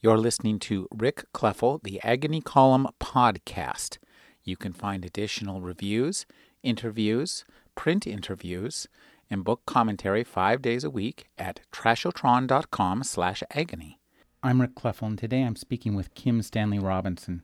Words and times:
You're 0.00 0.18
listening 0.18 0.60
to 0.60 0.86
Rick 0.94 1.24
Kleffel, 1.34 1.82
the 1.82 2.00
Agony 2.04 2.40
Column 2.40 2.86
podcast. 3.00 3.98
You 4.44 4.56
can 4.56 4.72
find 4.72 5.04
additional 5.04 5.60
reviews, 5.60 6.24
interviews, 6.62 7.44
print 7.74 8.06
interviews, 8.06 8.86
and 9.28 9.42
book 9.42 9.62
commentary 9.66 10.22
five 10.22 10.62
days 10.62 10.84
a 10.84 10.90
week 10.90 11.26
at 11.36 11.62
trashotron.com 11.72 13.02
slash 13.02 13.42
agony. 13.50 13.98
I'm 14.40 14.60
Rick 14.60 14.76
Kleffel, 14.76 15.08
and 15.08 15.18
today 15.18 15.42
I'm 15.42 15.56
speaking 15.56 15.96
with 15.96 16.14
Kim 16.14 16.42
Stanley 16.42 16.78
Robinson. 16.78 17.42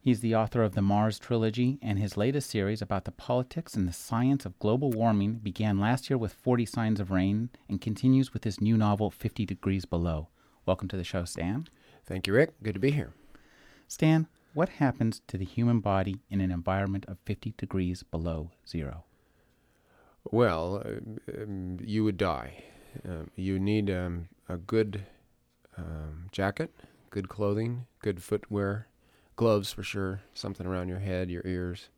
He's 0.00 0.18
the 0.18 0.34
author 0.34 0.64
of 0.64 0.74
the 0.74 0.82
Mars 0.82 1.20
Trilogy, 1.20 1.78
and 1.80 2.00
his 2.00 2.16
latest 2.16 2.50
series 2.50 2.82
about 2.82 3.04
the 3.04 3.12
politics 3.12 3.74
and 3.74 3.86
the 3.86 3.92
science 3.92 4.44
of 4.44 4.58
global 4.58 4.90
warming 4.90 5.34
began 5.34 5.78
last 5.78 6.10
year 6.10 6.18
with 6.18 6.32
40 6.32 6.66
Signs 6.66 6.98
of 6.98 7.12
Rain 7.12 7.48
and 7.68 7.80
continues 7.80 8.32
with 8.32 8.42
his 8.42 8.60
new 8.60 8.76
novel, 8.76 9.08
50 9.08 9.46
Degrees 9.46 9.84
Below. 9.84 10.30
Welcome 10.66 10.88
to 10.88 10.96
the 10.96 11.04
show, 11.04 11.24
Stan. 11.24 11.68
Thank 12.06 12.26
you, 12.26 12.32
Rick. 12.32 12.52
Good 12.62 12.74
to 12.74 12.80
be 12.80 12.92
here. 12.92 13.12
Stan, 13.88 14.28
what 14.54 14.68
happens 14.68 15.20
to 15.28 15.36
the 15.36 15.44
human 15.44 15.80
body 15.80 16.20
in 16.30 16.40
an 16.40 16.50
environment 16.50 17.04
of 17.08 17.18
50 17.24 17.54
degrees 17.56 18.02
below 18.02 18.50
zero? 18.66 19.04
Well, 20.24 20.82
uh, 20.84 21.42
um, 21.42 21.78
you 21.82 22.04
would 22.04 22.16
die. 22.16 22.64
Um, 23.06 23.30
you 23.36 23.58
need 23.58 23.90
um, 23.90 24.28
a 24.48 24.56
good 24.56 25.04
jacket, 26.32 26.70
good 27.10 27.28
clothing, 27.28 27.86
good 28.00 28.22
footwear, 28.22 28.88
gloves 29.36 29.72
for 29.72 29.82
sure, 29.82 30.22
something 30.34 30.66
around 30.66 30.88
your 30.88 31.00
head, 31.00 31.30
your 31.30 31.42
ears. 31.44 31.88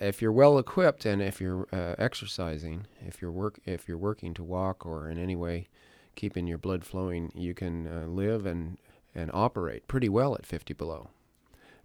If 0.00 0.22
you're 0.22 0.32
well 0.32 0.58
equipped 0.58 1.04
and 1.04 1.20
if 1.20 1.40
you're 1.40 1.66
uh, 1.72 1.94
exercising, 1.98 2.86
if 3.04 3.20
you're 3.20 3.32
work, 3.32 3.58
if 3.64 3.88
you're 3.88 3.98
working 3.98 4.34
to 4.34 4.44
walk 4.44 4.86
or 4.86 5.08
in 5.08 5.18
any 5.18 5.34
way 5.34 5.68
keeping 6.14 6.46
your 6.46 6.58
blood 6.58 6.84
flowing, 6.84 7.32
you 7.34 7.54
can 7.54 7.86
uh, 7.86 8.06
live 8.06 8.44
and 8.46 8.78
and 9.18 9.30
operate 9.34 9.88
pretty 9.88 10.08
well 10.08 10.34
at 10.34 10.46
50 10.46 10.74
below. 10.74 11.08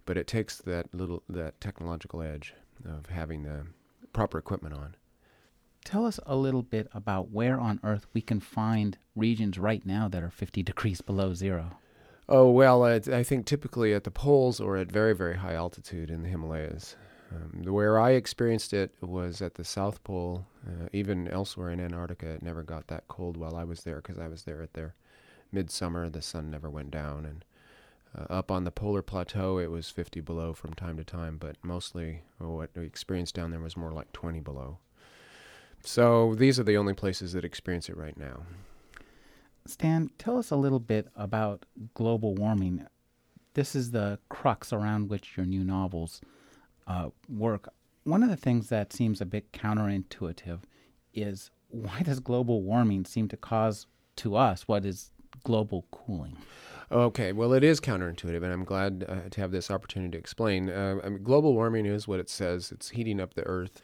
But 0.06 0.16
it 0.16 0.26
takes 0.26 0.58
that 0.58 0.94
little 0.94 1.22
that 1.28 1.60
technological 1.60 2.22
edge 2.22 2.54
of 2.84 3.06
having 3.06 3.42
the 3.42 3.66
proper 4.12 4.38
equipment 4.38 4.74
on. 4.74 4.96
Tell 5.84 6.06
us 6.06 6.20
a 6.24 6.36
little 6.36 6.62
bit 6.62 6.88
about 6.94 7.30
where 7.30 7.58
on 7.58 7.80
Earth 7.82 8.06
we 8.14 8.20
can 8.20 8.40
find 8.40 8.96
regions 9.16 9.58
right 9.58 9.84
now 9.84 10.08
that 10.08 10.22
are 10.22 10.30
50 10.30 10.62
degrees 10.70 11.00
below 11.00 11.34
zero. 11.34 11.78
Oh, 12.26 12.50
well, 12.50 12.84
I 12.84 13.22
think 13.22 13.44
typically 13.44 13.92
at 13.92 14.04
the 14.04 14.10
poles 14.10 14.58
or 14.58 14.78
at 14.78 14.90
very, 14.90 15.14
very 15.14 15.36
high 15.36 15.52
altitude 15.52 16.10
in 16.10 16.22
the 16.22 16.28
Himalayas. 16.28 16.96
Um, 17.30 17.64
where 17.70 17.98
I 17.98 18.12
experienced 18.12 18.72
it 18.72 18.92
was 19.02 19.42
at 19.42 19.54
the 19.54 19.64
South 19.64 20.02
Pole. 20.04 20.46
Uh, 20.66 20.88
even 20.92 21.28
elsewhere 21.28 21.70
in 21.70 21.80
Antarctica, 21.80 22.28
it 22.28 22.42
never 22.42 22.62
got 22.62 22.86
that 22.86 23.08
cold 23.08 23.36
while 23.36 23.56
I 23.56 23.64
was 23.64 23.82
there 23.82 23.96
because 23.96 24.18
I 24.18 24.28
was 24.28 24.44
there 24.44 24.62
at 24.62 24.72
their 24.72 24.94
midsummer, 25.54 26.10
the 26.10 26.22
sun 26.22 26.50
never 26.50 26.68
went 26.68 26.90
down, 26.90 27.24
and 27.24 27.44
uh, 28.16 28.32
up 28.32 28.50
on 28.50 28.64
the 28.64 28.70
polar 28.70 29.02
plateau, 29.02 29.58
it 29.58 29.70
was 29.70 29.88
50 29.90 30.20
below 30.20 30.52
from 30.52 30.74
time 30.74 30.96
to 30.96 31.04
time, 31.04 31.36
but 31.38 31.56
mostly 31.62 32.22
what 32.38 32.70
we 32.76 32.84
experienced 32.84 33.34
down 33.34 33.50
there 33.50 33.60
was 33.60 33.76
more 33.76 33.92
like 33.92 34.12
20 34.12 34.40
below. 34.40 34.78
So 35.82 36.34
these 36.34 36.58
are 36.58 36.64
the 36.64 36.76
only 36.76 36.94
places 36.94 37.32
that 37.32 37.44
experience 37.44 37.88
it 37.88 37.96
right 37.96 38.16
now. 38.16 38.42
Stan, 39.66 40.10
tell 40.18 40.38
us 40.38 40.50
a 40.50 40.56
little 40.56 40.78
bit 40.78 41.08
about 41.16 41.64
global 41.94 42.34
warming. 42.34 42.86
This 43.54 43.74
is 43.74 43.90
the 43.90 44.18
crux 44.28 44.72
around 44.72 45.08
which 45.08 45.36
your 45.36 45.46
new 45.46 45.64
novels 45.64 46.20
uh, 46.86 47.10
work. 47.28 47.68
One 48.04 48.22
of 48.22 48.28
the 48.28 48.36
things 48.36 48.68
that 48.68 48.92
seems 48.92 49.20
a 49.20 49.26
bit 49.26 49.52
counterintuitive 49.52 50.60
is 51.14 51.50
why 51.68 52.02
does 52.02 52.20
global 52.20 52.62
warming 52.62 53.04
seem 53.04 53.28
to 53.28 53.36
cause 53.36 53.86
to 54.16 54.36
us 54.36 54.68
what 54.68 54.84
is 54.84 55.10
global 55.44 55.86
cooling? 55.90 56.36
Okay, 56.90 57.32
well, 57.32 57.52
it 57.52 57.64
is 57.64 57.80
counterintuitive, 57.80 58.42
and 58.42 58.52
I'm 58.52 58.64
glad 58.64 59.04
uh, 59.08 59.28
to 59.30 59.40
have 59.40 59.50
this 59.50 59.70
opportunity 59.70 60.12
to 60.12 60.18
explain. 60.18 60.68
Uh, 60.68 60.96
I 61.02 61.08
mean, 61.08 61.22
global 61.22 61.54
warming 61.54 61.86
is 61.86 62.06
what 62.06 62.20
it 62.20 62.28
says 62.28 62.70
it's 62.70 62.90
heating 62.90 63.20
up 63.20 63.34
the 63.34 63.46
Earth. 63.46 63.80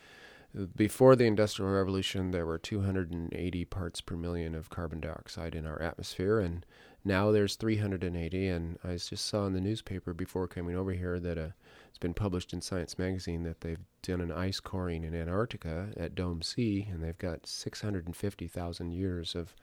Before 0.77 1.15
the 1.15 1.27
Industrial 1.27 1.71
Revolution, 1.71 2.33
there 2.33 2.45
were 2.45 2.59
280 2.59 3.65
parts 3.67 4.01
per 4.01 4.17
million 4.17 4.55
of 4.55 4.69
carbon 4.69 5.01
dioxide 5.01 5.55
in 5.55 5.65
our 5.65 5.81
atmosphere, 5.81 6.41
and 6.41 6.67
now 7.05 7.31
there's 7.31 7.55
380. 7.55 8.49
And 8.49 8.79
I 8.83 8.97
just 8.97 9.27
saw 9.27 9.47
in 9.47 9.53
the 9.53 9.61
newspaper 9.61 10.13
before 10.13 10.49
coming 10.49 10.77
over 10.77 10.93
here 10.93 11.21
that 11.21 11.39
uh, 11.39 11.49
it's 11.89 11.99
been 11.99 12.15
published 12.15 12.53
in 12.53 12.61
Science 12.61 12.99
Magazine 12.99 13.45
that 13.45 13.61
they've 13.61 13.79
done 14.03 14.21
an 14.21 14.33
ice 14.33 14.59
coring 14.59 15.05
in 15.05 15.15
Antarctica 15.15 15.91
at 15.97 16.17
Dome 16.17 16.43
C, 16.43 16.89
and 16.91 17.03
they've 17.03 17.19
got 17.19 17.47
650,000 17.47 18.91
years 18.91 19.35
of 19.37 19.55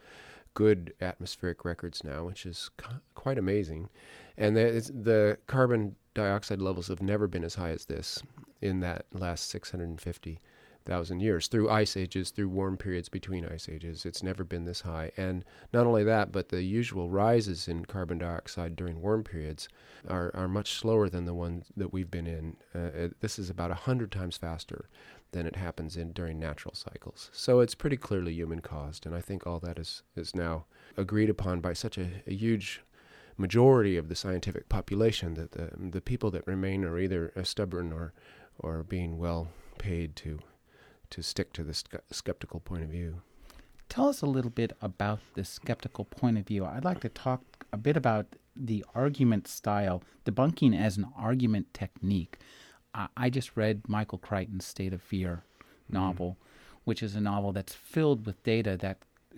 good 0.57 0.91
atmospheric 1.01 1.63
records 1.63 2.03
now, 2.03 2.25
which 2.25 2.43
is 2.43 2.71
quite 3.13 3.37
amazing. 3.37 3.89
And 4.39 4.57
the, 4.57 4.91
the 4.91 5.37
carbon 5.45 5.95
dioxide 6.15 6.63
levels 6.63 6.87
have 6.87 6.99
never 6.99 7.27
been 7.27 7.43
as 7.43 7.53
high 7.53 7.69
as 7.69 7.85
this 7.85 8.23
in 8.59 8.79
that 8.79 9.05
last 9.13 9.51
650,000 9.51 11.19
years 11.19 11.47
through 11.47 11.69
ice 11.69 11.95
ages, 11.95 12.31
through 12.31 12.49
warm 12.49 12.75
periods 12.75 13.07
between 13.07 13.45
ice 13.45 13.69
ages. 13.69 14.03
It's 14.03 14.23
never 14.23 14.43
been 14.43 14.65
this 14.65 14.81
high. 14.81 15.11
And 15.15 15.45
not 15.73 15.85
only 15.85 16.03
that, 16.05 16.31
but 16.31 16.49
the 16.49 16.63
usual 16.63 17.11
rises 17.11 17.67
in 17.67 17.85
carbon 17.85 18.17
dioxide 18.17 18.75
during 18.75 18.99
warm 18.99 19.23
periods 19.23 19.69
are, 20.07 20.31
are 20.33 20.47
much 20.47 20.73
slower 20.73 21.07
than 21.07 21.25
the 21.25 21.35
ones 21.35 21.67
that 21.77 21.93
we've 21.93 22.09
been 22.09 22.25
in. 22.25 22.57
Uh, 22.73 23.09
this 23.19 23.37
is 23.37 23.51
about 23.51 23.69
100 23.69 24.11
times 24.11 24.37
faster 24.37 24.89
than 25.37 25.45
it 25.45 25.55
happens 25.55 25.95
in 25.95 26.11
during 26.13 26.39
natural 26.39 26.73
cycles. 26.73 27.29
So 27.31 27.59
it's 27.59 27.75
pretty 27.75 27.95
clearly 27.97 28.33
human 28.33 28.59
caused, 28.59 29.05
and 29.05 29.15
I 29.15 29.21
think 29.21 29.45
all 29.45 29.59
that 29.59 29.77
is 29.77 30.01
is 30.15 30.33
now 30.33 30.65
agreed 30.97 31.29
upon 31.29 31.61
by 31.61 31.73
such 31.73 31.97
a, 31.99 32.07
a 32.25 32.33
huge 32.33 32.81
majority 33.37 33.97
of 33.97 34.09
the 34.09 34.15
scientific 34.15 34.67
population 34.67 35.35
that 35.35 35.51
the 35.51 35.69
the 35.77 36.01
people 36.01 36.31
that 36.31 36.47
remain 36.47 36.83
are 36.83 36.97
either 36.97 37.31
uh, 37.35 37.43
stubborn 37.43 37.93
or 37.93 38.13
or 38.57 38.83
being 38.83 39.19
well 39.19 39.49
paid 39.77 40.15
to 40.15 40.39
to 41.11 41.21
stick 41.21 41.53
to 41.53 41.63
the 41.63 41.75
skeptical 42.11 42.59
point 42.59 42.83
of 42.83 42.89
view. 42.89 43.21
Tell 43.89 44.09
us 44.09 44.21
a 44.21 44.25
little 44.25 44.51
bit 44.51 44.75
about 44.81 45.19
the 45.35 45.45
skeptical 45.45 46.03
point 46.05 46.37
of 46.39 46.47
view. 46.47 46.65
I'd 46.65 46.83
like 46.83 46.99
to 47.01 47.09
talk 47.09 47.41
a 47.71 47.77
bit 47.77 47.95
about 47.95 48.25
the 48.55 48.83
argument 48.95 49.47
style, 49.47 50.01
debunking 50.25 50.77
as 50.77 50.97
an 50.97 51.05
argument 51.15 51.73
technique. 51.73 52.39
I 53.15 53.29
just 53.29 53.55
read 53.55 53.87
Michael 53.87 54.17
Crichton's 54.17 54.65
State 54.65 54.93
of 54.93 55.01
Fear 55.01 55.43
mm-hmm. 55.59 55.93
novel, 55.93 56.31
mm-hmm. 56.31 56.79
which 56.85 57.03
is 57.03 57.15
a 57.15 57.21
novel 57.21 57.51
that's 57.51 57.73
filled 57.73 58.25
with 58.25 58.41
data 58.43 58.77
that 58.77 58.97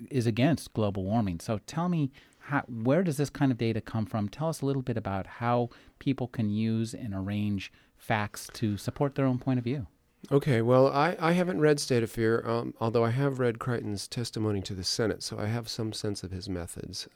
is 0.09 0.25
against 0.25 0.74
global 0.74 1.03
warming. 1.03 1.40
So 1.40 1.59
tell 1.66 1.90
me, 1.90 2.12
how, 2.40 2.64
where 2.68 3.03
does 3.03 3.18
this 3.18 3.30
kind 3.30 3.52
of 3.52 3.58
data 3.58 3.81
come 3.81 4.06
from? 4.06 4.30
Tell 4.30 4.48
us 4.50 4.62
a 4.62 4.66
little 4.66 4.81
bit 4.81 4.98
about 4.98 5.28
how 5.28 5.69
people 6.00 6.28
can 6.28 6.50
use 6.50 6.94
and 6.94 7.14
arrange 7.14 7.72
facts 7.98 8.50
to 8.53 8.78
support 8.78 9.16
their 9.16 9.25
own 9.25 9.40
point 9.40 9.59
of 9.59 9.66
view. 9.66 9.88
Okay, 10.31 10.62
well, 10.62 10.88
I, 10.88 11.16
I 11.19 11.31
haven't 11.34 11.62
read 11.62 11.80
State 11.80 12.03
of 12.03 12.12
Fear, 12.12 12.44
um, 12.46 12.74
although 12.80 13.06
I 13.06 13.12
have 13.12 13.40
read 13.40 13.59
Crichton's 13.59 14.08
testimony 14.08 14.62
to 14.62 14.74
the 14.74 14.84
Senate, 14.84 15.24
so 15.24 15.40
I 15.40 15.46
have 15.48 15.69
some 15.69 15.94
sense 15.94 16.24
of 16.24 16.31
his 16.31 16.50
methods. 16.50 17.08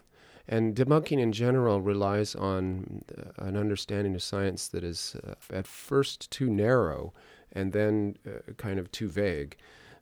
And 0.48 0.76
debunking 0.76 1.20
in 1.20 1.32
general 1.32 1.82
relies 1.82 2.36
on 2.36 3.04
uh, 3.18 3.46
an 3.46 3.56
understanding 3.56 4.14
of 4.14 4.22
science 4.22 4.68
that 4.70 4.84
is 4.84 5.16
uh, 5.26 5.36
at 5.50 5.68
first 5.68 6.30
too 6.32 6.50
narrow 6.50 7.14
and 7.52 7.72
then 7.72 8.18
uh, 8.28 8.52
kind 8.58 8.78
of 8.78 8.92
too 8.92 9.08
vague. 9.08 9.56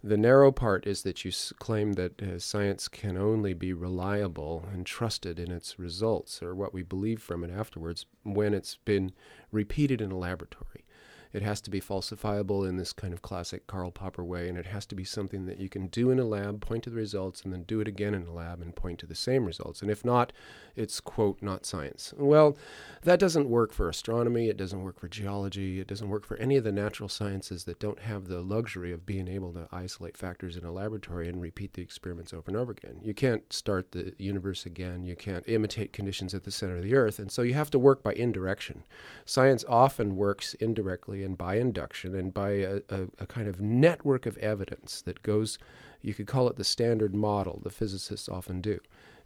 The 0.03 0.17
narrow 0.17 0.51
part 0.51 0.87
is 0.87 1.03
that 1.03 1.23
you 1.23 1.29
s- 1.29 1.53
claim 1.59 1.93
that 1.93 2.19
uh, 2.21 2.39
science 2.39 2.87
can 2.87 3.17
only 3.17 3.53
be 3.53 3.71
reliable 3.71 4.65
and 4.73 4.83
trusted 4.83 5.37
in 5.37 5.51
its 5.51 5.77
results 5.77 6.41
or 6.41 6.55
what 6.55 6.73
we 6.73 6.81
believe 6.81 7.21
from 7.21 7.43
it 7.43 7.51
afterwards 7.51 8.07
when 8.23 8.55
it's 8.55 8.77
been 8.77 9.11
repeated 9.51 10.01
in 10.01 10.11
a 10.11 10.17
laboratory. 10.17 10.85
It 11.33 11.41
has 11.43 11.61
to 11.61 11.69
be 11.69 11.79
falsifiable 11.79 12.67
in 12.67 12.77
this 12.77 12.91
kind 12.93 13.13
of 13.13 13.21
classic 13.21 13.67
Karl 13.67 13.91
Popper 13.91 14.23
way, 14.23 14.49
and 14.49 14.57
it 14.57 14.65
has 14.65 14.85
to 14.87 14.95
be 14.95 15.03
something 15.03 15.45
that 15.45 15.59
you 15.59 15.69
can 15.69 15.87
do 15.87 16.09
in 16.09 16.19
a 16.19 16.25
lab, 16.25 16.61
point 16.61 16.83
to 16.83 16.89
the 16.89 16.97
results, 16.97 17.43
and 17.43 17.53
then 17.53 17.63
do 17.63 17.79
it 17.79 17.87
again 17.87 18.13
in 18.13 18.27
a 18.27 18.33
lab 18.33 18.61
and 18.61 18.75
point 18.75 18.99
to 18.99 19.05
the 19.05 19.15
same 19.15 19.45
results. 19.45 19.81
And 19.81 19.89
if 19.89 20.03
not, 20.03 20.33
it's, 20.75 20.99
quote, 20.99 21.41
not 21.41 21.65
science. 21.65 22.13
Well, 22.17 22.57
that 23.03 23.19
doesn't 23.19 23.49
work 23.49 23.73
for 23.73 23.89
astronomy, 23.89 24.47
it 24.49 24.57
doesn't 24.57 24.83
work 24.83 24.99
for 24.99 25.07
geology, 25.07 25.79
it 25.79 25.87
doesn't 25.87 26.09
work 26.09 26.25
for 26.25 26.37
any 26.37 26.57
of 26.57 26.63
the 26.63 26.71
natural 26.71 27.09
sciences 27.09 27.63
that 27.63 27.79
don't 27.79 27.99
have 27.99 28.27
the 28.27 28.41
luxury 28.41 28.91
of 28.91 29.05
being 29.05 29.27
able 29.27 29.53
to 29.53 29.67
isolate 29.71 30.15
factors 30.15 30.55
in 30.55 30.63
a 30.63 30.71
laboratory 30.71 31.27
and 31.27 31.41
repeat 31.41 31.73
the 31.73 31.81
experiments 31.81 32.33
over 32.33 32.43
and 32.47 32.57
over 32.57 32.71
again. 32.71 32.99
You 33.03 33.13
can't 33.13 33.51
start 33.51 33.91
the 33.91 34.13
universe 34.17 34.65
again, 34.65 35.03
you 35.03 35.15
can't 35.15 35.47
imitate 35.47 35.93
conditions 35.93 36.33
at 36.33 36.43
the 36.43 36.51
center 36.51 36.77
of 36.77 36.83
the 36.83 36.95
earth, 36.95 37.17
and 37.19 37.31
so 37.31 37.41
you 37.41 37.53
have 37.55 37.71
to 37.71 37.79
work 37.79 38.03
by 38.03 38.13
indirection. 38.13 38.83
Science 39.25 39.65
often 39.67 40.15
works 40.15 40.53
indirectly 40.55 41.23
and 41.23 41.37
by 41.37 41.55
induction 41.55 42.15
and 42.15 42.33
by 42.33 42.51
a, 42.51 42.81
a, 42.89 43.01
a, 43.19 43.25
kind 43.25 43.47
of 43.47 43.59
network 43.59 44.25
of 44.25 44.37
evidence 44.37 45.01
that 45.01 45.23
goes, 45.23 45.57
you 46.01 46.13
could 46.13 46.27
call 46.27 46.47
it 46.47 46.55
the 46.55 46.63
standard 46.63 47.15
model, 47.15 47.59
the 47.63 47.69
physicists 47.69 48.29
often 48.29 48.61
do. 48.61 48.79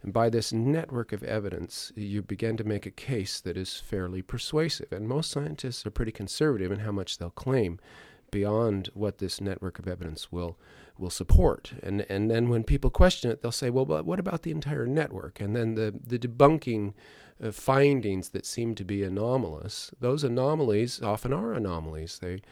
And 0.06 0.12
by 0.12 0.30
this 0.30 0.52
network 0.52 1.12
of 1.12 1.24
evidence, 1.24 1.90
you 1.96 2.22
begin 2.22 2.56
to 2.58 2.64
make 2.64 2.86
a 2.86 2.92
case 2.92 3.40
that 3.40 3.56
is 3.56 3.80
fairly 3.80 4.22
persuasive. 4.22 4.92
And 4.92 5.08
most 5.08 5.32
scientists 5.32 5.84
are 5.84 5.90
pretty 5.90 6.12
conservative 6.12 6.70
in 6.70 6.78
how 6.78 6.92
much 6.92 7.18
they'll 7.18 7.30
claim 7.30 7.80
beyond 8.30 8.88
what 8.94 9.18
this 9.18 9.40
network 9.40 9.80
of 9.80 9.88
evidence 9.88 10.30
will 10.30 10.56
will 10.96 11.10
support. 11.10 11.72
And 11.82 12.06
and 12.08 12.30
then 12.30 12.48
when 12.48 12.62
people 12.62 12.88
question 12.88 13.32
it, 13.32 13.42
they'll 13.42 13.50
say, 13.50 13.68
well, 13.68 13.84
but 13.84 14.06
what 14.06 14.20
about 14.20 14.42
the 14.42 14.52
entire 14.52 14.86
network? 14.86 15.40
And 15.40 15.56
then 15.56 15.74
the 15.74 15.92
the 16.06 16.20
debunking 16.20 16.94
uh, 17.42 17.50
findings 17.50 18.28
that 18.28 18.46
seem 18.46 18.76
to 18.76 18.84
be 18.84 19.02
anomalous, 19.02 19.90
those 19.98 20.22
anomalies 20.22 21.02
often 21.02 21.32
are 21.32 21.52
anomalies. 21.52 22.20
They 22.20 22.42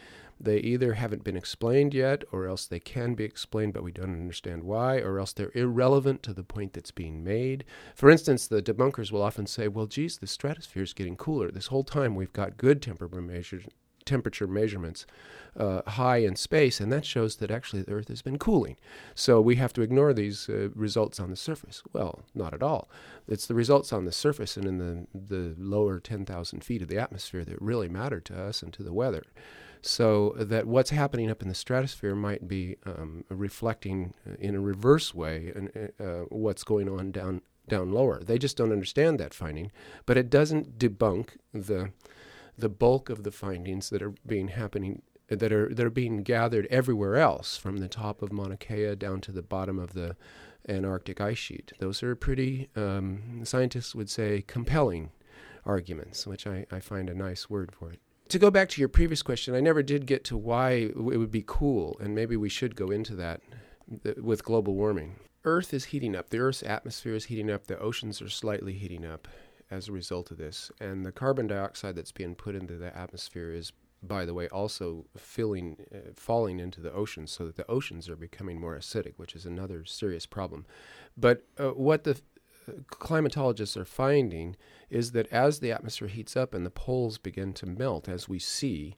they 0.41 0.59
either 0.59 0.95
haven't 0.95 1.25
been 1.25 1.37
explained 1.37 1.95
yet, 1.95 2.25
or 2.33 2.47
else 2.47 2.67
they 2.67 2.81
can 2.81 3.15
be 3.15 3.25
explained, 3.25 3.73
but 3.73 3.83
we 3.83 3.93
don't 3.93 4.11
understand 4.13 4.65
why, 4.65 4.99
or 4.99 5.19
else 5.19 5.33
they're 5.33 5.53
irrelevant 5.55 6.23
to 6.25 6.33
the 6.33 6.43
point 6.43 6.73
that's 6.73 6.91
being 6.91 7.23
made. 7.23 7.65
For 7.95 8.11
instance, 8.11 8.47
the 8.47 8.63
debunkers 8.63 9.13
will 9.13 9.23
often 9.23 9.47
say, 9.47 9.69
well, 9.69 9.87
geez, 9.87 10.19
the 10.19 10.27
stratosphere 10.27 10.83
is 10.83 10.93
getting 10.93 11.17
cooler. 11.17 11.51
This 11.51 11.69
whole 11.69 11.85
time 11.85 12.15
we've 12.15 12.33
got 12.33 12.57
good 12.57 12.83
temperature 12.83 13.21
measures, 13.21 13.65
temperature 14.05 14.47
measurements 14.47 15.07
uh, 15.57 15.83
high 15.87 16.19
in 16.19 16.37
space, 16.37 16.81
and 16.81 16.93
that 16.93 17.05
shows 17.05 17.37
that 17.37 17.51
actually 17.51 17.83
the 17.83 17.93
Earth 17.93 18.09
has 18.09 18.23
been 18.23 18.39
cooling. 18.39 18.77
So 19.15 19.41
we 19.41 19.57
have 19.57 19.73
to 19.75 19.83
ignore 19.83 20.13
these 20.13 20.49
uh, 20.49 20.69
results 20.75 21.21
on 21.21 21.31
the 21.31 21.37
surface. 21.37 21.83
Well, 21.93 22.25
not 22.35 22.55
at 22.55 22.63
all. 22.63 22.89
It's 23.29 23.47
the 23.47 23.55
results 23.55 23.93
on 23.93 24.05
the 24.05 24.13
surface 24.13 24.57
and 24.57 24.67
in 24.67 24.79
the, 24.79 25.07
the 25.15 25.55
lower 25.57 26.01
10,000 26.01 26.65
feet 26.65 26.83
of 26.83 26.89
the 26.89 26.99
atmosphere 26.99 27.45
that 27.45 27.61
really 27.63 27.89
matter 27.89 28.21
to 28.21 28.43
us 28.43 28.63
and 28.63 28.73
to 28.73 28.83
the 28.83 28.93
weather. 28.93 29.25
So 29.87 30.35
that 30.39 30.67
what's 30.67 30.89
happening 30.89 31.31
up 31.31 31.43
in 31.43 31.49
the 31.49 31.55
stratosphere 31.55 32.15
might 32.15 32.49
be 32.49 32.77
um, 32.87 33.25
reflecting 33.29 34.15
in 34.39 34.55
a 34.55 34.61
reverse 34.61 35.15
way 35.15 35.53
uh, 36.01 36.25
what's 36.31 36.65
going 36.65 36.89
on 36.89 37.13
down 37.13 37.43
down 37.69 37.93
lower. 37.93 38.23
They 38.25 38.39
just 38.39 38.57
don't 38.57 38.73
understand 38.73 39.21
that 39.21 39.35
finding, 39.35 39.71
but 40.07 40.17
it 40.17 40.31
doesn't 40.31 40.79
debunk 40.79 41.37
the 41.53 41.93
the 42.57 42.71
bulk 42.71 43.11
of 43.11 43.25
the 43.25 43.31
findings 43.31 43.91
that 43.91 44.01
are 44.01 44.15
being 44.27 44.49
happening 44.49 45.03
that 45.29 45.53
are 45.53 45.69
that 45.75 45.85
are 45.85 45.91
being 45.91 46.23
gathered 46.23 46.67
everywhere 46.71 47.17
else, 47.17 47.59
from 47.59 47.77
the 47.77 47.89
top 47.89 48.23
of 48.23 48.33
Mauna 48.33 48.57
Kea 48.57 48.95
down 48.95 49.21
to 49.21 49.33
the 49.33 49.43
bottom 49.43 49.79
of 49.79 49.93
the 49.93 50.17
Antarctic 50.67 51.21
ice 51.21 51.37
sheet. 51.37 51.75
Those 51.79 52.03
are 52.03 52.17
pretty, 52.17 52.71
um, 52.75 53.43
scientists 53.45 53.95
would 53.95 54.09
say, 54.09 54.43
compelling 54.47 55.11
arguments, 55.67 56.27
which 56.27 56.47
I, 56.47 56.65
I 56.73 56.81
find 56.81 57.11
a 57.11 57.15
nice 57.15 57.51
word 57.51 57.71
for 57.71 57.91
it. 57.91 58.01
To 58.35 58.39
go 58.41 58.51
back 58.51 58.69
to 58.71 58.81
your 58.81 58.89
previous 58.89 59.23
question, 59.23 59.55
I 59.55 59.61
never 59.61 59.81
did 59.81 60.07
get 60.07 60.25
to 60.25 60.37
why 60.37 60.73
it 60.73 60.97
would 60.97 61.31
be 61.31 61.45
cool, 61.47 61.97
and 62.01 62.17
maybe 62.17 62.37
we 62.37 62.49
should 62.49 62.75
go 62.75 62.91
into 62.91 63.15
that 63.15 63.41
with 64.21 64.45
global 64.45 64.75
warming. 64.75 65.15
Earth 65.45 65.73
is 65.73 65.85
heating 65.85 66.17
up. 66.17 66.31
The 66.31 66.41
Earth's 66.41 66.65
atmosphere 66.65 67.15
is 67.15 67.27
heating 67.27 67.49
up. 67.49 67.69
The 67.69 67.79
oceans 67.79 68.21
are 68.21 68.29
slightly 68.29 68.73
heating 68.73 69.07
up 69.07 69.29
as 69.71 69.87
a 69.87 69.93
result 69.93 70.33
of 70.33 70.39
this. 70.39 70.73
And 70.81 71.07
the 71.07 71.13
carbon 71.13 71.47
dioxide 71.47 71.95
that's 71.95 72.11
being 72.11 72.35
put 72.35 72.57
into 72.57 72.77
the 72.77 72.97
atmosphere 72.99 73.53
is 73.53 73.71
by 74.03 74.25
the 74.25 74.35
way, 74.35 74.49
also 74.49 75.07
filling, 75.17 75.77
uh, 75.95 76.11
falling 76.17 76.59
into 76.59 76.81
the 76.81 76.93
oceans, 76.93 77.31
so 77.31 77.47
that 77.47 77.55
the 77.55 77.71
oceans 77.71 78.09
are 78.09 78.17
becoming 78.17 78.61
more 78.61 78.77
acidic, 78.77 79.15
which 79.17 79.37
is 79.37 79.47
another 79.47 79.85
serious 79.85 80.27
problem. 80.27 80.67
But 81.17 81.45
uh, 81.57 81.69
what 81.69 82.03
the 82.03 82.21
uh, 82.69 82.73
climatologists 82.91 83.77
are 83.77 83.85
finding 83.85 84.57
is 84.91 85.13
that 85.13 85.27
as 85.33 85.61
the 85.61 85.73
atmosphere 85.73 86.09
heats 86.09 86.37
up 86.37 86.55
and 86.55 86.65
the 86.65 86.71
poles 86.71 87.19
begin 87.19 87.53
to 87.55 87.67
melt, 87.67 88.09
as 88.09 88.29
we 88.29 88.39
see, 88.39 88.97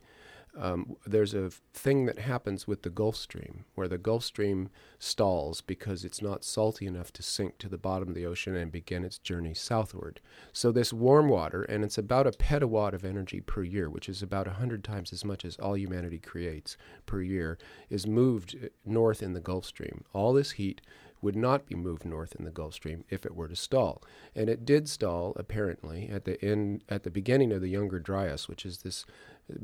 um, 0.58 0.96
there's 1.06 1.34
a 1.34 1.50
thing 1.74 2.06
that 2.06 2.18
happens 2.18 2.66
with 2.66 2.82
the 2.82 2.90
Gulf 2.90 3.16
Stream 3.16 3.66
where 3.74 3.88
the 3.88 3.98
Gulf 3.98 4.24
Stream 4.24 4.70
stalls 4.98 5.60
because 5.60 6.04
it's 6.04 6.22
not 6.22 6.44
salty 6.44 6.86
enough 6.86 7.12
to 7.14 7.22
sink 7.22 7.58
to 7.58 7.68
the 7.68 7.76
bottom 7.76 8.08
of 8.08 8.14
the 8.14 8.24
ocean 8.24 8.56
and 8.56 8.72
begin 8.72 9.04
its 9.04 9.18
journey 9.18 9.52
southward. 9.52 10.20
So, 10.52 10.72
this 10.72 10.92
warm 10.92 11.28
water, 11.28 11.62
and 11.62 11.84
it's 11.84 11.98
about 11.98 12.26
a 12.26 12.30
petawatt 12.30 12.94
of 12.94 13.04
energy 13.04 13.40
per 13.40 13.62
year, 13.62 13.90
which 13.90 14.08
is 14.08 14.22
about 14.22 14.46
100 14.46 14.82
times 14.82 15.12
as 15.12 15.24
much 15.24 15.44
as 15.44 15.56
all 15.56 15.76
humanity 15.76 16.18
creates 16.18 16.78
per 17.04 17.20
year, 17.20 17.58
is 17.90 18.06
moved 18.06 18.56
uh, 18.56 18.68
north 18.84 19.22
in 19.22 19.34
the 19.34 19.40
Gulf 19.40 19.66
Stream. 19.66 20.04
All 20.14 20.32
this 20.32 20.52
heat 20.52 20.80
would 21.26 21.34
not 21.34 21.66
be 21.66 21.74
moved 21.74 22.04
north 22.04 22.36
in 22.36 22.44
the 22.44 22.52
Gulf 22.52 22.74
Stream 22.74 23.02
if 23.10 23.26
it 23.26 23.34
were 23.34 23.48
to 23.48 23.56
stall. 23.56 24.00
And 24.36 24.48
it 24.48 24.64
did 24.64 24.88
stall 24.88 25.32
apparently 25.34 26.08
at 26.08 26.24
the 26.24 26.40
end 26.40 26.84
at 26.88 27.02
the 27.02 27.10
beginning 27.10 27.50
of 27.50 27.60
the 27.60 27.68
Younger 27.68 27.98
Dryas, 27.98 28.48
which 28.48 28.64
is 28.64 28.78
this 28.78 29.04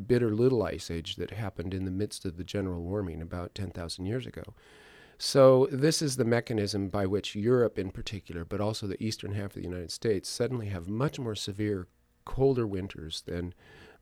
bitter 0.08 0.34
little 0.34 0.64
ice 0.64 0.90
age 0.90 1.14
that 1.16 1.30
happened 1.30 1.72
in 1.72 1.84
the 1.84 1.92
midst 1.92 2.24
of 2.24 2.36
the 2.36 2.42
general 2.42 2.82
warming 2.82 3.22
about 3.22 3.54
10,000 3.54 4.04
years 4.06 4.26
ago. 4.26 4.42
So, 5.18 5.68
this 5.70 6.02
is 6.02 6.16
the 6.16 6.24
mechanism 6.24 6.88
by 6.88 7.06
which 7.06 7.36
Europe, 7.36 7.78
in 7.78 7.92
particular, 7.92 8.44
but 8.44 8.60
also 8.60 8.88
the 8.88 9.00
eastern 9.00 9.34
half 9.34 9.50
of 9.50 9.54
the 9.54 9.62
United 9.62 9.92
States, 9.92 10.28
suddenly 10.28 10.66
have 10.66 10.88
much 10.88 11.20
more 11.20 11.36
severe, 11.36 11.86
colder 12.24 12.66
winters 12.66 13.22
than 13.24 13.54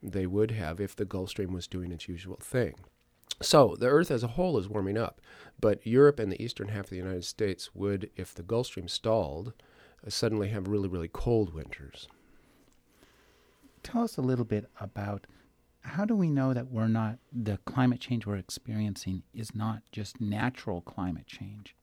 they 0.02 0.26
would 0.26 0.52
have 0.52 0.80
if 0.80 0.96
the 0.96 1.04
Gulf 1.04 1.28
Stream 1.28 1.52
was 1.52 1.66
doing 1.66 1.92
its 1.92 2.08
usual 2.08 2.38
thing. 2.40 2.76
So, 3.42 3.76
the 3.78 3.86
Earth 3.86 4.10
as 4.10 4.22
a 4.22 4.28
whole 4.28 4.58
is 4.58 4.68
warming 4.68 4.98
up, 4.98 5.20
but 5.58 5.86
Europe 5.86 6.18
and 6.18 6.30
the 6.30 6.42
eastern 6.42 6.68
half 6.68 6.84
of 6.84 6.90
the 6.90 6.96
United 6.96 7.24
States 7.24 7.74
would, 7.74 8.10
if 8.16 8.34
the 8.34 8.42
Gulf 8.42 8.66
Stream 8.66 8.88
stalled, 8.88 9.52
uh, 10.06 10.10
suddenly 10.10 10.48
have 10.48 10.68
really, 10.68 10.88
really 10.88 11.08
cold 11.08 11.54
winters. 11.54 12.08
Tell 13.82 14.02
us 14.02 14.16
a 14.16 14.22
little 14.22 14.44
bit 14.44 14.66
about 14.78 15.26
how 15.82 16.04
do 16.04 16.14
we 16.14 16.30
know 16.30 16.52
that 16.52 16.70
we're 16.70 16.88
not 16.88 17.18
the 17.32 17.58
climate 17.64 18.00
change 18.00 18.26
we're 18.26 18.36
experiencing 18.36 19.22
is 19.32 19.54
not 19.54 19.82
just 19.92 20.20
natural 20.20 20.82
climate 20.82 21.26
change? 21.26 21.74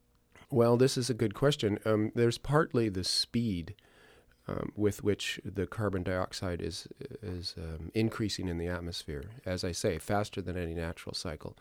Well, 0.51 0.77
this 0.77 0.97
is 0.97 1.09
a 1.09 1.15
good 1.15 1.33
question. 1.33 1.79
Um, 1.85 2.11
there's 2.15 2.37
partly 2.37 2.89
the 2.89 3.03
speed 3.03 3.75
um, 4.47 4.71
with 4.75 5.03
which 5.03 5.39
the 5.43 5.67
carbon 5.67 6.03
dioxide 6.03 6.61
is 6.61 6.87
is 7.21 7.53
um, 7.57 7.91
increasing 7.93 8.47
in 8.47 8.57
the 8.57 8.67
atmosphere. 8.67 9.25
As 9.45 9.63
I 9.63 9.73
say, 9.73 9.97
faster 9.97 10.41
than 10.41 10.57
any 10.57 10.73
natural 10.73 11.13
cycle. 11.13 11.57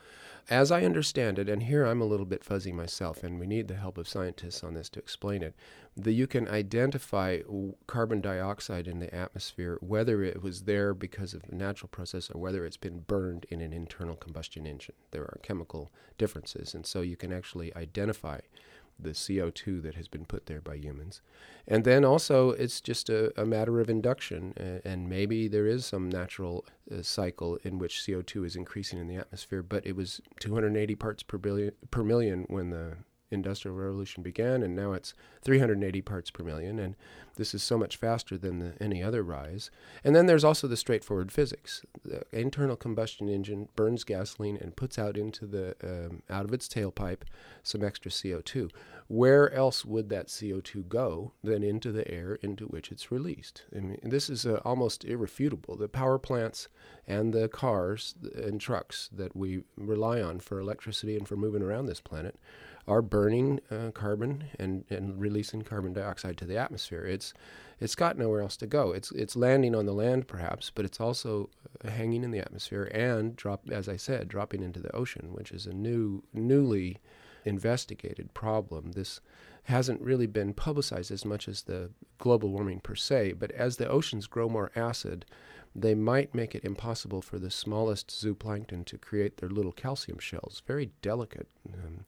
As 0.48 0.70
I 0.70 0.82
understand 0.82 1.40
it, 1.40 1.48
and 1.48 1.64
here 1.64 1.84
I'm 1.84 2.00
a 2.00 2.06
little 2.06 2.26
bit 2.26 2.44
fuzzy 2.44 2.70
myself, 2.70 3.24
and 3.24 3.40
we 3.40 3.46
need 3.46 3.66
the 3.66 3.74
help 3.74 3.98
of 3.98 4.08
scientists 4.08 4.62
on 4.62 4.74
this 4.74 4.88
to 4.90 5.00
explain 5.00 5.42
it. 5.42 5.54
That 5.96 6.12
you 6.12 6.26
can 6.26 6.46
identify 6.46 7.40
carbon 7.86 8.20
dioxide 8.20 8.86
in 8.86 9.00
the 9.00 9.12
atmosphere, 9.12 9.78
whether 9.80 10.22
it 10.22 10.42
was 10.42 10.62
there 10.62 10.94
because 10.94 11.34
of 11.34 11.42
a 11.50 11.54
natural 11.54 11.88
process 11.88 12.30
or 12.30 12.40
whether 12.40 12.64
it's 12.64 12.76
been 12.76 13.00
burned 13.00 13.46
in 13.50 13.60
an 13.60 13.72
internal 13.72 14.14
combustion 14.14 14.66
engine. 14.66 14.94
There 15.10 15.22
are 15.22 15.40
chemical 15.42 15.90
differences, 16.18 16.74
and 16.74 16.86
so 16.86 17.00
you 17.00 17.16
can 17.16 17.32
actually 17.32 17.74
identify 17.74 18.40
the 18.98 19.10
CO2 19.10 19.82
that 19.82 19.94
has 19.94 20.08
been 20.08 20.24
put 20.24 20.46
there 20.46 20.60
by 20.60 20.76
humans. 20.76 21.20
And 21.68 21.84
then 21.84 22.04
also, 22.04 22.50
it's 22.50 22.80
just 22.80 23.10
a, 23.10 23.38
a 23.40 23.44
matter 23.44 23.80
of 23.80 23.90
induction, 23.90 24.54
uh, 24.58 24.88
and 24.88 25.08
maybe 25.08 25.48
there 25.48 25.66
is 25.66 25.84
some 25.84 26.08
natural 26.08 26.64
uh, 26.90 27.02
cycle 27.02 27.56
in 27.64 27.78
which 27.78 28.02
CO2 28.06 28.46
is 28.46 28.56
increasing 28.56 28.98
in 28.98 29.08
the 29.08 29.16
atmosphere, 29.16 29.62
but 29.62 29.84
it 29.86 29.96
was 29.96 30.20
280 30.40 30.94
parts 30.94 31.22
per, 31.22 31.38
billion, 31.38 31.72
per 31.90 32.04
million 32.04 32.46
when 32.48 32.70
the 32.70 32.96
industrial 33.30 33.76
revolution 33.76 34.22
began, 34.22 34.62
and 34.62 34.74
now 34.74 34.92
it's 34.92 35.14
380 35.42 36.02
parts 36.02 36.30
per 36.30 36.44
million, 36.44 36.78
and 36.78 36.96
this 37.36 37.54
is 37.54 37.62
so 37.62 37.76
much 37.78 37.96
faster 37.96 38.38
than 38.38 38.58
the, 38.58 38.74
any 38.80 39.02
other 39.02 39.22
rise. 39.22 39.70
And 40.04 40.14
then 40.14 40.26
there's 40.26 40.44
also 40.44 40.66
the 40.66 40.76
straightforward 40.76 41.30
physics. 41.30 41.84
The 42.04 42.22
internal 42.32 42.76
combustion 42.76 43.28
engine 43.28 43.68
burns 43.76 44.04
gasoline 44.04 44.56
and 44.56 44.76
puts 44.76 44.98
out 44.98 45.16
into 45.16 45.46
the 45.46 45.76
um, 45.82 46.22
out 46.30 46.44
of 46.44 46.52
its 46.52 46.68
tailpipe 46.68 47.22
some 47.62 47.84
extra 47.84 48.10
CO2. 48.10 48.70
Where 49.08 49.52
else 49.52 49.84
would 49.84 50.08
that 50.08 50.26
CO2 50.26 50.88
go 50.88 51.32
than 51.42 51.62
into 51.62 51.92
the 51.92 52.10
air 52.10 52.36
into 52.36 52.64
which 52.64 52.90
it's 52.90 53.12
released? 53.12 53.64
I 53.74 53.80
mean, 53.80 53.98
this 54.02 54.28
is 54.28 54.44
uh, 54.44 54.60
almost 54.64 55.04
irrefutable. 55.04 55.76
The 55.76 55.88
power 55.88 56.18
plants 56.18 56.68
and 57.06 57.32
the 57.32 57.48
cars 57.48 58.14
and 58.34 58.60
trucks 58.60 59.08
that 59.12 59.36
we 59.36 59.62
rely 59.76 60.20
on 60.20 60.40
for 60.40 60.58
electricity 60.58 61.16
and 61.16 61.28
for 61.28 61.36
moving 61.36 61.62
around 61.62 61.86
this 61.86 62.00
planet 62.00 62.36
are 62.88 63.02
burning 63.02 63.60
uh, 63.70 63.90
carbon 63.92 64.44
and, 64.58 64.84
and 64.90 65.20
releasing 65.20 65.62
carbon 65.62 65.92
dioxide 65.92 66.36
to 66.38 66.44
the 66.44 66.56
atmosphere. 66.56 67.04
It's 67.04 67.34
it's 67.78 67.94
got 67.94 68.16
nowhere 68.16 68.40
else 68.40 68.56
to 68.58 68.66
go. 68.66 68.92
It's 68.92 69.10
it's 69.12 69.36
landing 69.36 69.74
on 69.74 69.86
the 69.86 69.92
land 69.92 70.28
perhaps, 70.28 70.70
but 70.74 70.84
it's 70.84 71.00
also 71.00 71.50
uh, 71.84 71.90
hanging 71.90 72.22
in 72.24 72.30
the 72.30 72.38
atmosphere 72.38 72.84
and 72.94 73.36
drop 73.36 73.68
as 73.70 73.88
I 73.88 73.96
said, 73.96 74.28
dropping 74.28 74.62
into 74.62 74.80
the 74.80 74.94
ocean, 74.94 75.32
which 75.32 75.52
is 75.52 75.66
a 75.66 75.74
new 75.74 76.22
newly 76.32 76.98
investigated 77.44 78.34
problem. 78.34 78.92
This 78.92 79.20
hasn't 79.64 80.00
really 80.00 80.26
been 80.26 80.54
publicized 80.54 81.10
as 81.10 81.24
much 81.24 81.48
as 81.48 81.62
the 81.62 81.90
global 82.18 82.50
warming 82.50 82.80
per 82.80 82.94
se, 82.94 83.32
but 83.32 83.50
as 83.50 83.76
the 83.76 83.88
oceans 83.88 84.28
grow 84.28 84.48
more 84.48 84.70
acid, 84.76 85.26
they 85.74 85.94
might 85.94 86.34
make 86.34 86.54
it 86.54 86.64
impossible 86.64 87.20
for 87.20 87.38
the 87.38 87.50
smallest 87.50 88.08
zooplankton 88.08 88.84
to 88.86 88.96
create 88.96 89.38
their 89.38 89.48
little 89.48 89.72
calcium 89.72 90.18
shells, 90.18 90.62
very 90.66 90.90
delicate. 91.02 91.48
Um, 91.74 92.04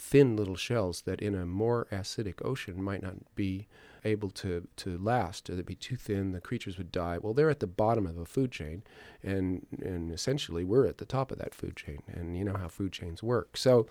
thin 0.00 0.34
little 0.34 0.56
shells 0.56 1.02
that 1.02 1.20
in 1.20 1.34
a 1.34 1.44
more 1.44 1.86
acidic 1.92 2.44
ocean 2.44 2.82
might 2.82 3.02
not 3.02 3.16
be 3.34 3.68
able 4.04 4.30
to, 4.30 4.66
to 4.76 4.96
last. 4.98 5.54
They'd 5.54 5.66
be 5.66 5.74
too 5.74 5.96
thin, 5.96 6.32
the 6.32 6.40
creatures 6.40 6.78
would 6.78 6.90
die. 6.90 7.18
Well, 7.20 7.34
they're 7.34 7.50
at 7.50 7.60
the 7.60 7.66
bottom 7.66 8.06
of 8.06 8.16
a 8.16 8.24
food 8.24 8.50
chain, 8.50 8.82
and, 9.22 9.66
and 9.82 10.10
essentially 10.10 10.64
we're 10.64 10.86
at 10.86 10.98
the 10.98 11.04
top 11.04 11.30
of 11.30 11.38
that 11.38 11.54
food 11.54 11.76
chain. 11.76 12.02
And 12.06 12.36
you 12.36 12.44
know 12.44 12.56
how 12.56 12.68
food 12.68 12.92
chains 12.92 13.22
work. 13.22 13.56
So 13.56 13.86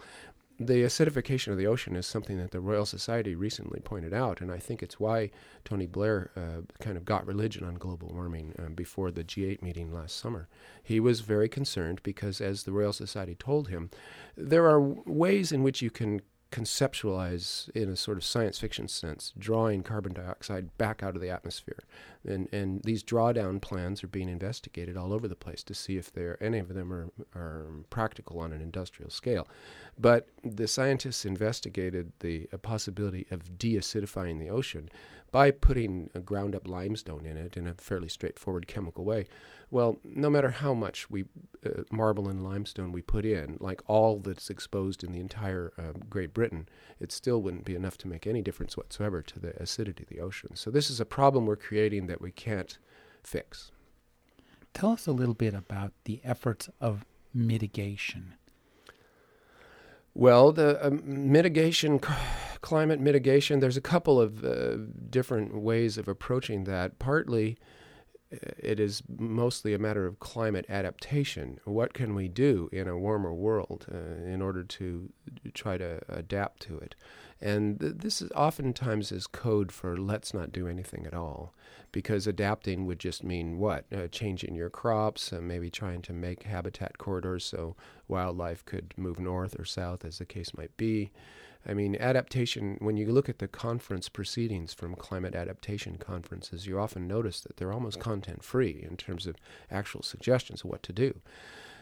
the 0.60 0.84
acidification 0.84 1.54
of 1.54 1.58
the 1.58 1.68
ocean 1.68 1.96
is 1.96 2.06
something 2.06 2.38
that 2.38 2.52
the 2.52 2.60
Royal 2.60 2.86
Society 2.86 3.34
recently 3.34 3.80
pointed 3.80 4.14
out, 4.14 4.42
and 4.42 4.52
I 4.52 4.58
think 4.58 4.84
it's 4.84 5.00
why 5.00 5.32
Tony 5.64 5.86
Blair 5.86 6.32
uh, 6.36 6.62
kind 6.80 6.98
of 6.98 7.06
got 7.06 7.26
religion 7.26 7.64
on 7.64 7.76
global 7.76 8.10
warming 8.10 8.54
um, 8.60 8.74
before 8.74 9.10
the 9.10 9.24
G8 9.24 9.62
meeting 9.62 9.94
last 9.94 10.18
summer. 10.18 10.50
He 10.84 11.00
was 11.00 11.22
very 11.22 11.48
concerned 11.48 12.02
because, 12.04 12.42
as 12.42 12.64
the 12.64 12.74
Royal 12.74 12.92
Society 12.92 13.36
told 13.36 13.70
him, 13.70 13.90
there 14.36 14.66
are 14.66 14.82
ways 14.82 15.54
in 15.54 15.64
which 15.64 15.82
you 15.82 15.90
can 15.90 16.22
conceptualize 16.52 17.70
in 17.72 17.90
a 17.90 17.96
sort 17.96 18.18
of 18.18 18.24
science 18.24 18.60
fiction 18.60 18.88
sense, 18.88 19.34
drawing 19.38 19.84
carbon 19.84 20.14
dioxide 20.14 20.76
back 20.78 21.04
out 21.04 21.16
of 21.16 21.22
the 21.22 21.30
atmosphere. 21.30 21.84
And, 22.28 22.50
and 22.52 22.82
these 22.84 23.04
drawdown 23.04 23.62
plans 23.62 24.04
are 24.04 24.08
being 24.08 24.30
investigated 24.30 24.98
all 24.98 25.14
over 25.14 25.28
the 25.28 25.36
place 25.36 25.64
to 25.64 25.74
see 25.74 25.98
if 25.98 26.12
they're, 26.12 26.42
any 26.44 26.58
of 26.58 26.74
them 26.74 26.92
are, 26.92 27.10
are 27.36 27.68
practical 27.90 28.40
on 28.40 28.52
an 28.52 28.62
industrial 28.62 29.12
scale. 29.12 29.48
But 29.98 30.28
the 30.44 30.68
scientists 30.68 31.26
investigated 31.26 32.12
the 32.20 32.48
possibility 32.62 33.28
of 33.30 33.58
deacidifying 33.58 34.40
the 34.40 34.50
ocean 34.50 34.90
by 35.32 35.52
putting 35.52 36.10
ground 36.26 36.56
up 36.56 36.68
limestone 36.68 37.26
in 37.26 37.38
it 37.38 37.58
in 37.58 37.68
a 37.68 37.74
fairly 37.76 38.10
straightforward 38.10 38.68
chemical 38.68 39.04
way. 39.04 39.28
Well, 39.72 40.00
no 40.04 40.30
matter 40.30 40.50
how 40.50 40.74
much 40.74 41.10
we 41.10 41.26
uh, 41.66 41.84
marble 41.92 42.28
and 42.28 42.44
limestone 42.44 42.92
we 42.92 43.02
put 43.02 43.26
in, 43.26 43.58
like 43.60 43.82
all 43.88 44.20
that's 44.20 44.50
exposed 44.50 45.04
in 45.04 45.12
the 45.12 45.20
entire 45.20 45.74
uh, 45.78 45.94
Great 46.10 46.34
Britain, 46.34 46.68
it 47.00 47.12
still 47.12 47.42
wouldn't 47.42 47.66
be 47.66 47.76
enough 47.76 47.98
to 48.00 48.08
make 48.08 48.26
any 48.26 48.42
difference 48.42 48.76
whatsoever 48.76 49.22
to 49.22 49.40
the 49.40 49.56
acidity 49.62 50.04
of 50.04 50.10
the 50.10 50.20
ocean. 50.20 50.56
So 50.56 50.72
this 50.72 50.90
is 50.90 51.00
a 51.00 51.06
problem 51.06 51.46
we're 51.46 51.56
creating 51.56 52.08
that 52.08 52.22
we 52.22 52.32
can't 52.32 52.78
fix. 53.24 53.72
Tell 54.74 54.92
us 54.92 55.06
a 55.08 55.12
little 55.12 55.36
bit 55.36 55.54
about 55.54 55.94
the 56.06 56.22
efforts 56.24 56.70
of 56.82 57.06
mitigation. 57.34 58.36
Well, 60.14 60.52
the 60.52 60.86
uh, 60.86 60.90
mitigation, 61.04 62.00
climate 62.62 63.00
mitigation, 63.00 63.60
there's 63.60 63.78
a 63.78 63.82
couple 63.82 64.20
of 64.20 64.44
uh, 64.44 64.78
different 65.10 65.56
ways 65.56 65.98
of 65.98 66.08
approaching 66.08 66.64
that. 66.66 67.00
Partly, 67.00 67.58
uh, 68.34 68.38
it 68.58 68.80
is 68.80 69.04
mostly 69.18 69.74
a 69.74 69.80
matter 69.80 70.06
of 70.06 70.20
climate 70.20 70.66
adaptation. 70.68 71.60
What 71.64 71.94
can 71.94 72.16
we 72.16 72.28
do 72.28 72.70
in 72.72 72.88
a 72.88 72.98
warmer 72.98 73.34
world 73.34 73.86
uh, 73.92 73.98
in 74.26 74.42
order 74.42 74.64
to 74.64 75.12
try 75.54 75.78
to 75.78 76.02
adapt 76.10 76.62
to 76.64 76.78
it? 76.80 76.96
And 77.42 77.80
th- 77.80 77.94
this 77.98 78.22
is 78.22 78.32
oftentimes 78.36 79.12
is 79.12 79.28
code 79.28 79.72
for 79.72 79.98
let's 79.98 80.34
not 80.34 80.52
do 80.52 80.68
anything 80.68 81.06
at 81.06 81.14
all, 81.14 81.54
because 81.92 82.28
adapting 82.28 82.86
would 82.86 83.00
just 83.00 83.24
mean 83.24 83.58
what? 83.58 83.86
Uh, 83.94 84.08
changing 84.08 84.56
your 84.56 84.70
crops, 84.70 85.32
uh, 85.32 85.40
maybe 85.42 85.70
trying 85.70 86.02
to 86.04 86.14
make 86.14 86.44
habitat 86.44 86.98
corridors 86.98 87.46
so 87.46 87.76
wildlife 88.08 88.66
could 88.66 88.94
move 88.98 89.20
north 89.20 89.58
or 89.60 89.66
south, 89.66 90.04
as 90.04 90.18
the 90.18 90.26
case 90.26 90.56
might 90.58 90.76
be. 90.76 91.12
I 91.66 91.74
mean, 91.74 91.98
adaptation, 91.98 92.78
when 92.80 92.96
you 92.96 93.12
look 93.12 93.28
at 93.28 93.40
the 93.40 93.48
conference 93.48 94.08
proceedings 94.08 94.74
from 94.74 94.96
climate 94.96 95.36
adaptation 95.36 95.98
conferences, 95.98 96.66
you 96.66 96.80
often 96.80 97.08
notice 97.08 97.42
that 97.42 97.58
they're 97.58 97.74
almost 97.74 98.00
content 98.00 98.44
free 98.44 98.86
in 98.90 98.96
terms 98.96 99.28
of 99.28 99.36
actual 99.70 100.02
suggestions 100.02 100.64
of 100.64 100.70
what 100.70 100.84
to 100.84 100.94
do. 100.94 101.20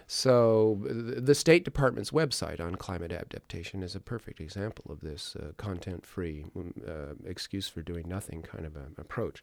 So, 0.10 0.80
the 0.88 1.36
State 1.36 1.66
Department's 1.66 2.12
website 2.12 2.62
on 2.62 2.76
climate 2.76 3.12
adaptation 3.12 3.84
is 3.84 3.94
a 3.94 4.00
perfect 4.00 4.40
example 4.40 4.90
of 4.90 5.02
this 5.02 5.36
uh, 5.36 5.52
content 5.58 6.06
free 6.06 6.46
mm, 6.56 6.72
uh, 6.88 7.16
excuse 7.26 7.68
for 7.68 7.82
doing 7.82 8.08
nothing 8.08 8.42
kind 8.42 8.66
of 8.66 8.78
a, 8.78 8.86
approach. 8.98 9.42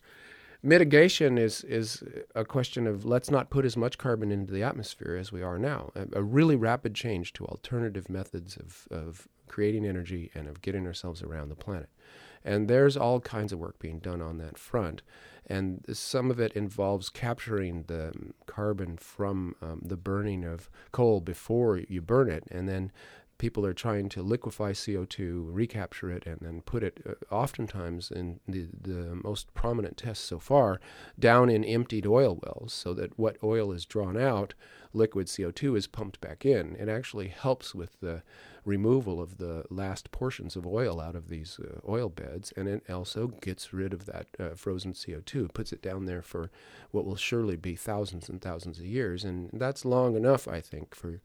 Mitigation 0.62 1.36
is, 1.36 1.64
is 1.64 2.02
a 2.34 2.46
question 2.46 2.86
of 2.86 3.04
let's 3.04 3.30
not 3.30 3.50
put 3.50 3.66
as 3.66 3.76
much 3.76 3.98
carbon 3.98 4.32
into 4.32 4.54
the 4.54 4.62
atmosphere 4.62 5.18
as 5.20 5.30
we 5.30 5.42
are 5.42 5.58
now. 5.58 5.92
A, 5.94 6.06
a 6.14 6.22
really 6.22 6.56
rapid 6.56 6.94
change 6.94 7.34
to 7.34 7.44
alternative 7.44 8.08
methods 8.08 8.56
of, 8.56 8.88
of 8.90 9.28
creating 9.46 9.84
energy 9.84 10.30
and 10.34 10.48
of 10.48 10.62
getting 10.62 10.86
ourselves 10.86 11.22
around 11.22 11.50
the 11.50 11.54
planet. 11.54 11.90
And 12.44 12.68
there's 12.68 12.96
all 12.96 13.20
kinds 13.20 13.52
of 13.52 13.58
work 13.58 13.78
being 13.78 13.98
done 13.98 14.20
on 14.20 14.38
that 14.38 14.58
front. 14.58 15.02
And 15.46 15.84
some 15.92 16.30
of 16.30 16.40
it 16.40 16.52
involves 16.52 17.10
capturing 17.10 17.84
the 17.84 18.12
carbon 18.46 18.96
from 18.96 19.56
um, 19.60 19.82
the 19.84 19.96
burning 19.96 20.44
of 20.44 20.70
coal 20.92 21.20
before 21.20 21.78
you 21.78 22.00
burn 22.00 22.30
it, 22.30 22.44
and 22.50 22.68
then 22.68 22.92
people 23.38 23.66
are 23.66 23.74
trying 23.74 24.08
to 24.10 24.22
liquefy 24.22 24.72
CO2, 24.72 25.48
recapture 25.50 26.10
it, 26.10 26.26
and 26.26 26.38
then 26.40 26.62
put 26.62 26.82
it, 26.82 27.00
uh, 27.08 27.34
oftentimes 27.34 28.10
in 28.10 28.40
the, 28.46 28.68
the 28.80 29.18
most 29.22 29.52
prominent 29.54 29.96
tests 29.96 30.24
so 30.24 30.38
far, 30.38 30.80
down 31.18 31.50
in 31.50 31.64
emptied 31.64 32.06
oil 32.06 32.38
wells 32.42 32.72
so 32.72 32.94
that 32.94 33.18
what 33.18 33.36
oil 33.42 33.72
is 33.72 33.84
drawn 33.84 34.16
out, 34.16 34.54
liquid 34.92 35.26
CO2 35.26 35.76
is 35.76 35.86
pumped 35.86 36.20
back 36.20 36.46
in. 36.46 36.76
It 36.76 36.88
actually 36.88 37.28
helps 37.28 37.74
with 37.74 38.00
the 38.00 38.22
removal 38.64 39.20
of 39.20 39.36
the 39.38 39.64
last 39.68 40.10
portions 40.10 40.56
of 40.56 40.66
oil 40.66 41.00
out 41.00 41.14
of 41.14 41.28
these 41.28 41.60
uh, 41.60 41.80
oil 41.88 42.08
beds, 42.08 42.52
and 42.56 42.68
it 42.68 42.82
also 42.88 43.26
gets 43.28 43.72
rid 43.72 43.92
of 43.92 44.06
that 44.06 44.26
uh, 44.38 44.50
frozen 44.54 44.92
CO2, 44.92 45.52
puts 45.52 45.72
it 45.72 45.82
down 45.82 46.06
there 46.06 46.22
for 46.22 46.50
what 46.90 47.04
will 47.04 47.16
surely 47.16 47.56
be 47.56 47.76
thousands 47.76 48.28
and 48.28 48.40
thousands 48.40 48.78
of 48.78 48.86
years, 48.86 49.24
and 49.24 49.50
that's 49.52 49.84
long 49.84 50.16
enough, 50.16 50.48
I 50.48 50.60
think, 50.60 50.94
for 50.94 51.20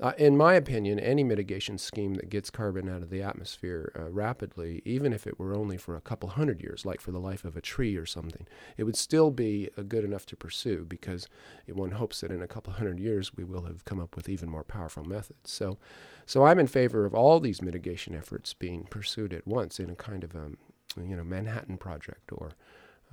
uh, 0.00 0.12
in 0.18 0.36
my 0.36 0.54
opinion, 0.54 1.00
any 1.00 1.24
mitigation 1.24 1.78
scheme 1.78 2.14
that 2.14 2.28
gets 2.28 2.50
carbon 2.50 2.86
out 2.88 3.02
of 3.02 3.08
the 3.08 3.22
atmosphere 3.22 3.90
uh, 3.98 4.10
rapidly, 4.10 4.82
even 4.84 5.12
if 5.12 5.26
it 5.26 5.38
were 5.38 5.54
only 5.54 5.78
for 5.78 5.96
a 5.96 6.02
couple 6.02 6.28
hundred 6.28 6.60
years, 6.60 6.84
like 6.84 7.00
for 7.00 7.12
the 7.12 7.18
life 7.18 7.44
of 7.46 7.56
a 7.56 7.62
tree 7.62 7.96
or 7.96 8.04
something, 8.04 8.46
it 8.76 8.84
would 8.84 8.96
still 8.96 9.30
be 9.30 9.70
uh, 9.78 9.82
good 9.82 10.04
enough 10.04 10.26
to 10.26 10.36
pursue 10.36 10.84
because 10.86 11.28
one 11.66 11.92
hopes 11.92 12.20
that 12.20 12.30
in 12.30 12.42
a 12.42 12.46
couple 12.46 12.74
hundred 12.74 13.00
years 13.00 13.34
we 13.34 13.44
will 13.44 13.62
have 13.62 13.86
come 13.86 13.98
up 13.98 14.16
with 14.16 14.28
even 14.28 14.50
more 14.50 14.64
powerful 14.64 15.04
methods. 15.04 15.50
So, 15.50 15.78
so 16.26 16.44
I'm 16.44 16.58
in 16.58 16.66
favor 16.66 17.06
of 17.06 17.14
all 17.14 17.40
these 17.40 17.62
mitigation 17.62 18.14
efforts 18.14 18.52
being 18.52 18.84
pursued 18.84 19.32
at 19.32 19.46
once 19.46 19.80
in 19.80 19.88
a 19.88 19.96
kind 19.96 20.24
of 20.24 20.36
um, 20.36 20.58
you 20.96 21.16
know 21.16 21.24
Manhattan 21.24 21.78
Project 21.78 22.32
or 22.32 22.52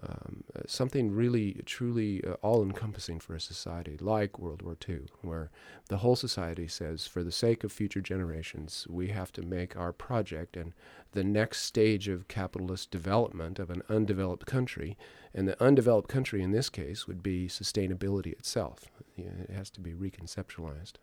um, 0.01 0.43
uh, 0.55 0.61
something 0.65 1.11
really, 1.11 1.61
truly 1.65 2.23
uh, 2.23 2.33
all 2.41 2.63
encompassing 2.63 3.19
for 3.19 3.35
a 3.35 3.39
society 3.39 3.95
like 3.99 4.39
World 4.39 4.61
War 4.61 4.75
II, 4.87 5.01
where 5.21 5.51
the 5.87 5.97
whole 5.97 6.15
society 6.15 6.67
says, 6.67 7.05
for 7.05 7.23
the 7.23 7.31
sake 7.31 7.63
of 7.63 7.71
future 7.71 8.01
generations, 8.01 8.87
we 8.89 9.09
have 9.09 9.31
to 9.33 9.43
make 9.43 9.77
our 9.77 9.93
project 9.93 10.57
and 10.57 10.73
the 11.11 11.23
next 11.23 11.61
stage 11.61 12.07
of 12.07 12.27
capitalist 12.27 12.89
development 12.89 13.59
of 13.59 13.69
an 13.69 13.83
undeveloped 13.87 14.47
country. 14.47 14.97
And 15.33 15.47
the 15.47 15.61
undeveloped 15.63 16.09
country 16.09 16.41
in 16.41 16.51
this 16.51 16.69
case 16.69 17.07
would 17.07 17.21
be 17.21 17.47
sustainability 17.47 18.33
itself. 18.33 18.85
It 19.15 19.51
has 19.51 19.69
to 19.71 19.79
be 19.79 19.93
reconceptualized. 19.93 20.93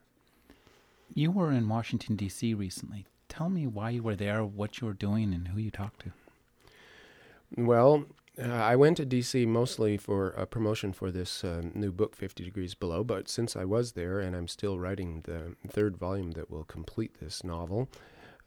You 1.14 1.30
were 1.30 1.52
in 1.52 1.68
Washington, 1.68 2.16
D.C. 2.16 2.54
recently. 2.54 3.06
Tell 3.28 3.48
me 3.48 3.66
why 3.66 3.90
you 3.90 4.02
were 4.02 4.16
there, 4.16 4.44
what 4.44 4.80
you 4.80 4.86
were 4.86 4.92
doing, 4.92 5.32
and 5.32 5.48
who 5.48 5.60
you 5.60 5.70
talked 5.70 6.02
to. 6.02 6.12
Well, 7.56 8.04
uh, 8.38 8.46
I 8.46 8.76
went 8.76 8.96
to 8.98 9.06
DC 9.06 9.46
mostly 9.46 9.96
for 9.96 10.30
a 10.30 10.46
promotion 10.46 10.92
for 10.92 11.10
this 11.10 11.44
uh, 11.44 11.62
new 11.74 11.92
book, 11.92 12.14
50 12.14 12.44
Degrees 12.44 12.74
Below, 12.74 13.04
but 13.04 13.28
since 13.28 13.56
I 13.56 13.64
was 13.64 13.92
there 13.92 14.20
and 14.20 14.36
I'm 14.36 14.48
still 14.48 14.78
writing 14.78 15.22
the 15.24 15.56
third 15.68 15.96
volume 15.96 16.32
that 16.32 16.50
will 16.50 16.64
complete 16.64 17.18
this 17.20 17.42
novel, 17.44 17.88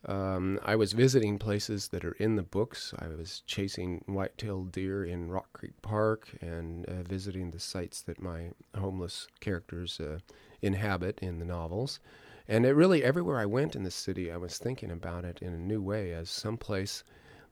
um, 0.05 0.59
I 0.63 0.75
was 0.75 0.93
visiting 0.93 1.39
places 1.39 1.89
that 1.89 2.03
are 2.03 2.13
in 2.13 2.35
the 2.35 2.43
books. 2.43 2.93
I 2.99 3.07
was 3.07 3.41
chasing 3.45 4.03
white-tailed 4.05 4.71
deer 4.71 5.05
in 5.05 5.31
Rock 5.31 5.53
Creek 5.53 5.81
Park 5.81 6.29
and 6.41 6.85
uh, 6.85 7.03
visiting 7.03 7.51
the 7.51 7.59
sites 7.59 8.01
that 8.01 8.21
my 8.21 8.51
homeless 8.77 9.27
characters 9.39 9.99
uh, 9.99 10.19
inhabit 10.61 11.19
in 11.21 11.39
the 11.39 11.45
novels. 11.45 11.99
And 12.47 12.65
it 12.65 12.73
really, 12.73 13.03
everywhere 13.03 13.39
I 13.39 13.45
went 13.45 13.75
in 13.75 13.83
the 13.83 13.91
city, 13.91 14.29
I 14.29 14.37
was 14.37 14.57
thinking 14.57 14.91
about 14.91 15.23
it 15.23 15.39
in 15.41 15.53
a 15.53 15.57
new 15.57 15.81
way 15.81 16.11
as 16.11 16.29
some 16.29 16.57
place 16.57 17.05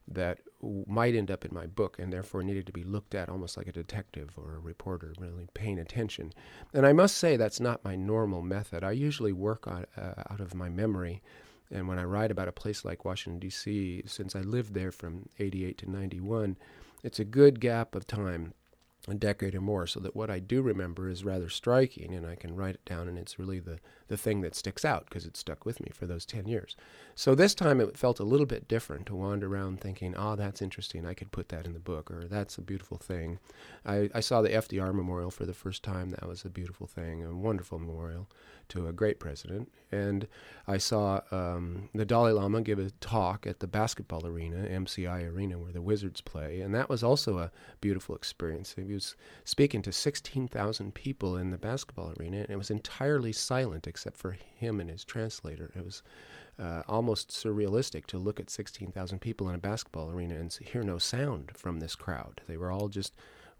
that 0.09 0.39
might 0.87 1.15
end 1.15 1.31
up 1.31 1.45
in 1.45 1.53
my 1.53 1.65
book 1.65 1.97
and 1.99 2.11
therefore 2.11 2.43
needed 2.43 2.65
to 2.65 2.71
be 2.71 2.83
looked 2.83 3.15
at 3.15 3.29
almost 3.29 3.57
like 3.57 3.67
a 3.67 3.71
detective 3.71 4.31
or 4.37 4.55
a 4.55 4.59
reporter, 4.59 5.13
really 5.19 5.47
paying 5.53 5.79
attention. 5.79 6.33
And 6.73 6.85
I 6.85 6.93
must 6.93 7.17
say 7.17 7.37
that's 7.37 7.59
not 7.59 7.83
my 7.83 7.95
normal 7.95 8.41
method. 8.41 8.83
I 8.83 8.91
usually 8.91 9.33
work 9.33 9.67
on, 9.67 9.85
uh, 9.97 10.23
out 10.29 10.39
of 10.39 10.53
my 10.53 10.69
memory. 10.69 11.21
And 11.71 11.87
when 11.87 11.99
I 11.99 12.03
write 12.03 12.31
about 12.31 12.47
a 12.47 12.53
place 12.53 12.83
like 12.83 13.05
Washington, 13.05 13.39
D.C., 13.39 14.03
since 14.05 14.35
I 14.35 14.41
lived 14.41 14.73
there 14.73 14.91
from 14.91 15.29
88 15.39 15.77
to 15.79 15.91
91, 15.91 16.57
it's 17.03 17.19
a 17.19 17.25
good 17.25 17.59
gap 17.59 17.95
of 17.95 18.05
time 18.05 18.53
a 19.07 19.15
decade 19.15 19.55
or 19.55 19.61
more 19.61 19.87
so 19.87 19.99
that 19.99 20.15
what 20.15 20.29
I 20.29 20.39
do 20.39 20.61
remember 20.61 21.09
is 21.09 21.25
rather 21.25 21.49
striking 21.49 22.13
and 22.13 22.25
I 22.25 22.35
can 22.35 22.55
write 22.55 22.75
it 22.75 22.85
down 22.85 23.07
and 23.07 23.17
it's 23.17 23.39
really 23.39 23.59
the, 23.59 23.79
the 24.07 24.17
thing 24.17 24.41
that 24.41 24.55
sticks 24.55 24.85
out 24.85 25.05
because 25.05 25.25
it 25.25 25.35
stuck 25.35 25.65
with 25.65 25.79
me 25.79 25.91
for 25.91 26.05
those 26.05 26.25
10 26.25 26.47
years. 26.47 26.75
So 27.15 27.33
this 27.33 27.55
time 27.55 27.81
it 27.81 27.97
felt 27.97 28.19
a 28.19 28.23
little 28.23 28.45
bit 28.45 28.67
different 28.67 29.07
to 29.07 29.15
wander 29.15 29.47
around 29.47 29.81
thinking, 29.81 30.13
oh, 30.15 30.35
that's 30.35 30.61
interesting. 30.61 31.05
I 31.05 31.15
could 31.15 31.31
put 31.31 31.49
that 31.49 31.65
in 31.65 31.73
the 31.73 31.79
book 31.79 32.11
or 32.11 32.27
that's 32.27 32.57
a 32.57 32.61
beautiful 32.61 32.97
thing. 32.97 33.39
I, 33.85 34.09
I 34.13 34.19
saw 34.19 34.41
the 34.41 34.49
FDR 34.49 34.93
Memorial 34.93 35.31
for 35.31 35.45
the 35.45 35.53
first 35.53 35.81
time. 35.81 36.11
That 36.11 36.27
was 36.27 36.45
a 36.45 36.49
beautiful 36.49 36.85
thing, 36.85 37.23
a 37.23 37.33
wonderful 37.33 37.79
memorial 37.79 38.27
to 38.71 38.87
a 38.87 38.93
great 38.93 39.19
president. 39.19 39.71
And 39.91 40.27
I 40.67 40.77
saw 40.77 41.21
um, 41.31 41.89
the 41.93 42.05
Dalai 42.05 42.31
Lama 42.31 42.61
give 42.61 42.79
a 42.79 42.89
talk 43.01 43.45
at 43.45 43.59
the 43.59 43.67
basketball 43.67 44.25
arena, 44.25 44.65
MCI 44.67 45.29
Arena, 45.29 45.59
where 45.59 45.73
the 45.73 45.81
Wizards 45.81 46.21
play. 46.21 46.61
And 46.61 46.73
that 46.73 46.89
was 46.89 47.03
also 47.03 47.37
a 47.37 47.51
beautiful 47.81 48.15
experience. 48.15 48.73
He 48.75 48.93
was 48.93 49.15
speaking 49.43 49.81
to 49.81 49.91
16,000 49.91 50.93
people 50.93 51.35
in 51.35 51.51
the 51.51 51.57
basketball 51.57 52.13
arena, 52.17 52.37
and 52.37 52.49
it 52.49 52.57
was 52.57 52.71
entirely 52.71 53.33
silent 53.33 53.87
except 53.87 54.15
for 54.15 54.31
him 54.31 54.79
and 54.79 54.89
his 54.89 55.03
translator. 55.03 55.71
It 55.75 55.83
was 55.83 56.01
uh, 56.57 56.83
almost 56.87 57.29
surrealistic 57.29 58.05
to 58.05 58.17
look 58.17 58.39
at 58.39 58.49
16,000 58.49 59.19
people 59.19 59.49
in 59.49 59.55
a 59.55 59.59
basketball 59.59 60.11
arena 60.11 60.35
and 60.35 60.53
hear 60.53 60.83
no 60.83 60.97
sound 60.97 61.51
from 61.55 61.79
this 61.79 61.95
crowd. 61.95 62.41
They 62.47 62.55
were 62.55 62.71
all 62.71 62.87
just 62.87 63.13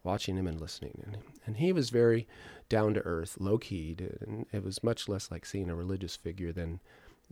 watching 0.03 0.37
him 0.37 0.47
and 0.47 0.59
listening. 0.59 1.01
And, 1.05 1.17
and 1.45 1.57
he 1.57 1.71
was 1.71 1.89
very 1.89 2.27
down 2.69 2.93
to 2.93 3.01
earth, 3.01 3.37
low 3.39 3.57
keyed, 3.57 4.17
and 4.21 4.45
it 4.51 4.63
was 4.63 4.83
much 4.83 5.07
less 5.09 5.29
like 5.31 5.45
seeing 5.45 5.69
a 5.69 5.75
religious 5.75 6.15
figure 6.15 6.51
than 6.51 6.79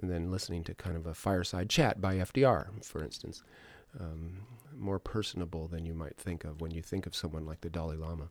than 0.01 0.31
listening 0.31 0.63
to 0.63 0.73
kind 0.73 0.95
of 0.95 1.05
a 1.05 1.13
fireside 1.13 1.69
chat 1.69 1.99
by 1.99 2.15
FDR, 2.15 2.67
for 2.83 3.03
instance. 3.03 3.43
Um, 3.99 4.45
more 4.77 4.99
personable 4.99 5.67
than 5.67 5.85
you 5.85 5.93
might 5.93 6.15
think 6.15 6.45
of 6.45 6.61
when 6.61 6.71
you 6.71 6.81
think 6.81 7.05
of 7.05 7.15
someone 7.15 7.45
like 7.45 7.61
the 7.61 7.69
Dalai 7.69 7.97
Lama. 7.97 8.29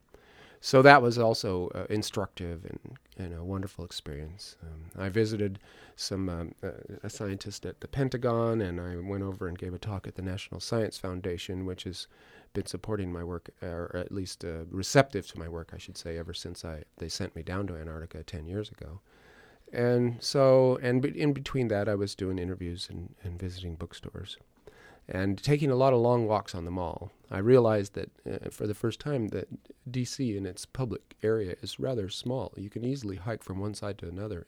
So 0.61 0.83
that 0.83 1.03
was 1.03 1.19
also 1.19 1.69
uh, 1.75 1.87
instructive 1.89 2.65
and, 2.65 2.97
and 3.17 3.35
a 3.35 3.45
wonderful 3.45 3.85
experience. 3.85 4.57
Um, 4.63 5.05
I 5.05 5.09
visited 5.09 5.59
some 5.95 6.29
um, 6.29 6.55
uh, 6.63 6.71
a 7.03 7.11
scientist 7.11 7.65
at 7.65 7.81
the 7.81 7.89
Pentagon, 7.89 8.61
and 8.61 8.81
I 8.81 8.97
went 8.97 9.23
over 9.23 9.47
and 9.47 9.57
gave 9.57 9.73
a 9.75 9.79
talk 9.79 10.07
at 10.07 10.17
the 10.17 10.23
National 10.23 10.61
Science 10.61 10.99
Foundation, 10.99 11.65
which 11.65 11.85
has 11.85 12.09
been 12.53 12.67
supporting 12.67 13.13
my 13.13 13.25
work, 13.25 13.51
or 13.63 13.95
at 13.95 14.13
least 14.13 14.45
uh, 14.45 14.65
receptive 14.71 15.27
to 15.29 15.39
my 15.39 15.49
work, 15.49 15.71
I 15.75 15.79
should 15.79 15.97
say, 15.97 16.19
ever 16.19 16.35
since 16.35 16.65
I 16.65 16.85
they 16.99 17.09
sent 17.09 17.37
me 17.37 17.43
down 17.43 17.67
to 17.69 17.77
Antarctica 17.77 18.23
ten 18.23 18.47
years 18.47 18.71
ago. 18.71 19.01
And 19.73 20.17
so, 20.21 20.79
and 20.83 21.05
in 21.05 21.35
between 21.35 21.69
that, 21.69 21.89
I 21.89 21.95
was 21.95 22.15
doing 22.15 22.39
interviews 22.39 22.89
and, 22.91 23.15
and 23.23 23.39
visiting 23.39 23.75
bookstores 23.75 24.39
and 25.09 25.43
taking 25.43 25.71
a 25.71 25.77
lot 25.77 25.95
of 25.95 26.01
long 26.01 26.27
walks 26.27 26.55
on 26.55 26.65
the 26.65 26.71
mall. 26.71 27.11
I 27.31 27.39
realized 27.39 27.95
that 27.95 28.11
uh, 28.27 28.51
for 28.51 28.67
the 28.67 28.75
first 28.75 29.01
time 29.01 29.29
that 29.29 29.49
DC 29.91 30.37
in 30.37 30.45
its 30.45 30.67
public 30.67 31.17
area 31.23 31.57
is 31.63 31.81
rather 31.81 32.09
small. 32.11 32.53
You 32.57 32.69
can 32.69 32.85
easily 32.85 33.17
hike 33.17 33.43
from 33.43 33.59
one 33.59 33.75
side 33.75 33.99
to 33.99 34.09
another 34.09 34.47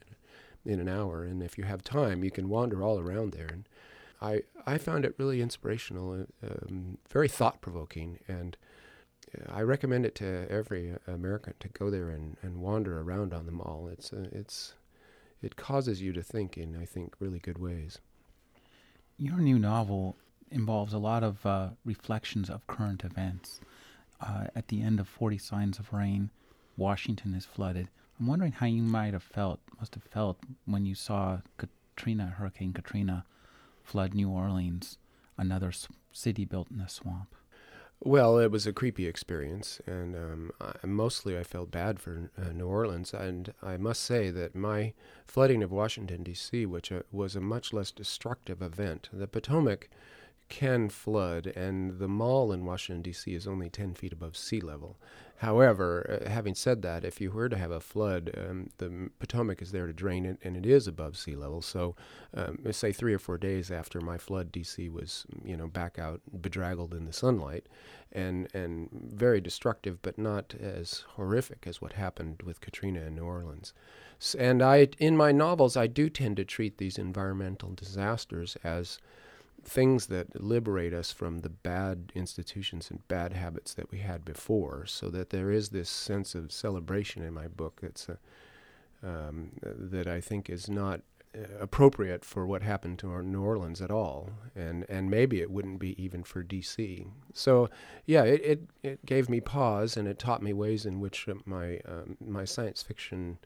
in, 0.65 0.73
in 0.73 0.79
an 0.79 0.87
hour, 0.87 1.23
and 1.23 1.41
if 1.41 1.57
you 1.57 1.63
have 1.63 1.83
time, 1.83 2.23
you 2.23 2.29
can 2.29 2.47
wander 2.47 2.83
all 2.83 2.99
around 2.99 3.31
there. 3.31 3.47
And 3.47 3.67
I 4.21 4.43
I 4.65 4.77
found 4.77 5.05
it 5.05 5.15
really 5.17 5.41
inspirational, 5.41 6.25
uh, 6.43 6.47
um, 6.47 6.97
very 7.09 7.27
thought 7.27 7.61
provoking, 7.61 8.19
and 8.27 8.55
uh, 9.35 9.51
I 9.51 9.61
recommend 9.61 10.05
it 10.05 10.15
to 10.15 10.47
every 10.49 10.95
American 11.07 11.53
to 11.59 11.67
go 11.69 11.89
there 11.89 12.09
and, 12.09 12.37
and 12.41 12.61
wander 12.61 13.01
around 13.01 13.33
on 13.33 13.45
the 13.45 13.51
mall. 13.51 13.89
It's 13.91 14.13
uh, 14.13 14.27
it's 14.31 14.75
it 15.41 15.55
causes 15.55 16.01
you 16.01 16.13
to 16.13 16.21
think 16.21 16.57
in 16.57 16.77
I 16.79 16.85
think 16.85 17.15
really 17.19 17.39
good 17.39 17.57
ways. 17.57 17.99
Your 19.17 19.37
new 19.37 19.59
novel 19.59 20.17
involves 20.51 20.93
a 20.93 20.97
lot 20.97 21.23
of 21.23 21.45
uh, 21.45 21.69
reflections 21.85 22.49
of 22.49 22.67
current 22.67 23.03
events. 23.03 23.59
Uh, 24.19 24.45
at 24.55 24.67
the 24.67 24.81
end 24.83 24.99
of 24.99 25.07
40 25.07 25.39
Signs 25.39 25.79
of 25.79 25.91
Rain, 25.91 26.29
Washington 26.77 27.33
is 27.33 27.45
flooded. 27.45 27.87
I'm 28.19 28.27
wondering 28.27 28.51
how 28.51 28.67
you 28.67 28.83
might 28.83 29.13
have 29.13 29.23
felt, 29.23 29.59
must 29.79 29.95
have 29.95 30.03
felt, 30.03 30.37
when 30.65 30.85
you 30.85 30.93
saw 30.93 31.39
Katrina, 31.57 32.35
Hurricane 32.37 32.71
Katrina, 32.71 33.25
flood 33.83 34.13
New 34.13 34.29
Orleans, 34.29 34.97
another 35.37 35.71
city 36.11 36.45
built 36.45 36.69
in 36.71 36.79
a 36.79 36.89
swamp. 36.89 37.35
Well, 38.03 38.39
it 38.39 38.49
was 38.49 38.65
a 38.65 38.73
creepy 38.73 39.05
experience, 39.05 39.79
and 39.85 40.15
um, 40.15 40.51
I, 40.59 40.87
mostly 40.87 41.37
I 41.37 41.43
felt 41.43 41.69
bad 41.69 41.99
for 41.99 42.31
uh, 42.35 42.51
New 42.51 42.65
Orleans. 42.65 43.13
And 43.13 43.53
I 43.61 43.77
must 43.77 44.01
say 44.01 44.31
that 44.31 44.55
my 44.55 44.93
flooding 45.27 45.61
of 45.61 45.71
Washington, 45.71 46.23
D.C., 46.23 46.65
which 46.65 46.91
uh, 46.91 47.01
was 47.11 47.35
a 47.35 47.41
much 47.41 47.73
less 47.73 47.91
destructive 47.91 48.59
event, 48.59 49.09
the 49.13 49.27
Potomac 49.27 49.87
can 50.49 50.89
flood, 50.89 51.45
and 51.55 51.99
the 51.99 52.07
mall 52.07 52.51
in 52.51 52.65
Washington, 52.65 53.03
D.C. 53.03 53.35
is 53.35 53.47
only 53.47 53.69
10 53.69 53.93
feet 53.93 54.13
above 54.13 54.35
sea 54.35 54.61
level. 54.61 54.97
However, 55.41 56.21
uh, 56.23 56.29
having 56.29 56.53
said 56.53 56.83
that, 56.83 57.03
if 57.03 57.19
you 57.19 57.31
were 57.31 57.49
to 57.49 57.57
have 57.57 57.71
a 57.71 57.79
flood, 57.79 58.29
um, 58.37 58.69
the 58.77 59.09
Potomac 59.17 59.59
is 59.59 59.71
there 59.71 59.87
to 59.87 59.93
drain 59.93 60.23
it, 60.23 60.37
and 60.43 60.55
it 60.55 60.67
is 60.67 60.85
above 60.85 61.17
sea 61.17 61.35
level. 61.35 61.63
So, 61.63 61.95
um, 62.35 62.59
say 62.69 62.91
three 62.91 63.15
or 63.15 63.17
four 63.17 63.39
days 63.39 63.71
after 63.71 63.99
my 64.01 64.19
flood, 64.19 64.51
D.C. 64.51 64.87
was, 64.89 65.25
you 65.43 65.57
know, 65.57 65.65
back 65.65 65.97
out, 65.97 66.21
bedraggled 66.31 66.93
in 66.93 67.05
the 67.05 67.13
sunlight, 67.13 67.65
and 68.11 68.53
and 68.53 68.89
very 68.91 69.41
destructive, 69.41 69.99
but 70.03 70.19
not 70.19 70.53
as 70.59 71.05
horrific 71.15 71.65
as 71.65 71.81
what 71.81 71.93
happened 71.93 72.43
with 72.43 72.61
Katrina 72.61 73.01
in 73.01 73.15
New 73.15 73.25
Orleans. 73.25 73.73
And 74.37 74.61
I, 74.61 74.89
in 74.99 75.17
my 75.17 75.31
novels, 75.31 75.75
I 75.75 75.87
do 75.87 76.07
tend 76.07 76.37
to 76.37 76.45
treat 76.45 76.77
these 76.77 76.99
environmental 76.99 77.71
disasters 77.71 78.57
as 78.63 78.99
things 79.63 80.07
that 80.07 80.41
liberate 80.41 80.93
us 80.93 81.11
from 81.11 81.39
the 81.39 81.49
bad 81.49 82.11
institutions 82.15 82.89
and 82.89 83.07
bad 83.07 83.33
habits 83.33 83.73
that 83.73 83.91
we 83.91 83.99
had 83.99 84.25
before, 84.25 84.85
so 84.85 85.09
that 85.09 85.29
there 85.29 85.51
is 85.51 85.69
this 85.69 85.89
sense 85.89 86.35
of 86.35 86.51
celebration 86.51 87.23
in 87.23 87.33
my 87.33 87.47
book 87.47 87.79
that's 87.81 88.09
a, 88.09 88.17
um, 89.03 89.51
that 89.61 90.07
I 90.07 90.21
think 90.21 90.49
is 90.49 90.69
not 90.69 91.01
uh, 91.33 91.43
appropriate 91.59 92.25
for 92.25 92.45
what 92.45 92.61
happened 92.61 92.99
to 92.99 93.11
our 93.11 93.23
New 93.23 93.41
Orleans 93.41 93.81
at 93.81 93.91
all, 93.91 94.29
and 94.55 94.85
and 94.89 95.09
maybe 95.09 95.41
it 95.41 95.49
wouldn't 95.49 95.79
be 95.79 96.01
even 96.01 96.23
for 96.23 96.43
D.C. 96.43 97.07
So 97.33 97.69
yeah, 98.05 98.23
it 98.23 98.41
it, 98.43 98.61
it 98.83 99.05
gave 99.05 99.29
me 99.29 99.39
pause 99.39 99.95
and 99.95 100.07
it 100.07 100.19
taught 100.19 100.43
me 100.43 100.53
ways 100.53 100.85
in 100.85 100.99
which 100.99 101.27
uh, 101.29 101.35
my 101.45 101.79
um, 101.87 102.17
my 102.19 102.45
science 102.45 102.83
fiction 102.83 103.37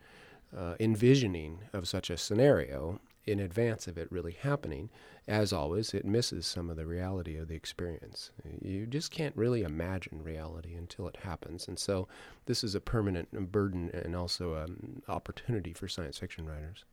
uh, 0.56 0.76
envisioning 0.80 1.60
of 1.74 1.88
such 1.88 2.10
a 2.10 2.18
scenario 2.18 3.00
in 3.26 3.40
advance 3.40 3.88
of 3.88 3.98
it 3.98 4.12
really 4.12 4.34
happening 4.34 4.90
as 5.28 5.52
always, 5.52 5.94
it 5.94 6.06
misses 6.06 6.46
some 6.46 6.70
of 6.70 6.78
the 6.78 6.86
reality 6.86 7.36
of 7.38 7.48
the 7.48 7.56
experience. 7.56 8.30
You 8.62 8.86
just 8.86 9.10
can't 9.10 9.36
really 9.36 9.64
imagine 9.64 10.24
reality 10.24 10.76
until 10.76 11.08
it 11.08 11.18
happens. 11.24 11.68
And 11.68 11.80
so 11.80 12.08
this 12.46 12.64
is 12.64 12.76
a 12.76 12.80
permanent 12.80 13.52
burden 13.52 13.90
and 13.92 14.16
also 14.16 14.54
an 14.54 15.02
opportunity 15.08 15.74
for 15.74 15.88
science 15.88 16.20
fiction 16.20 16.46
writers. 16.46 16.86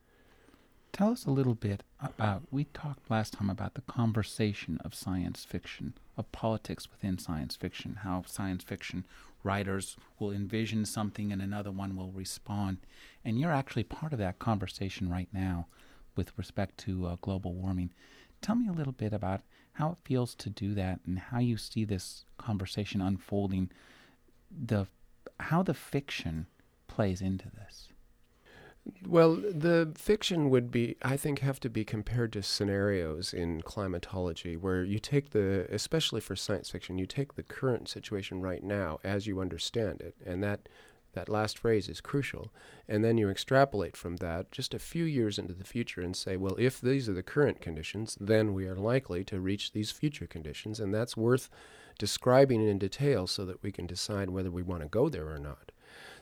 Tell 0.93 1.11
us 1.11 1.27
a 1.27 1.31
little 1.31 1.55
bit 1.55 1.83
about, 2.01 2.43
we 2.51 2.65
talked 2.65 3.11
last 3.11 3.35
time 3.35 3.51
about 3.51 3.75
the 3.75 3.83
conversation 3.83 4.79
of 4.83 4.95
science 4.95 5.45
fiction, 5.45 5.95
of 6.17 6.31
politics 6.33 6.91
within 6.91 7.19
science 7.19 7.55
fiction, 7.55 8.01
how 8.03 8.25
science 8.27 8.65
fiction 8.65 9.05
writers 9.45 9.97
will 10.19 10.31
envision 10.31 10.87
something 10.87 11.33
and 11.33 11.43
another 11.43 11.71
one 11.71 11.97
will 11.97 12.13
respond. 12.13 12.79
And 13.25 13.39
you're 13.39 13.53
actually 13.53 13.85
part 13.85 14.13
of 14.13 14.19
that 14.21 14.39
conversation 14.39 15.11
right 15.11 15.29
now 15.33 15.67
with 16.17 16.37
respect 16.37 16.79
to 16.79 17.07
uh, 17.07 17.17
global 17.21 17.55
warming. 17.55 17.91
Tell 18.41 18.55
me 18.55 18.69
a 18.69 18.73
little 18.73 18.93
bit 18.93 19.13
about 19.13 19.43
how 19.75 19.93
it 19.93 19.99
feels 20.05 20.35
to 20.35 20.51
do 20.51 20.75
that 20.75 21.01
and 21.07 21.19
how 21.19 21.39
you 21.39 21.57
see 21.57 21.85
this 21.85 22.25
conversation 22.39 23.01
unfolding, 23.01 23.71
the 24.51 24.87
how 25.41 25.63
the 25.63 25.75
fiction 25.75 26.47
plays 26.89 27.21
into 27.21 27.51
this. 27.51 27.89
Well, 29.07 29.37
the 29.37 29.93
fiction 29.95 30.51
would 30.51 30.71
be, 30.73 30.97
I 31.03 31.17
think, 31.17 31.39
have 31.39 31.61
to 31.61 31.71
be 31.71 31.85
compared 31.85 32.33
to 32.33 32.43
scenarios 32.43 33.33
in 33.33 33.63
climatology, 33.63 34.57
where 34.57 34.83
you 34.83 34.99
take 34.99 35.31
the, 35.31 35.69
especially 35.71 36.21
for 36.21 36.35
science 36.35 36.71
fiction, 36.71 36.99
you 36.99 37.07
take 37.07 37.35
the 37.35 37.45
current 37.45 37.89
situation 37.89 38.41
right 38.41 38.63
now 38.63 38.99
as 39.05 39.27
you 39.27 39.41
understand 39.41 40.01
it, 40.01 40.17
and 40.27 40.43
that 40.43 40.69
that 41.13 41.29
last 41.29 41.59
phrase 41.59 41.89
is 41.89 42.01
crucial. 42.01 42.53
And 42.89 43.05
then 43.05 43.19
you 43.19 43.29
extrapolate 43.29 43.97
from 43.97 44.17
that 44.17 44.51
just 44.51 44.75
a 44.75 44.79
few 44.79 45.05
years 45.05 45.39
into 45.39 45.55
the 45.55 45.65
future 45.65 46.01
and 46.01 46.17
say, 46.17 46.37
well, 46.37 46.57
if 46.59 46.81
these 46.81 47.09
are 47.09 47.15
the 47.15 47.23
current 47.23 47.61
conditions, 47.61 48.17
then 48.21 48.55
we 48.55 48.67
are 48.67 48.77
likely 48.77 49.25
to 49.25 49.41
reach 49.41 49.73
these 49.73 49.91
future 49.91 50.27
conditions. 50.27 50.81
And 50.81 50.93
that's 50.93 51.17
worth 51.17 51.49
describing 51.99 52.67
in 52.67 52.79
detail 52.79 53.27
so 53.27 53.45
that 53.45 53.63
we 53.63 53.73
can 53.73 53.87
decide 53.87 54.31
whether 54.31 54.51
we 54.51 54.63
want 54.63 54.83
to 54.83 54.89
go 54.89 55.09
there 55.09 55.29
or 55.29 55.39
not. 55.39 55.73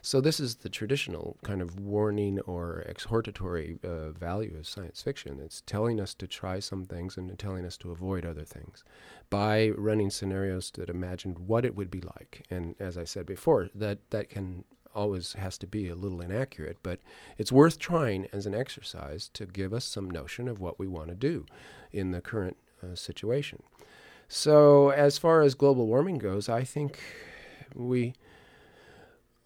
So, 0.03 0.21
this 0.21 0.41
is 0.41 0.57
the 0.57 0.71
traditional 0.71 1.37
kind 1.45 1.61
of 1.61 1.79
warning 1.79 2.41
or 2.41 2.81
exhortatory 2.89 3.79
uh, 3.85 4.11
value 4.13 4.57
of 4.59 4.67
science 4.67 5.03
fiction. 5.03 5.39
It's 5.41 5.61
telling 5.61 6.01
us 6.01 6.15
to 6.15 6.27
try 6.27 6.59
some 6.59 6.85
things 6.85 7.17
and 7.19 7.39
telling 7.39 7.67
us 7.67 7.77
to 7.79 7.91
avoid 7.91 8.25
other 8.25 8.45
things 8.45 8.83
by 9.29 9.69
running 9.71 10.11
scenarios 10.11 10.71
that 10.73 10.89
imagined 10.89 11.39
what 11.39 11.65
it 11.65 11.77
would 11.77 11.91
be 11.91 12.01
like. 12.01 12.47
And 12.51 12.75
as 12.81 12.97
I 12.97 13.05
said 13.05 13.27
before, 13.27 13.69
that, 13.75 13.99
that 14.11 14.31
can 14.31 14.65
always 14.95 15.35
has 15.35 15.59
to 15.59 15.67
be 15.67 15.89
a 15.89 15.95
little 15.95 16.21
inaccurate, 16.21 16.79
but 16.83 17.01
it's 17.39 17.53
worth 17.53 17.79
trying 17.79 18.27
as 18.33 18.47
an 18.47 18.55
exercise 18.55 19.29
to 19.35 19.47
give 19.47 19.73
us 19.73 19.85
some 19.85 20.11
notion 20.11 20.49
of 20.49 20.61
what 20.61 20.79
we 20.79 20.87
want 20.87 21.09
to 21.09 21.15
do 21.15 21.47
in 21.93 22.11
the 22.11 22.21
current 22.21 22.57
uh, 22.83 22.95
situation. 22.95 23.63
So, 24.29 24.91
as 24.91 25.19
far 25.19 25.43
as 25.43 25.55
global 25.55 25.87
warming 25.87 26.19
goes, 26.19 26.49
I 26.49 26.63
think 26.63 27.01
we 27.75 28.15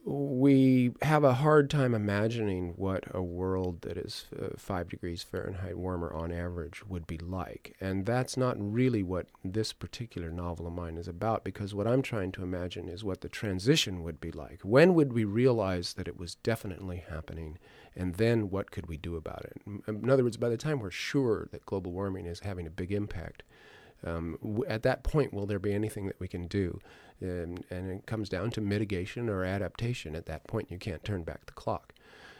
we 0.07 0.93
have 1.01 1.25
a 1.25 1.33
hard 1.33 1.71
time 1.71 1.95
imagining 1.95 2.75
what 2.77 3.05
a 3.15 3.23
world 3.23 3.81
that 3.83 3.97
is 3.97 4.27
uh, 4.39 4.49
five 4.59 4.91
degrees 4.91 5.23
Fahrenheit 5.23 5.79
warmer 5.79 6.13
on 6.13 6.31
average 6.31 6.85
would 6.87 7.07
be 7.07 7.17
like. 7.17 7.75
And 7.81 8.05
that's 8.05 8.37
not 8.37 8.57
really 8.59 9.03
what 9.03 9.29
this 9.43 9.73
particular 9.73 10.31
novel 10.31 10.67
of 10.67 10.75
mine 10.75 10.99
is 10.99 11.09
about, 11.09 11.43
because 11.43 11.75
what 11.75 11.87
I'm 11.87 12.03
trying 12.03 12.33
to 12.33 12.43
imagine 12.43 12.87
is 12.87 13.03
what 13.03 13.23
the 13.23 13.31
transition 13.31 14.03
would 14.03 14.21
be 14.21 14.31
like. 14.31 14.61
When 14.63 14.93
would 14.93 15.15
we 15.15 15.25
realize 15.25 15.95
that 15.95 16.09
it 16.09 16.19
was 16.19 16.35
definitely 16.35 17.05
happening? 17.09 17.59
And 17.97 18.17
then 18.17 18.51
what 18.51 18.71
could 18.71 18.87
we 18.87 18.99
do 18.99 19.17
about 19.17 19.47
it? 19.47 19.63
In 19.87 20.11
other 20.11 20.25
words, 20.25 20.37
by 20.37 20.51
the 20.51 20.59
time 20.59 20.81
we're 20.81 20.91
sure 20.91 21.49
that 21.51 21.65
global 21.65 21.93
warming 21.93 22.27
is 22.27 22.41
having 22.41 22.67
a 22.67 22.71
big 22.71 22.93
impact, 22.93 23.43
um, 24.07 24.39
w- 24.43 24.65
at 24.67 24.83
that 24.83 25.03
point, 25.05 25.33
will 25.33 25.47
there 25.47 25.59
be 25.59 25.73
anything 25.73 26.07
that 26.07 26.21
we 26.21 26.29
can 26.29 26.47
do? 26.47 26.79
And, 27.21 27.65
and 27.71 27.91
it 27.91 28.07
comes 28.07 28.29
down 28.29 28.51
to 28.53 28.61
mitigation 28.61 29.29
or 29.29 29.45
adaptation. 29.45 30.15
At 30.15 30.27
that 30.27 30.47
point, 30.47 30.71
you 30.71 30.79
can't 30.79 31.05
turn 31.05 31.23
back 31.23 31.47
the 31.47 31.53
clock. 31.53 31.95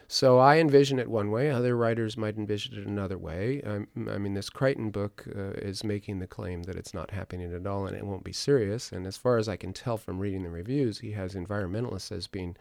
So 0.07 0.39
I 0.39 0.59
envision 0.59 0.99
it 0.99 1.09
one 1.09 1.31
way. 1.31 1.51
Other 1.51 1.77
writers 1.77 2.17
might 2.17 2.37
envision 2.37 2.79
it 2.79 2.87
another 2.87 3.17
way. 3.17 3.63
Um, 3.63 3.89
I 4.11 4.19
mean, 4.19 4.35
this 4.35 4.51
Crichton 4.51 4.91
book 4.91 5.25
uh, 5.35 5.53
is 5.53 5.83
making 5.83 6.19
the 6.19 6.27
claim 6.27 6.65
that 6.65 6.77
it's 6.77 6.93
not 6.93 7.11
happening 7.11 7.53
at 7.53 7.67
all 7.67 7.87
and 7.87 7.97
it 7.97 8.05
won't 8.05 8.25
be 8.25 8.33
serious. 8.33 8.93
And 8.93 9.07
as 9.07 9.17
far 9.17 9.39
as 9.39 9.49
I 9.49 9.57
can 9.57 9.73
tell 9.73 9.97
from 9.97 10.19
reading 10.19 10.43
the 10.43 10.51
reviews, 10.51 10.99
he 10.99 11.13
has 11.13 11.35
environmentalists 11.35 12.13
as 12.13 12.27
being 12.27 12.57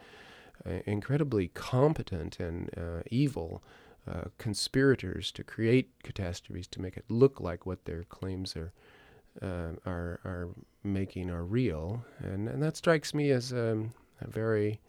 uh, 0.66 0.80
incredibly 0.86 1.48
competent 1.48 2.40
and 2.40 2.70
uh, 2.78 3.02
evil 3.10 3.62
uh, 4.10 4.24
conspirators 4.38 5.30
to 5.32 5.44
create 5.44 5.90
catastrophes 6.02 6.66
to 6.68 6.80
make 6.80 6.96
it 6.96 7.04
look 7.08 7.40
like 7.40 7.66
what 7.66 7.84
their 7.84 8.04
claims 8.04 8.56
are 8.56 8.72
uh, 9.42 9.72
are 9.86 10.20
are 10.24 10.48
making 10.82 11.30
are 11.30 11.44
real, 11.44 12.04
and 12.18 12.48
and 12.48 12.62
that 12.62 12.76
strikes 12.76 13.14
me 13.14 13.30
as 13.30 13.52
um, 13.52 13.90
a 14.20 14.28
very 14.28 14.80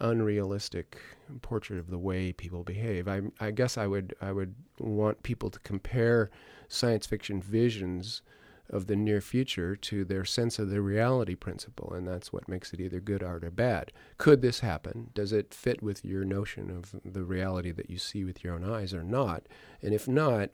unrealistic 0.00 0.98
portrait 1.42 1.78
of 1.78 1.90
the 1.90 1.98
way 1.98 2.32
people 2.32 2.62
behave. 2.64 3.08
I 3.08 3.22
I 3.40 3.50
guess 3.50 3.76
I 3.78 3.86
would 3.86 4.14
I 4.20 4.32
would 4.32 4.54
want 4.78 5.22
people 5.22 5.50
to 5.50 5.58
compare 5.60 6.30
science 6.68 7.06
fiction 7.06 7.40
visions 7.40 8.22
of 8.70 8.86
the 8.86 8.96
near 8.96 9.20
future 9.20 9.76
to 9.76 10.04
their 10.04 10.24
sense 10.24 10.58
of 10.58 10.70
the 10.70 10.80
reality 10.80 11.34
principle, 11.34 11.92
and 11.92 12.08
that's 12.08 12.32
what 12.32 12.48
makes 12.48 12.72
it 12.72 12.80
either 12.80 13.00
good 13.00 13.22
art 13.22 13.44
or 13.44 13.50
bad. 13.50 13.92
Could 14.16 14.40
this 14.40 14.60
happen? 14.60 15.10
Does 15.14 15.32
it 15.32 15.52
fit 15.52 15.82
with 15.82 16.04
your 16.04 16.24
notion 16.24 16.70
of 16.70 16.94
the 17.04 17.22
reality 17.22 17.70
that 17.72 17.90
you 17.90 17.98
see 17.98 18.24
with 18.24 18.42
your 18.42 18.54
own 18.54 18.64
eyes 18.64 18.94
or 18.94 19.04
not? 19.04 19.42
And 19.82 19.92
if 19.92 20.08
not, 20.08 20.50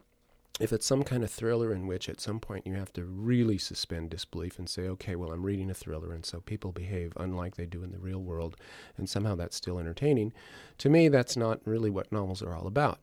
if 0.61 0.72
it's 0.72 0.87
some 0.87 1.04
kind 1.04 1.22
of 1.22 1.30
thriller 1.30 1.72
in 1.72 1.87
which 1.87 2.08
at 2.08 2.20
some 2.20 2.40
point 2.40 2.66
you 2.66 2.74
have 2.74 2.92
to 2.94 3.04
really 3.04 3.58
suspend 3.58 4.11
disbelief 4.11 4.58
and 4.58 4.68
say, 4.68 4.88
okay, 4.88 5.14
well, 5.14 5.30
I'm 5.30 5.46
reading 5.46 5.70
a 5.70 5.74
thriller, 5.74 6.12
and 6.12 6.26
so 6.26 6.40
people 6.40 6.72
behave 6.72 7.12
unlike 7.16 7.54
they 7.54 7.66
do 7.66 7.84
in 7.84 7.92
the 7.92 7.98
real 7.98 8.20
world, 8.20 8.56
and 8.96 9.08
somehow 9.08 9.37
that's 9.37 9.56
still 9.56 9.78
entertaining, 9.78 10.32
to 10.78 10.88
me, 10.88 11.08
that's 11.08 11.37
not 11.37 11.61
really 11.64 11.90
what 11.90 12.11
novels 12.11 12.42
are 12.42 12.54
all 12.54 12.66
about. 12.66 12.98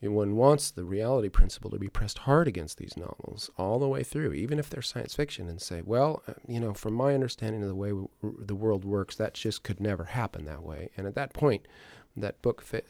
one 0.00 0.36
wants 0.36 0.70
the 0.70 0.84
reality 0.84 1.30
principle 1.30 1.70
to 1.70 1.78
be 1.78 1.88
pressed 1.88 2.18
hard 2.18 2.46
against 2.46 2.76
these 2.76 2.96
novels 2.96 3.50
all 3.56 3.78
the 3.78 3.88
way 3.88 4.02
through, 4.02 4.34
even 4.34 4.58
if 4.58 4.68
they're 4.68 4.82
science 4.82 5.14
fiction, 5.14 5.48
and 5.48 5.62
say, 5.62 5.80
well, 5.80 6.22
uh, 6.28 6.34
you 6.46 6.60
know, 6.60 6.74
from 6.74 6.92
my 6.92 7.14
understanding 7.14 7.62
of 7.62 7.68
the 7.68 7.74
way 7.74 7.92
the 8.22 8.54
world 8.54 8.84
works, 8.84 9.16
that 9.16 9.32
just 9.32 9.62
could 9.62 9.80
never 9.80 10.04
happen 10.04 10.44
that 10.44 10.62
way. 10.62 10.90
And 10.96 11.06
at 11.06 11.14
that 11.14 11.32
point, 11.32 11.66
that 12.16 12.42
book 12.42 12.60
fa- 12.60 12.82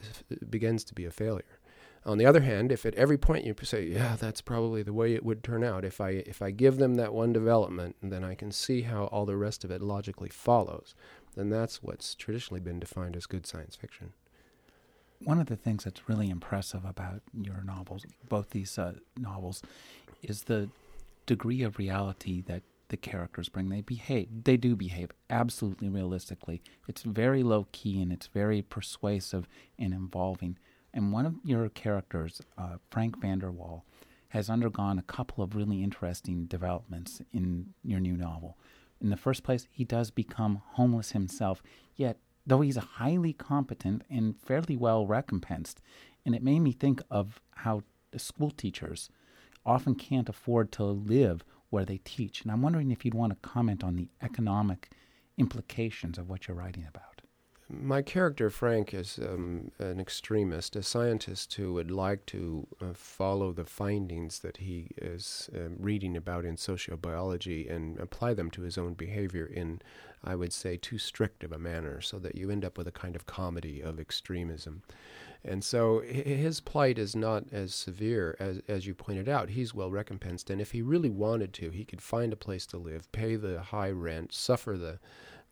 begins 0.49 0.83
to 0.83 0.93
be 0.93 1.05
a 1.05 1.11
failure. 1.11 1.58
On 2.05 2.17
the 2.17 2.25
other 2.25 2.41
hand, 2.41 2.71
if 2.71 2.85
at 2.85 2.95
every 2.95 3.17
point 3.17 3.45
you 3.45 3.53
say, 3.63 3.85
"Yeah, 3.87 4.15
that's 4.15 4.41
probably 4.41 4.83
the 4.83 4.93
way 4.93 5.13
it 5.13 5.25
would 5.25 5.43
turn 5.43 5.63
out," 5.63 5.83
if 5.83 5.99
I 5.99 6.09
if 6.09 6.41
I 6.41 6.51
give 6.51 6.77
them 6.77 6.95
that 6.95 7.13
one 7.13 7.33
development, 7.33 7.97
then 8.01 8.23
I 8.23 8.35
can 8.35 8.51
see 8.51 8.83
how 8.83 9.05
all 9.05 9.25
the 9.25 9.35
rest 9.35 9.63
of 9.63 9.71
it 9.71 9.81
logically 9.81 10.29
follows. 10.29 10.95
Then 11.35 11.49
that's 11.49 11.83
what's 11.83 12.15
traditionally 12.15 12.61
been 12.61 12.79
defined 12.79 13.15
as 13.15 13.25
good 13.25 13.45
science 13.45 13.75
fiction. 13.75 14.13
One 15.23 15.39
of 15.39 15.47
the 15.47 15.57
things 15.57 15.83
that's 15.83 16.07
really 16.07 16.29
impressive 16.29 16.85
about 16.85 17.21
your 17.33 17.61
novels, 17.63 18.05
both 18.29 18.51
these 18.51 18.77
uh, 18.77 18.93
novels, 19.17 19.61
is 20.23 20.43
the 20.43 20.69
degree 21.25 21.61
of 21.61 21.77
reality 21.77 22.41
that 22.41 22.63
the 22.87 22.97
characters 22.97 23.49
bring. 23.49 23.69
They 23.69 23.81
behave, 23.81 24.29
they 24.43 24.57
do 24.57 24.75
behave 24.75 25.11
absolutely 25.29 25.89
realistically. 25.89 26.61
It's 26.87 27.03
very 27.03 27.43
low 27.43 27.67
key 27.71 28.01
and 28.01 28.11
it's 28.11 28.27
very 28.27 28.61
persuasive 28.61 29.47
and 29.77 29.93
involving. 29.93 30.57
And 30.93 31.11
one 31.11 31.25
of 31.25 31.35
your 31.43 31.69
characters, 31.69 32.41
uh, 32.57 32.77
Frank 32.89 33.19
Vanderwall, 33.19 33.83
has 34.29 34.49
undergone 34.49 34.99
a 34.99 35.03
couple 35.03 35.43
of 35.43 35.55
really 35.55 35.83
interesting 35.83 36.45
developments 36.45 37.21
in 37.33 37.73
your 37.83 37.99
new 37.99 38.15
novel. 38.15 38.57
In 39.01 39.09
the 39.09 39.17
first 39.17 39.43
place, 39.43 39.67
he 39.71 39.83
does 39.83 40.11
become 40.11 40.61
homeless 40.73 41.11
himself, 41.11 41.63
yet, 41.95 42.17
though 42.45 42.61
he's 42.61 42.77
highly 42.77 43.33
competent 43.33 44.03
and 44.09 44.35
fairly 44.39 44.75
well 44.75 45.05
recompensed, 45.05 45.81
and 46.25 46.35
it 46.35 46.43
made 46.43 46.59
me 46.59 46.71
think 46.71 47.01
of 47.09 47.39
how 47.55 47.83
school 48.17 48.51
teachers 48.51 49.09
often 49.65 49.95
can't 49.95 50.29
afford 50.29 50.71
to 50.73 50.83
live 50.83 51.43
where 51.69 51.85
they 51.85 51.99
teach. 51.99 52.41
And 52.41 52.51
I'm 52.51 52.61
wondering 52.61 52.91
if 52.91 53.05
you'd 53.05 53.13
want 53.13 53.31
to 53.31 53.47
comment 53.47 53.83
on 53.83 53.95
the 53.95 54.09
economic 54.21 54.89
implications 55.37 56.17
of 56.17 56.29
what 56.29 56.47
you're 56.47 56.57
writing 56.57 56.85
about 56.87 57.08
my 57.69 58.01
character 58.01 58.49
Frank 58.49 58.93
is 58.93 59.19
um, 59.19 59.71
an 59.77 59.99
extremist, 59.99 60.75
a 60.75 60.81
scientist 60.81 61.53
who 61.53 61.73
would 61.73 61.91
like 61.91 62.25
to 62.27 62.67
uh, 62.81 62.93
follow 62.93 63.51
the 63.51 63.65
findings 63.65 64.39
that 64.39 64.57
he 64.57 64.87
is 64.97 65.49
uh, 65.55 65.69
reading 65.77 66.17
about 66.17 66.45
in 66.45 66.55
sociobiology 66.55 67.69
and 67.71 67.99
apply 67.99 68.33
them 68.33 68.49
to 68.51 68.63
his 68.63 68.77
own 68.77 68.95
behavior 68.95 69.45
in, 69.45 69.81
I 70.23 70.35
would 70.35 70.51
say, 70.51 70.77
too 70.77 70.97
strict 70.97 71.43
of 71.43 71.51
a 71.51 71.59
manner, 71.59 72.01
so 72.01 72.17
that 72.19 72.35
you 72.35 72.49
end 72.49 72.65
up 72.65 72.77
with 72.77 72.87
a 72.87 72.91
kind 72.91 73.15
of 73.15 73.27
comedy 73.27 73.81
of 73.81 73.99
extremism. 73.99 74.81
And 75.43 75.63
so 75.63 76.01
his 76.01 76.59
plight 76.59 76.97
is 76.97 77.15
not 77.15 77.45
as 77.53 77.73
severe 77.73 78.35
as, 78.39 78.61
as 78.67 78.85
you 78.87 78.93
pointed 78.93 79.29
out. 79.29 79.49
He's 79.51 79.73
well 79.73 79.91
recompensed, 79.91 80.49
and 80.49 80.59
if 80.59 80.71
he 80.71 80.81
really 80.81 81.09
wanted 81.09 81.53
to, 81.53 81.69
he 81.69 81.85
could 81.85 82.01
find 82.01 82.33
a 82.33 82.37
place 82.37 82.65
to 82.67 82.77
live, 82.77 83.09
pay 83.11 83.35
the 83.35 83.61
high 83.61 83.91
rent, 83.91 84.33
suffer 84.33 84.75
the 84.75 84.99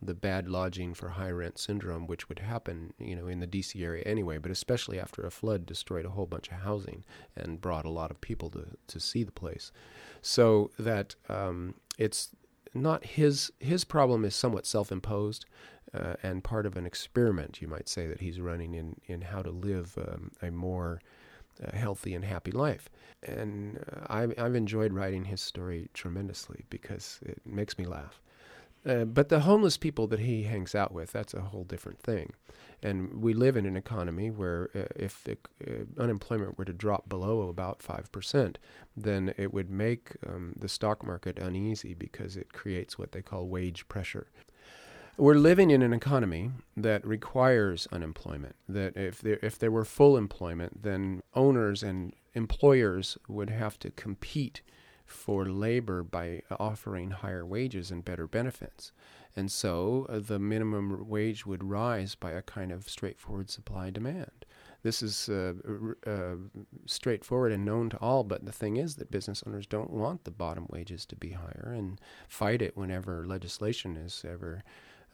the 0.01 0.13
bad 0.13 0.47
lodging 0.47 0.93
for 0.93 1.10
high 1.10 1.31
rent 1.31 1.57
syndrome, 1.57 2.05
which 2.05 2.29
would 2.29 2.39
happen, 2.39 2.93
you 2.99 3.15
know, 3.15 3.27
in 3.27 3.39
the 3.39 3.47
DC 3.47 3.81
area 3.81 4.03
anyway, 4.05 4.38
but 4.38 4.51
especially 4.51 4.99
after 4.99 5.25
a 5.25 5.31
flood 5.31 5.65
destroyed 5.65 6.05
a 6.05 6.10
whole 6.10 6.27
bunch 6.27 6.49
of 6.49 6.60
housing 6.60 7.03
and 7.36 7.62
brought 7.62 7.86
a 7.86 7.89
lot 7.89 8.12
of 8.12 8.21
people 8.21 8.49
to, 8.51 8.65
to 8.88 8.99
see 8.99 9.23
the 9.23 9.31
place. 9.31 9.71
So 10.21 10.71
that 10.77 11.15
um, 11.29 11.75
it's 11.97 12.29
not 12.73 13.05
his 13.05 13.51
his 13.60 13.83
problem 13.83 14.23
is 14.23 14.36
somewhat 14.36 14.65
self 14.65 14.91
imposed. 14.91 15.45
Uh, 15.93 16.15
and 16.21 16.43
part 16.43 16.65
of 16.65 16.75
an 16.75 16.86
experiment, 16.86 17.62
you 17.62 17.67
might 17.67 17.88
say, 17.88 18.07
that 18.07 18.19
he's 18.19 18.41
running 18.41 18.73
in, 18.73 18.99
in 19.05 19.21
how 19.21 19.41
to 19.41 19.49
live 19.49 19.97
um, 19.97 20.29
a 20.41 20.51
more 20.51 21.01
uh, 21.65 21.75
healthy 21.75 22.13
and 22.13 22.25
happy 22.25 22.51
life. 22.51 22.89
And 23.23 23.77
uh, 23.77 24.01
I've, 24.07 24.33
I've 24.38 24.53
enjoyed 24.53 24.91
writing 24.91 25.23
his 25.23 25.39
story 25.39 25.89
tremendously 25.93 26.65
because 26.69 27.19
it 27.23 27.41
makes 27.45 27.77
me 27.77 27.86
laugh. 27.86 28.19
Uh, 28.88 29.04
but 29.04 29.28
the 29.28 29.41
homeless 29.41 29.76
people 29.76 30.08
that 30.08 30.19
he 30.19 30.43
hangs 30.43 30.73
out 30.73 30.93
with, 30.93 31.12
that's 31.12 31.34
a 31.34 31.41
whole 31.41 31.65
different 31.65 32.00
thing. 32.02 32.32
And 32.82 33.21
we 33.21 33.34
live 33.34 33.58
in 33.58 33.65
an 33.65 33.76
economy 33.76 34.30
where 34.30 34.69
uh, 34.73 34.84
if 34.95 35.23
the 35.23 35.38
uh, 35.67 36.02
unemployment 36.02 36.58
were 36.58 36.65
to 36.65 36.73
drop 36.73 37.10
below 37.10 37.50
about 37.50 37.80
5%, 37.80 38.56
then 38.95 39.34
it 39.36 39.54
would 39.54 39.69
make 39.69 40.15
um, 40.26 40.54
the 40.58 40.69
stock 40.69 41.06
market 41.06 41.38
uneasy 41.38 41.95
because 41.95 42.38
it 42.38 42.54
creates 42.54 42.97
what 42.97 43.12
they 43.12 43.21
call 43.21 43.47
wage 43.47 43.88
pressure. 43.89 44.28
We're 45.17 45.34
living 45.34 45.71
in 45.71 45.82
an 45.82 45.93
economy 45.93 46.52
that 46.78 47.06
requires 47.06 47.88
unemployment. 47.91 48.56
That 48.69 48.95
if 48.95 49.19
there, 49.19 49.39
if 49.41 49.58
there 49.58 49.71
were 49.71 49.84
full 49.84 50.15
employment, 50.15 50.84
then 50.84 51.23
owners 51.34 51.82
and 51.82 52.13
employers 52.36 53.17
would 53.28 53.50
have 53.50 53.80
to 53.80 53.89
compete 53.89 54.62
for 55.07 55.45
labor 55.45 56.03
by 56.03 56.41
offering 56.59 57.11
higher 57.11 57.45
wages 57.45 57.89
and 57.91 58.05
better 58.05 58.27
benefits. 58.27 58.91
And 59.35 59.51
so 59.51 60.05
uh, 60.09 60.19
the 60.19 60.39
minimum 60.39 61.07
wage 61.07 61.45
would 61.45 61.63
rise 61.63 62.15
by 62.15 62.31
a 62.31 62.41
kind 62.41 62.71
of 62.71 62.89
straightforward 62.89 63.49
supply 63.49 63.89
demand. 63.89 64.45
This 64.83 65.01
is 65.01 65.29
uh, 65.29 65.53
uh, 66.05 66.35
straightforward 66.85 67.51
and 67.51 67.65
known 67.65 67.89
to 67.89 67.97
all, 67.97 68.23
but 68.23 68.45
the 68.45 68.51
thing 68.51 68.77
is 68.77 68.95
that 68.95 69.11
business 69.11 69.43
owners 69.45 69.65
don't 69.65 69.89
want 69.89 70.23
the 70.23 70.31
bottom 70.31 70.67
wages 70.69 71.05
to 71.07 71.15
be 71.15 71.31
higher 71.31 71.73
and 71.75 71.99
fight 72.27 72.61
it 72.61 72.77
whenever 72.77 73.25
legislation 73.25 73.97
is 73.97 74.23
ever 74.27 74.63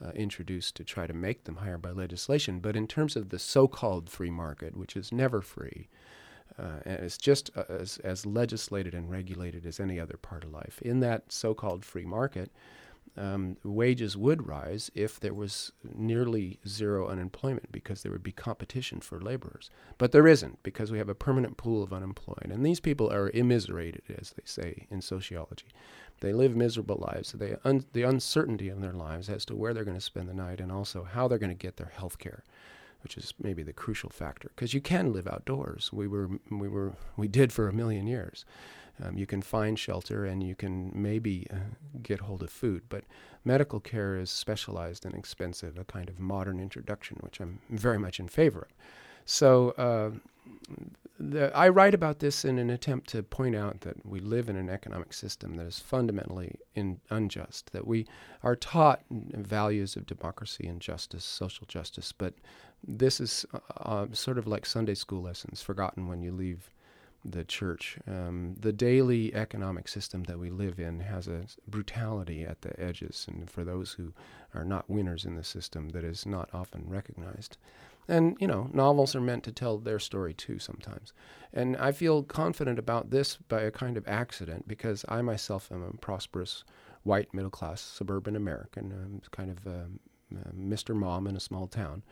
uh, 0.03 0.11
introduced 0.11 0.75
to 0.75 0.83
try 0.83 1.07
to 1.07 1.13
make 1.13 1.45
them 1.45 1.57
higher 1.57 1.77
by 1.77 1.91
legislation. 1.91 2.59
But 2.59 2.75
in 2.75 2.87
terms 2.87 3.15
of 3.15 3.29
the 3.29 3.39
so 3.39 3.67
called 3.67 4.09
free 4.09 4.31
market, 4.31 4.75
which 4.75 4.95
is 4.95 5.11
never 5.11 5.41
free, 5.41 5.87
uh, 6.57 6.79
and 6.85 6.99
it's 6.99 7.17
just 7.17 7.51
uh, 7.55 7.63
as, 7.69 7.97
as 7.99 8.25
legislated 8.25 8.93
and 8.93 9.09
regulated 9.09 9.65
as 9.65 9.79
any 9.79 9.99
other 9.99 10.17
part 10.17 10.43
of 10.43 10.51
life. 10.51 10.81
In 10.81 10.99
that 11.01 11.31
so 11.31 11.53
called 11.53 11.85
free 11.85 12.05
market, 12.05 12.51
um, 13.15 13.57
wages 13.63 14.17
would 14.17 14.47
rise 14.47 14.89
if 14.95 15.19
there 15.19 15.33
was 15.33 15.71
nearly 15.95 16.59
zero 16.67 17.07
unemployment 17.07 17.71
because 17.71 18.01
there 18.01 18.11
would 18.11 18.23
be 18.23 18.31
competition 18.31 19.01
for 19.01 19.19
laborers. 19.19 19.69
But 19.97 20.11
there 20.11 20.27
isn't 20.27 20.63
because 20.63 20.91
we 20.91 20.97
have 20.97 21.09
a 21.09 21.15
permanent 21.15 21.57
pool 21.57 21.83
of 21.83 21.93
unemployed. 21.93 22.49
And 22.49 22.65
these 22.65 22.79
people 22.79 23.11
are 23.11 23.29
immiserated, 23.29 24.03
as 24.17 24.31
they 24.31 24.43
say 24.45 24.87
in 24.89 25.01
sociology. 25.01 25.67
They 26.21 26.33
live 26.33 26.55
miserable 26.55 27.05
lives. 27.07 27.33
They 27.33 27.55
un- 27.63 27.85
the 27.93 28.03
uncertainty 28.03 28.69
in 28.69 28.81
their 28.81 28.93
lives 28.93 29.29
as 29.29 29.45
to 29.45 29.55
where 29.55 29.73
they're 29.73 29.83
going 29.83 29.97
to 29.97 30.01
spend 30.01 30.27
the 30.27 30.33
night 30.33 30.59
and 30.59 30.71
also 30.71 31.03
how 31.03 31.27
they're 31.27 31.37
going 31.37 31.49
to 31.49 31.55
get 31.55 31.77
their 31.77 31.91
health 31.95 32.17
care 32.17 32.43
which 33.03 33.17
is 33.17 33.33
maybe 33.39 33.63
the 33.63 33.73
crucial 33.73 34.09
factor 34.09 34.49
because 34.55 34.73
you 34.73 34.81
can 34.81 35.13
live 35.13 35.27
outdoors. 35.27 35.91
We 35.93 36.07
were 36.07 36.29
we 36.49 36.67
were 36.67 36.93
we 37.17 37.27
did 37.27 37.51
for 37.51 37.67
a 37.67 37.73
million 37.73 38.07
years. 38.07 38.45
Um, 39.03 39.17
you 39.17 39.25
can 39.25 39.41
find 39.41 39.77
shelter 39.77 40.25
and 40.25 40.43
you 40.43 40.55
can 40.55 40.91
maybe 40.93 41.47
uh, 41.51 41.57
get 42.03 42.19
hold 42.19 42.43
of 42.43 42.51
food, 42.51 42.83
but 42.89 43.03
medical 43.43 43.79
care 43.79 44.17
is 44.17 44.29
specialized 44.29 45.03
and 45.03 45.15
expensive, 45.15 45.79
a 45.79 45.83
kind 45.83 46.09
of 46.09 46.19
modern 46.19 46.59
introduction, 46.59 47.17
which 47.21 47.39
I'm 47.39 47.59
very 47.69 47.97
much 47.97 48.19
in 48.19 48.27
favor 48.27 48.67
of. 48.69 48.75
So 49.25 49.71
uh, 49.71 50.11
the, 51.19 51.55
I 51.55 51.69
write 51.69 51.93
about 51.93 52.19
this 52.19 52.43
in 52.45 52.59
an 52.59 52.69
attempt 52.69 53.09
to 53.09 53.23
point 53.23 53.55
out 53.55 53.81
that 53.81 54.05
we 54.05 54.19
live 54.19 54.49
in 54.49 54.55
an 54.55 54.69
economic 54.69 55.13
system 55.13 55.55
that 55.55 55.65
is 55.65 55.79
fundamentally 55.79 56.55
in, 56.75 56.99
unjust, 57.09 57.71
that 57.71 57.87
we 57.87 58.05
are 58.43 58.55
taught 58.55 59.01
values 59.09 59.95
of 59.95 60.05
democracy 60.05 60.67
and 60.67 60.81
justice, 60.81 61.23
social 61.23 61.65
justice, 61.67 62.11
but 62.11 62.33
this 62.85 63.19
is 63.19 63.45
uh, 63.77 64.07
sort 64.11 64.37
of 64.37 64.47
like 64.47 64.65
Sunday 64.65 64.95
school 64.95 65.21
lessons, 65.21 65.61
forgotten 65.61 66.07
when 66.07 66.21
you 66.21 66.31
leave 66.31 66.69
the 67.25 67.43
church. 67.45 67.97
Um, 68.07 68.55
the 68.59 68.73
daily 68.73 69.33
economic 69.33 69.87
system 69.87 70.23
that 70.23 70.39
we 70.39 70.49
live 70.49 70.79
in 70.79 70.99
has 70.99 71.27
a 71.27 71.45
brutality 71.67 72.43
at 72.43 72.61
the 72.61 72.77
edges, 72.79 73.25
and 73.29 73.49
for 73.49 73.63
those 73.63 73.93
who 73.93 74.13
are 74.53 74.65
not 74.65 74.89
winners 74.89 75.25
in 75.25 75.35
the 75.35 75.43
system, 75.43 75.89
that 75.89 76.03
is 76.03 76.25
not 76.25 76.49
often 76.53 76.83
recognized. 76.87 77.57
And, 78.07 78.35
you 78.39 78.47
know, 78.47 78.69
novels 78.73 79.15
are 79.15 79.21
meant 79.21 79.43
to 79.45 79.51
tell 79.53 79.77
their 79.77 79.99
story 79.99 80.33
too 80.33 80.59
sometimes. 80.59 81.13
And 81.53 81.77
I 81.77 81.93
feel 81.93 82.23
confident 82.23 82.77
about 82.77 83.11
this 83.11 83.37
by 83.37 83.61
a 83.61 83.71
kind 83.71 83.95
of 83.95 84.07
accident 84.07 84.67
because 84.67 85.05
I 85.07 85.21
myself 85.21 85.71
am 85.71 85.83
a 85.83 85.97
prosperous 85.97 86.65
white 87.03 87.33
middle 87.33 87.49
class 87.49 87.79
suburban 87.79 88.35
American. 88.35 88.91
I'm 88.91 89.21
kind 89.31 89.49
of 89.49 89.65
uh, 89.65 90.37
Mr. 90.53 90.93
Mom 90.95 91.27
in 91.27 91.35
a 91.37 91.39
small 91.39 91.67
town. 91.67 92.03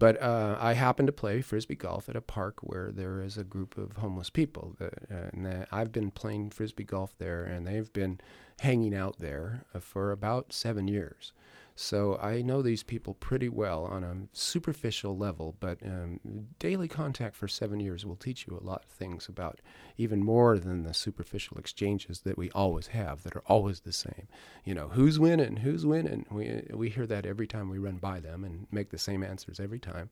But 0.00 0.20
uh, 0.22 0.56
I 0.58 0.72
happen 0.72 1.04
to 1.04 1.12
play 1.12 1.42
frisbee 1.42 1.74
golf 1.74 2.08
at 2.08 2.16
a 2.16 2.22
park 2.22 2.60
where 2.62 2.90
there 2.90 3.20
is 3.20 3.36
a 3.36 3.44
group 3.44 3.76
of 3.76 3.98
homeless 3.98 4.30
people. 4.30 4.74
That, 4.78 4.94
uh, 5.12 5.28
and 5.34 5.66
I've 5.70 5.92
been 5.92 6.10
playing 6.10 6.50
frisbee 6.50 6.84
golf 6.84 7.14
there, 7.18 7.44
and 7.44 7.66
they've 7.66 7.92
been 7.92 8.18
hanging 8.60 8.94
out 8.94 9.18
there 9.18 9.66
uh, 9.74 9.78
for 9.78 10.10
about 10.10 10.54
seven 10.54 10.88
years. 10.88 11.34
So 11.76 12.18
I 12.20 12.42
know 12.42 12.60
these 12.60 12.82
people 12.82 13.14
pretty 13.14 13.48
well 13.48 13.84
on 13.84 14.04
a 14.04 14.16
superficial 14.32 15.16
level, 15.16 15.56
but 15.60 15.78
um, 15.84 16.20
daily 16.58 16.88
contact 16.88 17.34
for 17.34 17.48
seven 17.48 17.80
years 17.80 18.04
will 18.04 18.16
teach 18.16 18.46
you 18.46 18.58
a 18.60 18.66
lot 18.66 18.84
of 18.84 18.90
things 18.90 19.28
about 19.28 19.60
even 19.96 20.22
more 20.22 20.58
than 20.58 20.82
the 20.82 20.92
superficial 20.92 21.56
exchanges 21.56 22.20
that 22.20 22.36
we 22.36 22.50
always 22.50 22.88
have 22.88 23.22
that 23.22 23.34
are 23.34 23.44
always 23.46 23.80
the 23.80 23.92
same. 23.92 24.28
You 24.64 24.74
know, 24.74 24.88
who's 24.88 25.18
winning? 25.18 25.56
Who's 25.56 25.86
winning? 25.86 26.26
We, 26.30 26.62
we 26.72 26.90
hear 26.90 27.06
that 27.06 27.24
every 27.24 27.46
time 27.46 27.70
we 27.70 27.78
run 27.78 27.96
by 27.96 28.20
them 28.20 28.44
and 28.44 28.66
make 28.70 28.90
the 28.90 28.98
same 28.98 29.22
answers 29.22 29.58
every 29.58 29.78
time. 29.78 30.10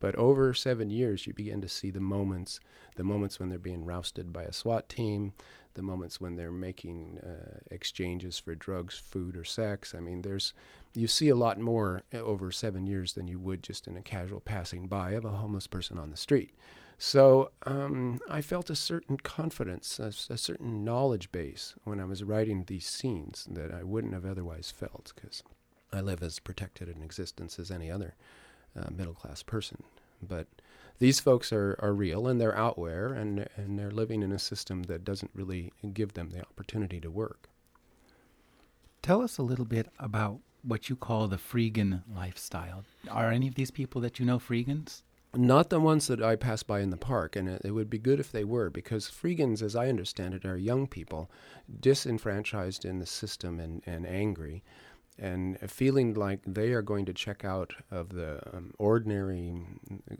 But 0.00 0.16
over 0.16 0.52
seven 0.52 0.90
years, 0.90 1.28
you 1.28 1.32
begin 1.32 1.60
to 1.60 1.68
see 1.68 1.90
the 1.90 2.00
moments, 2.00 2.58
the 2.96 3.04
moments 3.04 3.38
when 3.38 3.50
they're 3.50 3.58
being 3.58 3.84
rousted 3.84 4.32
by 4.32 4.42
a 4.42 4.52
SWAT 4.52 4.88
team, 4.88 5.32
the 5.74 5.82
moments 5.82 6.20
when 6.20 6.34
they're 6.34 6.50
making 6.50 7.20
uh, 7.22 7.58
exchanges 7.70 8.36
for 8.36 8.56
drugs, 8.56 8.98
food, 8.98 9.36
or 9.36 9.44
sex. 9.44 9.94
I 9.94 10.00
mean, 10.00 10.22
there's 10.22 10.54
you 10.94 11.08
see 11.08 11.28
a 11.28 11.36
lot 11.36 11.58
more 11.58 12.02
uh, 12.12 12.18
over 12.18 12.50
seven 12.50 12.86
years 12.86 13.14
than 13.14 13.28
you 13.28 13.38
would 13.38 13.62
just 13.62 13.86
in 13.86 13.96
a 13.96 14.02
casual 14.02 14.40
passing 14.40 14.86
by 14.86 15.12
of 15.12 15.24
a 15.24 15.30
homeless 15.30 15.66
person 15.66 15.98
on 15.98 16.10
the 16.10 16.16
street. 16.16 16.54
So 16.98 17.50
um, 17.66 18.20
I 18.30 18.42
felt 18.42 18.70
a 18.70 18.76
certain 18.76 19.16
confidence, 19.16 19.98
a, 19.98 20.12
a, 20.32 20.38
certain 20.38 20.84
knowledge 20.84 21.32
base 21.32 21.74
when 21.82 21.98
I 21.98 22.04
was 22.04 22.22
writing 22.22 22.62
these 22.64 22.86
scenes 22.86 23.48
that 23.50 23.72
I 23.72 23.82
wouldn't 23.82 24.14
have 24.14 24.24
otherwise 24.24 24.70
felt 24.70 25.12
because 25.14 25.42
I 25.92 26.00
live 26.00 26.22
as 26.22 26.38
protected 26.38 26.88
an 26.88 27.02
existence 27.02 27.58
as 27.58 27.72
any 27.72 27.90
other 27.90 28.14
uh, 28.78 28.90
middle 28.90 29.14
class 29.14 29.42
person. 29.42 29.82
But 30.22 30.46
these 31.00 31.18
folks 31.18 31.52
are, 31.52 31.76
are 31.80 31.92
real 31.92 32.28
and 32.28 32.40
they're 32.40 32.56
out 32.56 32.76
there 32.76 33.08
and, 33.08 33.48
and 33.56 33.76
they're 33.76 33.90
living 33.90 34.22
in 34.22 34.30
a 34.30 34.38
system 34.38 34.84
that 34.84 35.04
doesn't 35.04 35.32
really 35.34 35.72
give 35.92 36.12
them 36.12 36.30
the 36.30 36.42
opportunity 36.42 37.00
to 37.00 37.10
work. 37.10 37.48
Tell 39.02 39.20
us 39.20 39.38
a 39.38 39.42
little 39.42 39.64
bit 39.64 39.88
about 39.98 40.38
what 40.62 40.88
you 40.88 40.96
call 40.96 41.28
the 41.28 41.36
freegan 41.36 42.02
lifestyle. 42.14 42.84
Are 43.10 43.30
any 43.30 43.48
of 43.48 43.54
these 43.54 43.70
people 43.70 44.00
that 44.02 44.18
you 44.18 44.26
know 44.26 44.38
freegans? 44.38 45.02
Not 45.34 45.70
the 45.70 45.80
ones 45.80 46.08
that 46.08 46.22
I 46.22 46.36
pass 46.36 46.62
by 46.62 46.80
in 46.80 46.90
the 46.90 46.98
park, 46.98 47.36
and 47.36 47.48
it, 47.48 47.70
would 47.70 47.88
be 47.88 47.98
good 47.98 48.20
if 48.20 48.30
they 48.30 48.44
were, 48.44 48.68
because 48.68 49.08
freegans, 49.08 49.62
as 49.62 49.74
I 49.74 49.88
understand 49.88 50.34
it, 50.34 50.44
are 50.44 50.58
young 50.58 50.86
people 50.86 51.30
disenfranchised 51.80 52.84
in 52.84 52.98
the 52.98 53.06
system 53.06 53.58
and, 53.58 53.82
and 53.86 54.06
angry 54.06 54.62
and 55.18 55.58
feeling 55.70 56.14
like 56.14 56.40
they 56.46 56.72
are 56.72 56.82
going 56.82 57.04
to 57.04 57.12
check 57.12 57.44
out 57.44 57.74
of 57.90 58.10
the 58.10 58.40
um, 58.56 58.72
ordinary 58.78 59.54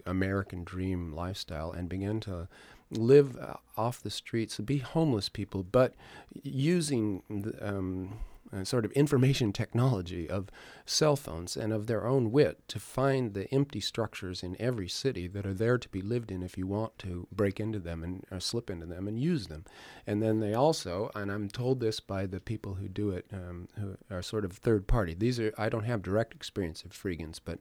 American 0.07 0.65
dream 0.65 1.13
lifestyle 1.15 1.73
and 1.73 1.89
begin 1.89 2.21
to 2.21 2.49
live 2.91 3.37
uh, 3.39 3.55
off 3.77 4.03
the 4.03 4.11
streets, 4.11 4.59
be 4.59 4.79
homeless 4.79 5.29
people, 5.29 5.63
but 5.63 5.95
using 6.43 7.23
um, 7.61 8.19
uh, 8.55 8.65
sort 8.65 8.85
of 8.85 8.93
information 8.93 9.53
technology 9.53 10.29
of 10.29 10.51
cell 10.85 11.17
phones 11.17 11.57
and 11.57 11.73
of 11.73 11.87
their 11.87 12.07
own 12.07 12.31
wit 12.31 12.61
to 12.69 12.79
find 12.79 13.35
the 13.35 13.53
empty 13.53 13.81
structures 13.81 14.43
in 14.43 14.57
every 14.61 14.89
city 14.89 15.27
that 15.27 15.47
are 15.47 15.55
there 15.55 15.79
to 15.79 15.89
be 15.89 16.01
lived 16.03 16.31
in 16.31 16.43
if 16.43 16.59
you 16.59 16.67
want 16.67 16.99
to 16.99 17.27
break 17.33 17.59
into 17.61 17.79
them 17.79 18.03
and 18.03 18.43
slip 18.43 18.69
into 18.69 18.87
them 18.87 19.09
and 19.09 19.19
use 19.19 19.47
them. 19.47 19.65
And 20.07 20.23
then 20.23 20.41
they 20.41 20.55
also, 20.55 21.11
and 21.15 21.31
I'm 21.31 21.49
told 21.49 21.81
this 21.81 22.01
by 22.01 22.27
the 22.27 22.41
people 22.41 22.75
who 22.75 22.89
do 22.89 23.11
it, 23.11 23.27
um, 23.33 23.69
who 23.79 23.97
are 24.11 24.23
sort 24.23 24.45
of 24.45 24.53
third 24.53 24.87
party. 24.87 25.15
These 25.15 25.41
are 25.41 25.53
I 25.57 25.69
don't 25.69 25.85
have 25.85 26.03
direct 26.03 26.35
experience 26.35 26.83
of 26.83 26.93
freegans, 26.93 27.41
but 27.43 27.59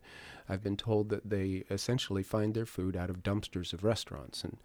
I've 0.49 0.63
been 0.63 0.77
told 0.77 1.10
that 1.10 1.30
they 1.30 1.63
essentially 1.69 2.23
find 2.23 2.54
their 2.54 2.65
food 2.65 2.97
out 2.97 3.10
of 3.10 3.23
dumpsters 3.23 3.73
of 3.73 3.84
restaurants 3.84 4.43
and 4.43 4.58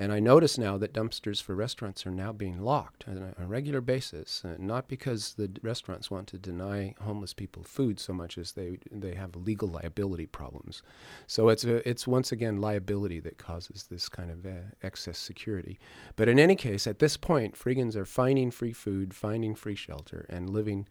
and 0.00 0.12
I 0.12 0.20
notice 0.20 0.56
now 0.56 0.78
that 0.78 0.92
dumpsters 0.92 1.42
for 1.42 1.56
restaurants 1.56 2.06
are 2.06 2.12
now 2.12 2.32
being 2.32 2.60
locked 2.60 3.04
on 3.08 3.34
a, 3.36 3.46
regular 3.46 3.80
basis, 3.80 4.44
uh, 4.44 4.54
not 4.58 4.86
because 4.86 5.34
the 5.34 5.50
restaurants 5.62 6.08
want 6.10 6.28
to 6.28 6.38
deny 6.38 6.94
homeless 7.00 7.34
people 7.34 7.64
food 7.64 7.98
so 7.98 8.12
much 8.12 8.38
as 8.38 8.52
they 8.52 8.78
they 8.92 9.14
have 9.14 9.34
legal 9.34 9.68
liability 9.68 10.26
problems. 10.26 10.82
So 11.26 11.48
it's 11.48 11.64
a, 11.64 11.88
it's 11.88 12.06
once 12.06 12.30
again 12.30 12.60
liability 12.60 13.18
that 13.20 13.38
causes 13.38 13.88
this 13.90 14.08
kind 14.08 14.30
of 14.30 14.46
uh, 14.46 14.68
excess 14.82 15.18
security. 15.18 15.80
But 16.14 16.28
in 16.28 16.38
any 16.38 16.54
case, 16.54 16.86
at 16.86 17.00
this 17.00 17.16
point, 17.16 17.58
freegans 17.58 17.96
are 17.96 18.04
finding 18.04 18.52
free 18.52 18.72
food, 18.72 19.14
finding 19.14 19.56
free 19.56 19.74
shelter, 19.74 20.26
and 20.28 20.50
living 20.50 20.86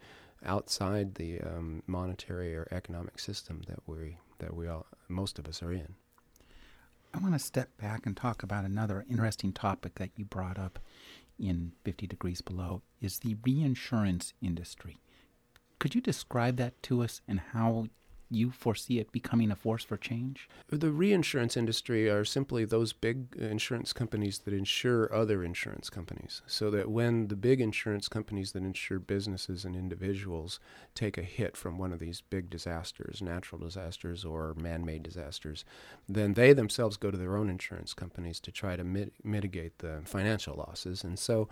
outside 0.45 1.15
the 1.15 1.39
um, 1.41 1.81
monetary 1.87 2.55
or 2.55 2.67
economic 2.71 3.19
system 3.19 3.61
that 3.67 3.79
we 3.87 4.17
that 4.39 4.53
we 4.53 4.67
all 4.67 4.85
most 5.07 5.39
of 5.39 5.47
us 5.47 5.63
are 5.63 5.71
in. 5.71 5.95
I 7.17 7.19
want 7.19 7.33
to 7.33 7.39
step 7.39 7.75
back 7.77 8.05
and 8.05 8.15
talk 8.15 8.43
about 8.43 8.63
another 8.63 9.03
interesting 9.09 9.51
topic 9.51 9.95
that 9.95 10.11
you 10.15 10.23
brought 10.23 10.59
up 10.59 10.77
in 11.39 11.71
50 11.83 12.05
Degrees 12.05 12.41
Below 12.41 12.83
is 13.01 13.17
the 13.17 13.37
reinsurance 13.43 14.35
industry. 14.39 14.99
Could 15.79 15.95
you 15.95 16.01
describe 16.01 16.57
that 16.57 16.83
to 16.83 17.01
us 17.01 17.21
and 17.27 17.39
how 17.53 17.87
you 18.29 18.51
foresee 18.51 18.99
it 18.99 19.11
becoming 19.11 19.51
a 19.51 19.55
force 19.55 19.83
for 19.83 19.97
change? 19.97 20.49
The 20.69 20.91
reinsurance 20.91 21.55
industry 21.55 22.09
are 22.09 22.25
simply 22.25 22.65
those 22.65 22.93
big 22.93 23.35
insurance 23.37 23.93
companies 23.93 24.39
that 24.39 24.53
insure 24.53 25.13
other 25.13 25.43
insurance 25.43 25.89
companies. 25.89 26.41
So 26.47 26.69
that 26.71 26.89
when 26.89 27.27
the 27.27 27.35
big 27.35 27.61
insurance 27.61 28.07
companies 28.07 28.51
that 28.51 28.63
insure 28.63 28.99
businesses 28.99 29.65
and 29.65 29.75
individuals 29.75 30.59
take 30.95 31.17
a 31.17 31.23
hit 31.23 31.55
from 31.55 31.77
one 31.77 31.93
of 31.93 31.99
these 31.99 32.21
big 32.21 32.49
disasters, 32.49 33.21
natural 33.21 33.61
disasters 33.61 34.25
or 34.25 34.53
man 34.55 34.85
made 34.85 35.03
disasters, 35.03 35.63
then 36.07 36.33
they 36.33 36.53
themselves 36.53 36.97
go 36.97 37.11
to 37.11 37.17
their 37.17 37.37
own 37.37 37.49
insurance 37.49 37.93
companies 37.93 38.39
to 38.41 38.51
try 38.51 38.75
to 38.75 38.83
mit- 38.83 39.13
mitigate 39.23 39.79
the 39.79 40.01
financial 40.05 40.55
losses. 40.55 41.03
And 41.03 41.17
so 41.17 41.47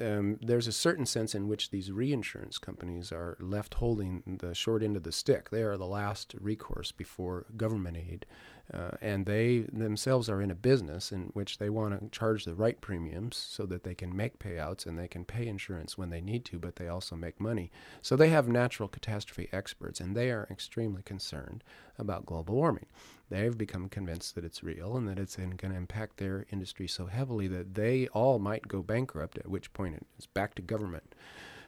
um, 0.00 0.38
there's 0.42 0.66
a 0.66 0.72
certain 0.72 1.06
sense 1.06 1.34
in 1.34 1.48
which 1.48 1.70
these 1.70 1.90
reinsurance 1.90 2.58
companies 2.58 3.10
are 3.10 3.36
left 3.40 3.74
holding 3.74 4.38
the 4.40 4.54
short 4.54 4.82
end 4.82 4.96
of 4.96 5.02
the 5.02 5.12
stick. 5.12 5.50
They 5.50 5.62
are 5.62 5.76
the 5.76 5.86
last 5.86 6.34
recourse 6.40 6.92
before 6.92 7.46
government 7.56 7.96
aid. 7.96 8.26
Uh, 8.72 8.90
and 9.00 9.24
they 9.24 9.60
themselves 9.72 10.28
are 10.28 10.42
in 10.42 10.50
a 10.50 10.54
business 10.54 11.10
in 11.10 11.30
which 11.32 11.56
they 11.56 11.70
want 11.70 11.98
to 11.98 12.18
charge 12.18 12.44
the 12.44 12.54
right 12.54 12.80
premiums 12.82 13.36
so 13.36 13.64
that 13.64 13.82
they 13.82 13.94
can 13.94 14.14
make 14.14 14.38
payouts 14.38 14.84
and 14.84 14.98
they 14.98 15.08
can 15.08 15.24
pay 15.24 15.46
insurance 15.46 15.96
when 15.96 16.10
they 16.10 16.20
need 16.20 16.44
to, 16.44 16.58
but 16.58 16.76
they 16.76 16.86
also 16.86 17.16
make 17.16 17.40
money. 17.40 17.70
So 18.02 18.14
they 18.14 18.28
have 18.28 18.46
natural 18.46 18.88
catastrophe 18.88 19.48
experts, 19.52 20.00
and 20.00 20.14
they 20.14 20.30
are 20.30 20.46
extremely 20.50 21.02
concerned 21.02 21.64
about 21.98 22.26
global 22.26 22.56
warming. 22.56 22.86
They've 23.30 23.56
become 23.56 23.88
convinced 23.88 24.34
that 24.34 24.44
it's 24.44 24.62
real 24.62 24.96
and 24.96 25.08
that 25.08 25.18
it's 25.18 25.36
going 25.36 25.56
to 25.56 25.74
impact 25.74 26.18
their 26.18 26.46
industry 26.50 26.88
so 26.88 27.06
heavily 27.06 27.48
that 27.48 27.74
they 27.74 28.08
all 28.08 28.38
might 28.38 28.68
go 28.68 28.82
bankrupt, 28.82 29.38
at 29.38 29.48
which 29.48 29.72
point 29.72 30.06
it's 30.16 30.26
back 30.26 30.54
to 30.56 30.62
government. 30.62 31.14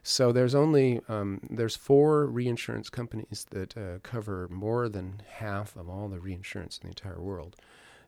So 0.02 0.32
there's 0.32 0.54
only 0.54 1.00
um, 1.08 1.40
there's 1.50 1.76
four 1.76 2.26
reinsurance 2.26 2.88
companies 2.88 3.46
that 3.50 3.76
uh, 3.76 3.98
cover 4.02 4.48
more 4.50 4.88
than 4.88 5.22
half 5.28 5.76
of 5.76 5.88
all 5.88 6.08
the 6.08 6.20
reinsurance 6.20 6.78
in 6.78 6.86
the 6.86 6.90
entire 6.90 7.20
world, 7.20 7.56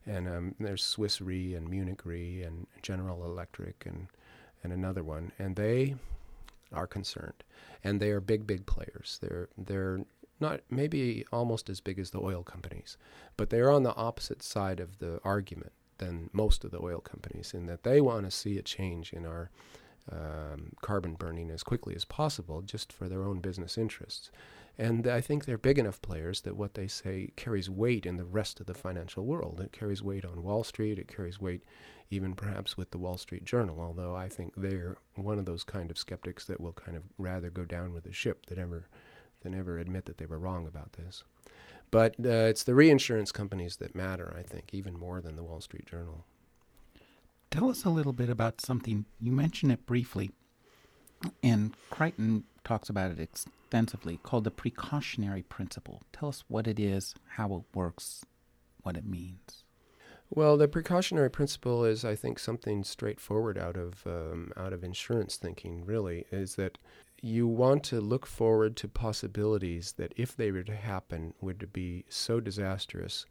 and 0.07 0.27
um, 0.27 0.55
there's 0.59 0.83
Swiss 0.83 1.21
Re 1.21 1.55
and 1.55 1.69
Munich 1.69 2.05
Re 2.05 2.43
and 2.43 2.67
General 2.81 3.25
Electric 3.25 3.85
and 3.87 4.09
and 4.65 4.73
another 4.73 5.03
one, 5.03 5.33
and 5.39 5.57
they 5.57 5.97
are 6.73 6.87
concerned, 6.87 7.45
and 7.85 8.01
they 8.01 8.11
are 8.11 8.21
big 8.21 8.47
big 8.47 8.65
players. 8.65 9.19
They're 9.21 9.49
they're 9.59 10.01
not 10.41 10.61
maybe 10.71 11.25
almost 11.31 11.69
as 11.69 11.81
big 11.81 11.99
as 11.99 12.11
the 12.11 12.21
oil 12.21 12.43
companies, 12.43 12.97
but 13.37 13.51
they're 13.51 13.71
on 13.71 13.83
the 13.83 13.95
opposite 13.95 14.43
side 14.43 14.81
of 14.81 14.99
the 14.99 15.21
argument 15.25 15.73
than 15.99 16.31
most 16.33 16.65
of 16.65 16.71
the 16.71 16.83
oil 16.83 17.01
companies 17.01 17.53
in 17.55 17.67
that 17.67 17.85
they 17.85 18.01
want 18.01 18.25
to 18.25 18.31
see 18.31 18.59
a 18.59 18.63
change 18.63 19.13
in 19.13 19.25
our 19.27 19.51
um, 20.11 20.73
carbon 20.83 21.15
burning 21.15 21.51
as 21.51 21.63
quickly 21.63 21.95
as 21.95 22.05
possible 22.05 22.63
just 22.63 22.93
for 22.93 23.09
their 23.09 23.23
own 23.23 23.41
business 23.41 23.79
interests. 23.79 24.31
And 24.79 25.07
I 25.07 25.21
think 25.21 25.45
they're 25.45 25.59
big 25.59 25.79
enough 25.79 26.01
players 26.01 26.41
that 26.43 26.57
what 26.57 26.75
they 26.75 26.89
say 26.89 27.33
carries 27.37 27.69
weight 27.69 28.07
in 28.07 28.17
the 28.17 28.25
rest 28.25 28.59
of 28.59 28.67
the 28.67 28.75
financial 28.75 29.25
world. 29.25 29.61
It 29.61 29.73
carries 29.73 30.03
weight 30.03 30.25
on 30.25 30.43
Wall 30.43 30.65
Street, 30.65 30.99
it 30.99 31.09
carries 31.09 31.41
weight 31.41 31.63
even 32.11 32.35
perhaps 32.35 32.77
with 32.77 32.91
the 32.91 32.99
Wall 32.99 33.17
Street 33.17 33.45
Journal, 33.45 33.81
although 33.81 34.15
I 34.15 34.29
think 34.29 34.53
they're 34.55 34.97
one 35.15 35.39
of 35.39 35.47
those 35.47 35.65
kind 35.65 35.91
of 35.91 35.97
skeptics 35.97 36.45
that 36.45 36.61
will 36.61 36.75
kind 36.75 36.97
of 36.97 37.05
rather 37.17 37.49
go 37.49 37.65
down 37.65 37.95
with 37.95 38.05
the 38.05 38.13
ship 38.13 38.47
than 38.47 38.59
ever, 38.59 38.87
than 39.41 39.55
ever 39.55 39.79
admit 39.79 40.05
that 40.05 40.19
they 40.19 40.27
were 40.27 40.39
wrong 40.39 40.67
about 40.67 40.93
this. 40.93 41.25
But 41.91 42.15
uh, 42.25 42.49
it's 42.49 42.65
the 42.65 42.75
reinsurance 42.75 43.33
companies 43.33 43.77
that 43.77 43.95
matter, 43.95 44.35
I 44.39 44.43
think, 44.43 44.71
even 44.73 44.99
more 44.99 45.23
than 45.23 45.37
the 45.37 45.43
Wall 45.43 45.61
Street 45.61 45.87
Journal. 45.87 46.25
Tell 47.53 47.69
us 47.69 47.85
a 47.85 47.91
little 47.91 48.15
bit 48.15 48.31
about 48.31 48.63
something. 48.63 49.05
You 49.21 49.31
mentioned 49.31 49.73
it 49.73 49.85
briefly, 49.85 50.31
and 51.43 51.75
Crichton 51.91 52.45
talks 52.65 52.89
about 52.89 53.11
it 53.11 53.21
extensively, 53.21 54.19
called 54.23 54.45
the 54.45 54.51
precautionary 54.51 55.43
principle. 55.43 56.03
Tell 56.15 56.31
us 56.31 56.45
what 56.49 56.67
it 56.67 56.81
is, 56.81 57.15
how 57.37 57.55
it 57.57 57.77
works, 57.77 58.25
what 58.83 58.97
it 58.97 59.05
means? 59.05 59.65
Well, 60.31 60.57
the 60.57 60.67
precautionary 60.67 61.31
principle 61.31 61.85
is, 61.85 62.07
I 62.07 62.17
think, 62.17 62.39
something 62.39 62.85
straightforward 62.85 63.59
out 63.59 63.77
of 63.77 64.07
um, 64.07 64.51
out 64.57 64.73
of 64.73 64.83
insurance 64.83 65.37
thinking. 65.37 65.85
Really, 65.85 66.25
is 66.33 66.55
that 66.55 66.79
you 67.21 67.47
want 67.47 67.85
to 67.85 68.01
look 68.01 68.25
forward 68.25 68.77
to 68.77 68.89
possibilities 68.89 69.93
that, 69.99 70.15
if 70.17 70.35
they 70.35 70.51
were 70.51 70.63
to 70.63 70.75
happen, 70.75 71.35
would 71.43 71.71
be 71.71 72.07
so 72.09 72.41
disastrous 72.41 73.27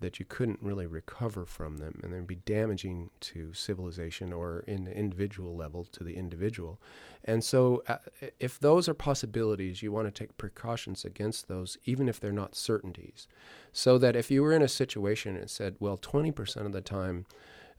that 0.00 0.18
you 0.18 0.24
couldn't 0.24 0.58
really 0.60 0.86
recover 0.86 1.46
from 1.46 1.78
them, 1.78 2.00
and 2.02 2.12
they'd 2.12 2.26
be 2.26 2.34
damaging 2.34 3.10
to 3.20 3.52
civilization 3.52 4.32
or 4.32 4.60
in 4.66 4.84
the 4.84 4.96
individual 4.96 5.56
level 5.56 5.84
to 5.84 6.04
the 6.04 6.16
individual. 6.16 6.80
And 7.24 7.42
so, 7.42 7.82
uh, 7.88 7.98
if 8.38 8.58
those 8.58 8.88
are 8.88 8.94
possibilities, 8.94 9.82
you 9.82 9.92
want 9.92 10.06
to 10.06 10.10
take 10.10 10.36
precautions 10.36 11.04
against 11.04 11.48
those, 11.48 11.78
even 11.84 12.08
if 12.08 12.20
they're 12.20 12.32
not 12.32 12.54
certainties. 12.54 13.26
So 13.72 13.96
that 13.98 14.16
if 14.16 14.30
you 14.30 14.42
were 14.42 14.52
in 14.52 14.62
a 14.62 14.68
situation 14.68 15.36
and 15.36 15.48
said, 15.48 15.76
well, 15.78 15.96
20% 15.96 16.56
of 16.66 16.72
the 16.72 16.80
time, 16.80 17.26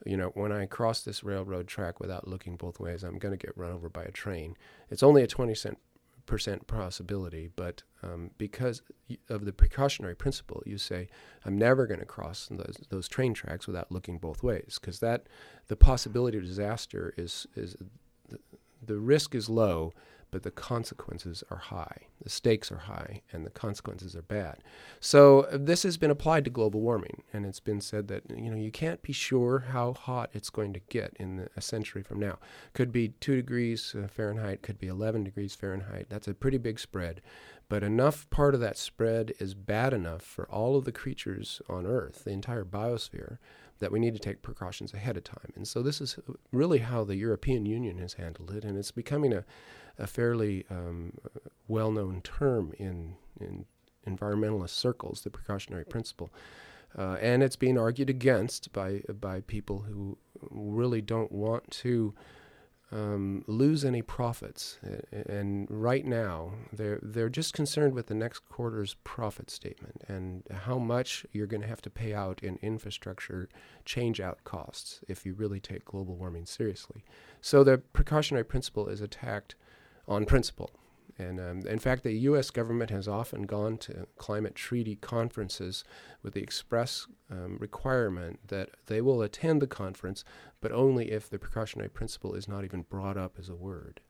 you 0.06 0.17
know, 0.17 0.32
when 0.34 0.51
I 0.51 0.65
cross 0.65 1.01
this 1.01 1.23
railroad 1.23 1.67
track 1.67 1.99
without 1.99 2.28
looking 2.28 2.56
both 2.56 2.80
ways, 2.80 3.04
I'm 3.04 3.17
going 3.17 3.38
to 3.38 3.45
get 3.45 3.58
run 3.58 3.71
over 3.71 3.89
by 3.89 4.04
a 4.04 4.12
train. 4.12 4.56
It's 4.89 5.04
only 5.04 5.21
a 5.21 5.28
20 5.28 5.54
cent 5.56 5.78
percent 6.25 6.67
possibility, 6.67 7.49
but 7.55 7.83
um, 8.03 8.31
because 8.38 8.81
of 9.29 9.45
the 9.45 9.53
precautionary 9.53 10.15
principle, 10.15 10.61
you 10.65 10.77
say, 10.77 11.07
I'm 11.45 11.57
never 11.57 11.88
going 11.88 11.99
to 11.99 12.05
cross 12.05 12.47
those, 12.51 12.77
those 12.89 13.07
train 13.07 13.33
tracks 13.33 13.67
without 13.67 13.91
looking 13.91 14.17
both 14.17 14.43
ways, 14.43 14.77
because 14.79 14.99
that 14.99 15.27
the 15.67 15.75
possibility 15.75 16.38
of 16.38 16.43
disaster 16.43 17.13
is 17.17 17.47
is 17.55 17.75
the, 18.29 18.39
the 18.85 18.97
risk 18.97 19.35
is 19.35 19.49
low, 19.49 19.93
but 20.35 20.43
the 20.43 20.51
consequences 20.51 21.45
are 21.49 21.55
high. 21.55 22.07
The 22.21 22.29
stakes 22.29 22.69
are 22.69 22.79
high, 22.79 23.21
and 23.31 23.45
the 23.45 23.49
consequences 23.49 24.17
are 24.17 24.21
bad. 24.21 24.57
So 24.99 25.43
uh, 25.43 25.57
this 25.57 25.83
has 25.83 25.95
been 25.95 26.11
applied 26.11 26.43
to 26.43 26.49
global 26.49 26.81
warming, 26.81 27.23
and 27.31 27.45
it's 27.45 27.61
been 27.61 27.79
said 27.79 28.09
that 28.09 28.23
you 28.29 28.51
know 28.51 28.57
you 28.57 28.69
can't 28.69 29.01
be 29.01 29.13
sure 29.13 29.67
how 29.71 29.93
hot 29.93 30.31
it's 30.33 30.49
going 30.49 30.73
to 30.73 30.81
get 30.89 31.15
in 31.21 31.37
the, 31.37 31.49
a 31.55 31.61
century 31.61 32.03
from 32.03 32.19
now. 32.19 32.37
Could 32.73 32.91
be 32.91 33.13
two 33.21 33.37
degrees 33.37 33.95
uh, 33.97 34.09
Fahrenheit, 34.09 34.61
could 34.61 34.77
be 34.77 34.87
11 34.87 35.23
degrees 35.23 35.55
Fahrenheit. 35.55 36.07
That's 36.09 36.27
a 36.27 36.33
pretty 36.33 36.57
big 36.57 36.81
spread, 36.81 37.21
but 37.69 37.81
enough 37.81 38.29
part 38.29 38.53
of 38.53 38.59
that 38.59 38.77
spread 38.77 39.31
is 39.39 39.53
bad 39.53 39.93
enough 39.93 40.21
for 40.21 40.51
all 40.51 40.75
of 40.75 40.83
the 40.83 40.91
creatures 40.91 41.61
on 41.69 41.85
Earth, 41.85 42.25
the 42.25 42.31
entire 42.31 42.65
biosphere 42.65 43.37
that 43.79 43.91
we 43.91 43.99
need 43.99 44.13
to 44.13 44.19
take 44.19 44.41
precautions 44.41 44.93
ahead 44.93 45.17
of 45.17 45.23
time. 45.23 45.51
And 45.55 45.67
so 45.67 45.81
this 45.81 45.99
is 45.99 46.17
really 46.51 46.79
how 46.79 47.03
the 47.03 47.15
European 47.15 47.65
Union 47.65 47.97
has 47.97 48.13
handled 48.13 48.51
it, 48.51 48.63
and 48.63 48.77
it's 48.77 48.91
becoming 48.91 49.33
a, 49.33 49.43
a 49.97 50.07
fairly 50.07 50.65
um, 50.69 51.13
well 51.67 51.91
known 51.91 52.21
term 52.21 52.73
in, 52.77 53.15
in 53.39 53.65
environmentalist 54.07 54.69
circles, 54.69 55.21
the 55.21 55.29
precautionary 55.29 55.85
principle. 55.85 56.31
Uh, 56.97 57.17
and 57.21 57.43
it's 57.43 57.57
being 57.57 57.77
argued 57.77 58.09
against 58.09 58.71
by, 58.71 59.01
by 59.19 59.41
people 59.41 59.79
who 59.79 60.17
really 60.49 61.01
don't 61.01 61.31
want 61.31 61.69
to 61.69 62.13
um, 62.91 63.43
lose 63.47 63.83
any 63.83 64.01
profits. 64.01 64.79
And 65.11 65.67
right 65.69 66.05
now, 66.05 66.51
they're, 66.71 66.99
they're 67.01 67.29
just 67.29 67.53
concerned 67.53 67.93
with 67.93 68.07
the 68.07 68.13
next 68.13 68.47
quarter's 68.47 68.95
profit 69.03 69.49
statement 69.49 70.03
and 70.07 70.43
how 70.51 70.77
much 70.77 71.25
you're 71.31 71.47
going 71.47 71.61
to 71.61 71.67
have 71.67 71.81
to 71.81 71.89
pay 71.89 72.13
out 72.13 72.43
in 72.43 72.57
infrastructure 72.61 73.49
change 73.85 74.19
out 74.19 74.43
costs 74.43 75.01
if 75.07 75.25
you 75.25 75.33
really 75.33 75.59
take 75.59 75.85
global 75.85 76.15
warming 76.15 76.45
seriously. 76.45 77.03
So 77.41 77.63
the 77.63 77.79
precautionary 77.79 78.45
principle 78.45 78.87
is 78.87 79.01
attacked 79.01 79.55
on 80.07 80.25
principle. 80.25 80.71
And 81.17 81.39
um, 81.39 81.62
in 81.67 81.80
fact, 81.80 82.04
the 82.04 82.12
U.S. 82.12 82.49
government 82.49 82.89
has 82.89 83.08
often 83.08 83.43
gone 83.43 83.78
to 83.80 84.08
climate 84.17 84.54
treaty 84.54 84.95
conferences 84.97 85.84
with 86.21 86.34
the 86.34 86.41
express 86.41 87.08
um, 87.32 87.58
requirement 87.60 88.39
that 88.49 88.71
they 88.88 89.01
will 89.01 89.21
attend 89.21 89.62
the 89.62 89.67
conference, 89.67 90.25
but 90.60 90.73
only 90.73 91.12
if 91.12 91.30
the 91.30 91.39
precautionary 91.39 91.89
principle 91.89 92.34
is 92.34 92.47
not 92.47 92.65
even 92.65 92.82
brought 92.82 93.17
up 93.17 93.36
as 93.39 93.47
a 93.47 93.56
word. 93.56 94.01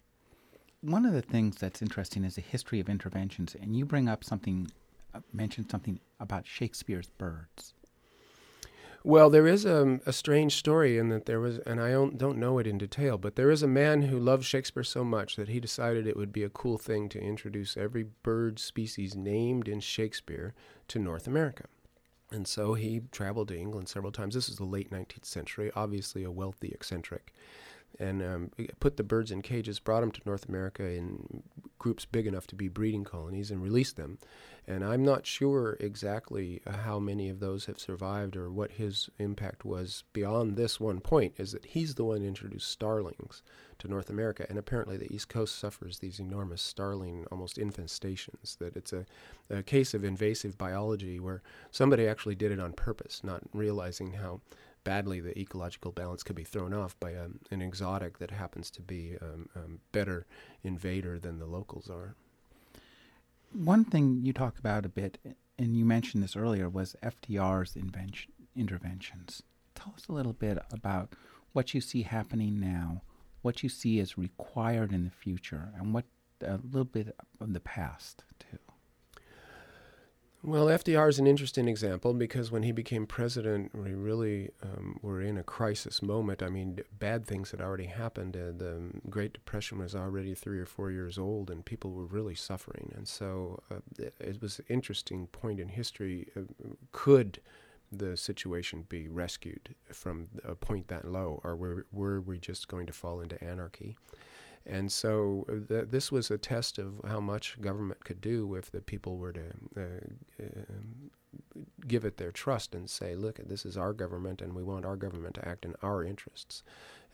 One 0.82 1.06
of 1.06 1.13
the 1.13 1.22
things 1.22 1.58
that's 1.58 1.82
interesting 1.82 2.24
is 2.24 2.36
the 2.36 2.41
history 2.41 2.80
of 2.80 2.89
interventions, 2.89 3.56
and 3.60 3.76
you 3.76 3.86
bring 3.86 4.10
up 4.10 4.24
something, 4.24 4.72
uh, 5.13 5.20
mention 5.32 5.70
something 5.70 6.00
about 6.20 6.48
Shakespeare's 6.48 7.10
birds. 7.10 7.74
Well, 9.06 9.30
there 9.30 9.46
is 9.46 9.65
a, 9.65 10.00
a, 10.08 10.12
strange 10.12 10.56
story 10.56 10.98
in 10.98 11.10
that 11.10 11.28
there 11.28 11.39
was, 11.39 11.60
and 11.60 11.80
I 11.80 11.91
don't, 11.91 12.18
don't 12.18 12.39
know 12.39 12.58
it 12.58 12.65
in 12.65 12.80
detail, 12.80 13.20
but 13.20 13.36
there 13.36 13.52
is 13.52 13.62
a 13.62 13.68
man 13.68 14.02
who 14.02 14.18
loved 14.18 14.46
Shakespeare 14.46 14.82
so 14.84 15.04
much 15.04 15.36
that 15.36 15.48
he 15.48 15.60
decided 15.60 16.08
it 16.08 16.18
would 16.18 16.34
be 16.34 16.41
a 16.41 16.50
cool 16.50 16.80
thing 16.80 17.08
to 17.10 17.22
introduce 17.22 17.78
every 17.78 18.08
bird 18.24 18.58
species 18.58 19.15
named 19.15 19.68
in 19.68 19.80
Shakespeare 19.80 20.56
to 20.88 20.98
North 20.98 21.28
America. 21.28 21.65
And 22.32 22.48
so 22.48 22.74
he 22.74 23.04
traveled 23.12 23.50
to 23.50 23.60
England 23.60 23.89
several 23.89 24.12
times. 24.12 24.34
This 24.34 24.50
is 24.50 24.56
the 24.56 24.63
late 24.63 24.89
19th 24.89 25.26
century, 25.26 25.72
obviously 25.76 26.24
a 26.24 26.32
wealthy 26.32 26.70
eccentric. 26.70 27.32
And 27.99 28.21
um, 28.21 28.51
put 28.79 28.97
the 28.97 29.03
birds 29.03 29.31
in 29.31 29.41
cages, 29.41 29.79
brought 29.79 30.01
them 30.01 30.12
to 30.12 30.21
North 30.25 30.49
America 30.49 30.84
in 30.84 31.43
groups 31.79 32.05
big 32.05 32.27
enough 32.27 32.47
to 32.47 32.55
be 32.55 32.67
breeding 32.67 33.03
colonies, 33.05 33.51
and 33.51 33.62
released 33.63 33.95
them. 33.95 34.17
And 34.67 34.84
I'm 34.84 35.03
not 35.03 35.27
sure 35.27 35.77
exactly 35.79 36.62
how 36.67 36.97
many 36.97 37.29
of 37.29 37.39
those 37.39 37.65
have 37.65 37.79
survived 37.79 38.36
or 38.36 38.49
what 38.49 38.71
his 38.71 39.10
impact 39.19 39.63
was 39.63 40.03
beyond 40.12 40.55
this 40.55 40.79
one 40.79 40.99
point 40.99 41.36
is 41.38 41.51
that 41.51 41.65
he's 41.65 41.95
the 41.95 42.03
one 42.03 42.21
who 42.21 42.27
introduced 42.27 42.69
starlings 42.69 43.43
to 43.77 43.88
North 43.88 44.10
America. 44.10 44.45
And 44.49 44.58
apparently 44.58 44.97
the 44.97 45.13
East 45.13 45.29
Coast 45.29 45.60
suffers 45.60 45.99
these 45.99 46.19
enormous 46.19 46.63
starling 46.63 47.25
almost 47.31 47.58
infestations, 47.58 48.58
that 48.58 48.75
it's 48.75 48.91
a, 48.91 49.05
a 49.49 49.62
case 49.62 49.93
of 49.93 50.03
invasive 50.03 50.58
biology 50.58 51.19
where 51.19 51.43
somebody 51.69 52.08
actually 52.08 52.36
did 52.36 52.51
it 52.51 52.60
on 52.60 52.73
purpose, 52.73 53.21
not 53.23 53.41
realizing 53.53 54.13
how 54.13 54.41
badly 54.86 55.19
the 55.19 55.38
ecological 55.38 55.91
balance 55.91 56.24
could 56.24 56.38
be 56.38 56.45
thrown 56.45 56.74
off 56.74 56.98
by 57.02 57.13
um, 57.15 57.39
an 57.52 57.62
exotic 57.62 58.19
that 58.19 58.32
happens 58.32 58.71
to 58.71 58.82
be 58.82 59.17
um, 59.21 59.50
um, 59.54 59.80
better 59.91 60.26
invader 60.63 61.19
than 61.19 61.39
the 61.39 61.45
locals 61.45 61.89
are. 61.89 62.15
One 63.52 63.84
thing 63.84 64.21
you 64.24 64.32
talked 64.32 64.60
about 64.60 64.86
a 64.86 64.89
bit, 64.89 65.17
and 65.60 65.76
you 65.76 65.84
mentioned 65.84 66.24
this 66.24 66.38
earlier, 66.38 66.69
was 66.69 66.95
FDR's 67.04 67.76
invention, 67.76 68.32
interventions. 68.56 69.43
Tell 69.74 69.93
us 69.98 70.06
a 70.08 70.13
little 70.13 70.34
bit 70.34 70.58
about 70.71 71.13
what 71.52 71.74
you 71.74 71.82
see 71.82 72.04
happening 72.04 72.60
now, 72.60 73.02
what 73.41 73.63
you 73.63 73.69
see 73.69 74.00
as 74.00 74.17
required 74.17 74.93
in 74.93 75.04
the 75.04 75.10
future, 75.10 75.74
and 75.78 75.93
what 75.93 76.06
a 76.41 76.60
little 76.63 76.86
bit 76.86 77.15
of 77.39 77.54
the 77.54 77.60
past 77.60 78.24
too. 78.39 78.60
Well, 80.47 80.67
FDR 80.67 81.10
is 81.10 81.17
an 81.17 81.25
interesting 81.25 81.67
example 81.67 82.13
because 82.13 82.51
when 82.51 82.62
he 82.62 82.71
became 82.71 83.08
president, 83.08 83.73
we 83.73 83.95
really 83.95 84.51
um, 84.62 84.99
were 85.01 85.19
in 85.19 85.39
a 85.39 85.43
crisis 85.43 86.03
moment. 86.03 86.43
I 86.43 86.49
mean, 86.49 86.79
bad 86.99 87.25
things 87.25 87.49
had 87.49 87.62
already 87.62 87.88
happened. 87.88 88.38
Uh, 88.38 88.51
the 88.55 88.91
Great 89.10 89.34
Depression 89.34 89.79
was 89.79 89.95
already 89.95 90.36
three 90.36 90.60
or 90.60 90.67
four 90.67 90.91
years 90.91 91.17
old, 91.17 91.49
and 91.49 91.65
people 91.65 91.93
were 91.93 92.05
really 92.05 92.36
suffering. 92.36 92.93
And 92.95 93.08
so 93.08 93.63
uh, 93.71 93.77
it, 93.97 94.13
it, 94.19 94.39
was 94.39 94.60
an 94.60 94.65
interesting 94.69 95.25
point 95.25 95.60
in 95.60 95.69
history. 95.69 96.27
Uh, 96.38 96.41
could 96.91 97.39
the 97.91 98.15
situation 98.15 98.86
be 98.88 99.08
rescued 99.08 99.73
from 99.91 100.27
a 100.47 100.53
point 100.53 100.89
that 100.89 101.05
low, 101.05 101.41
or 101.43 101.55
were, 101.55 101.88
were 101.91 102.21
we 102.21 102.38
just 102.38 102.67
going 102.67 102.86
to 102.86 102.93
fall 102.93 103.19
into 103.19 103.43
anarchy? 103.43 103.97
And 104.65 104.91
so 104.91 105.45
uh, 105.47 105.67
th- 105.67 105.89
this 105.89 106.12
was 106.12 106.32
a 106.32 106.38
test 106.38 106.80
of 106.80 107.01
how 107.08 107.19
much 107.19 107.62
government 107.62 108.04
could 108.04 108.19
do 108.19 108.56
if 108.56 108.71
the 108.71 108.82
people 108.82 109.17
were 109.17 109.34
to 109.34 109.45
uh, 109.78 110.43
uh, 110.43 110.73
give 111.88 112.04
it 112.04 112.17
their 112.17 112.32
trust 112.32 112.73
and 112.73 112.89
say, 112.89 113.15
look, 113.15 113.39
this 113.45 113.65
is 113.65 113.78
our 113.78 113.93
government 113.93 114.41
and 114.41 114.54
we 114.54 114.63
want 114.63 114.86
our 114.86 114.95
government 114.95 115.36
to 115.36 115.47
act 115.47 115.65
in 115.65 115.75
our 115.84 116.04
interests 116.04 116.63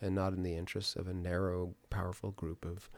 and 0.00 0.14
not 0.14 0.32
in 0.32 0.42
the 0.42 0.56
interests 0.56 0.96
of 0.96 1.08
a 1.08 1.14
narrow, 1.14 1.74
powerful 1.90 2.30
group 2.30 2.64
of, 2.64 2.90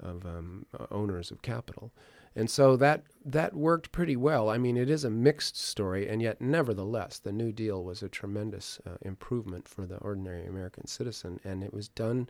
of 0.00 0.26
um, 0.26 0.66
owners 0.90 1.30
of 1.30 1.42
capital. 1.42 1.92
And 2.36 2.48
so 2.48 2.76
that 2.76 3.04
that 3.24 3.54
worked 3.54 3.92
pretty 3.92 4.16
well. 4.16 4.48
I 4.48 4.56
mean, 4.56 4.76
it 4.76 4.88
is 4.88 5.04
a 5.04 5.10
mixed 5.10 5.56
story, 5.56 6.08
and 6.08 6.22
yet, 6.22 6.40
nevertheless, 6.40 7.18
the 7.18 7.32
New 7.32 7.52
Deal 7.52 7.82
was 7.82 8.02
a 8.02 8.08
tremendous 8.08 8.80
uh, 8.86 8.96
improvement 9.02 9.68
for 9.68 9.84
the 9.84 9.98
ordinary 9.98 10.46
American 10.46 10.86
citizen, 10.86 11.40
and 11.44 11.64
it 11.64 11.74
was 11.74 11.88
done 11.88 12.28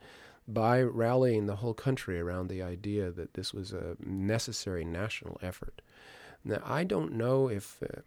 by 0.48 0.82
rallying 0.82 1.46
the 1.46 1.56
whole 1.56 1.74
country 1.74 2.18
around 2.18 2.48
the 2.48 2.62
idea 2.62 3.10
that 3.10 3.34
this 3.34 3.52
was 3.52 3.72
a 3.72 3.96
necessary 4.00 4.84
national 4.84 5.38
effort. 5.42 5.82
Now, 6.44 6.62
I 6.64 6.84
don't 6.84 7.12
know 7.12 7.48
if, 7.48 7.82
uh, 7.82 8.00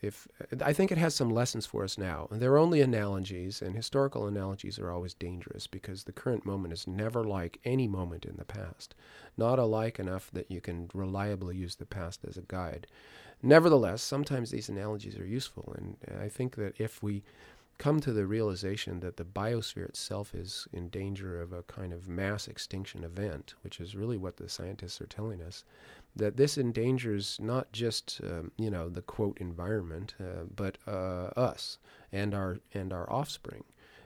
if 0.00 0.26
I 0.64 0.72
think 0.72 0.90
it 0.90 0.98
has 0.98 1.14
some 1.14 1.30
lessons 1.30 1.66
for 1.66 1.84
us 1.84 1.98
now. 1.98 2.28
And 2.30 2.40
They're 2.40 2.56
only 2.56 2.80
analogies, 2.80 3.60
and 3.60 3.76
historical 3.76 4.26
analogies 4.26 4.78
are 4.78 4.90
always 4.90 5.12
dangerous 5.12 5.66
because 5.66 6.04
the 6.04 6.12
current 6.12 6.46
moment 6.46 6.72
is 6.72 6.86
never 6.86 7.24
like 7.24 7.60
any 7.64 7.86
moment 7.86 8.24
in 8.24 8.36
the 8.36 8.44
past, 8.44 8.94
not 9.36 9.58
alike 9.58 9.98
enough 9.98 10.30
that 10.32 10.50
you 10.50 10.60
can 10.60 10.90
reliably 10.94 11.56
use 11.56 11.76
the 11.76 11.84
past 11.84 12.24
as 12.26 12.38
a 12.38 12.42
guide. 12.42 12.86
Nevertheless, 13.42 14.02
sometimes 14.02 14.50
these 14.50 14.68
analogies 14.68 15.18
are 15.18 15.26
useful, 15.26 15.74
and 15.76 15.96
I 16.20 16.28
think 16.28 16.56
that 16.56 16.80
if 16.80 17.02
we 17.02 17.22
come 17.78 18.00
to 18.00 18.12
the 18.12 18.26
realization 18.26 19.00
that 19.00 19.16
the 19.16 19.24
biosphere 19.24 19.88
itself 19.88 20.34
is 20.34 20.66
in 20.72 20.88
danger 20.88 21.40
of 21.40 21.52
a 21.52 21.62
kind 21.62 21.92
of 21.92 22.08
mass 22.08 22.48
extinction 22.48 23.04
event, 23.04 23.54
which 23.62 23.80
is 23.80 23.94
really 23.94 24.16
what 24.16 24.36
the 24.36 24.48
scientists 24.48 25.00
are 25.00 25.06
telling 25.06 25.40
us, 25.40 25.64
that 26.16 26.36
this 26.36 26.58
endangers 26.58 27.38
not 27.40 27.70
just 27.72 28.20
um, 28.24 28.50
you 28.56 28.70
know 28.70 28.88
the 28.88 29.02
quote 29.02 29.38
environment, 29.38 30.14
uh, 30.20 30.44
but 30.54 30.78
uh, 30.86 31.30
us 31.36 31.78
and 32.12 32.34
our 32.34 32.58
and 32.74 32.92
our 32.92 33.10
offspring. 33.10 33.64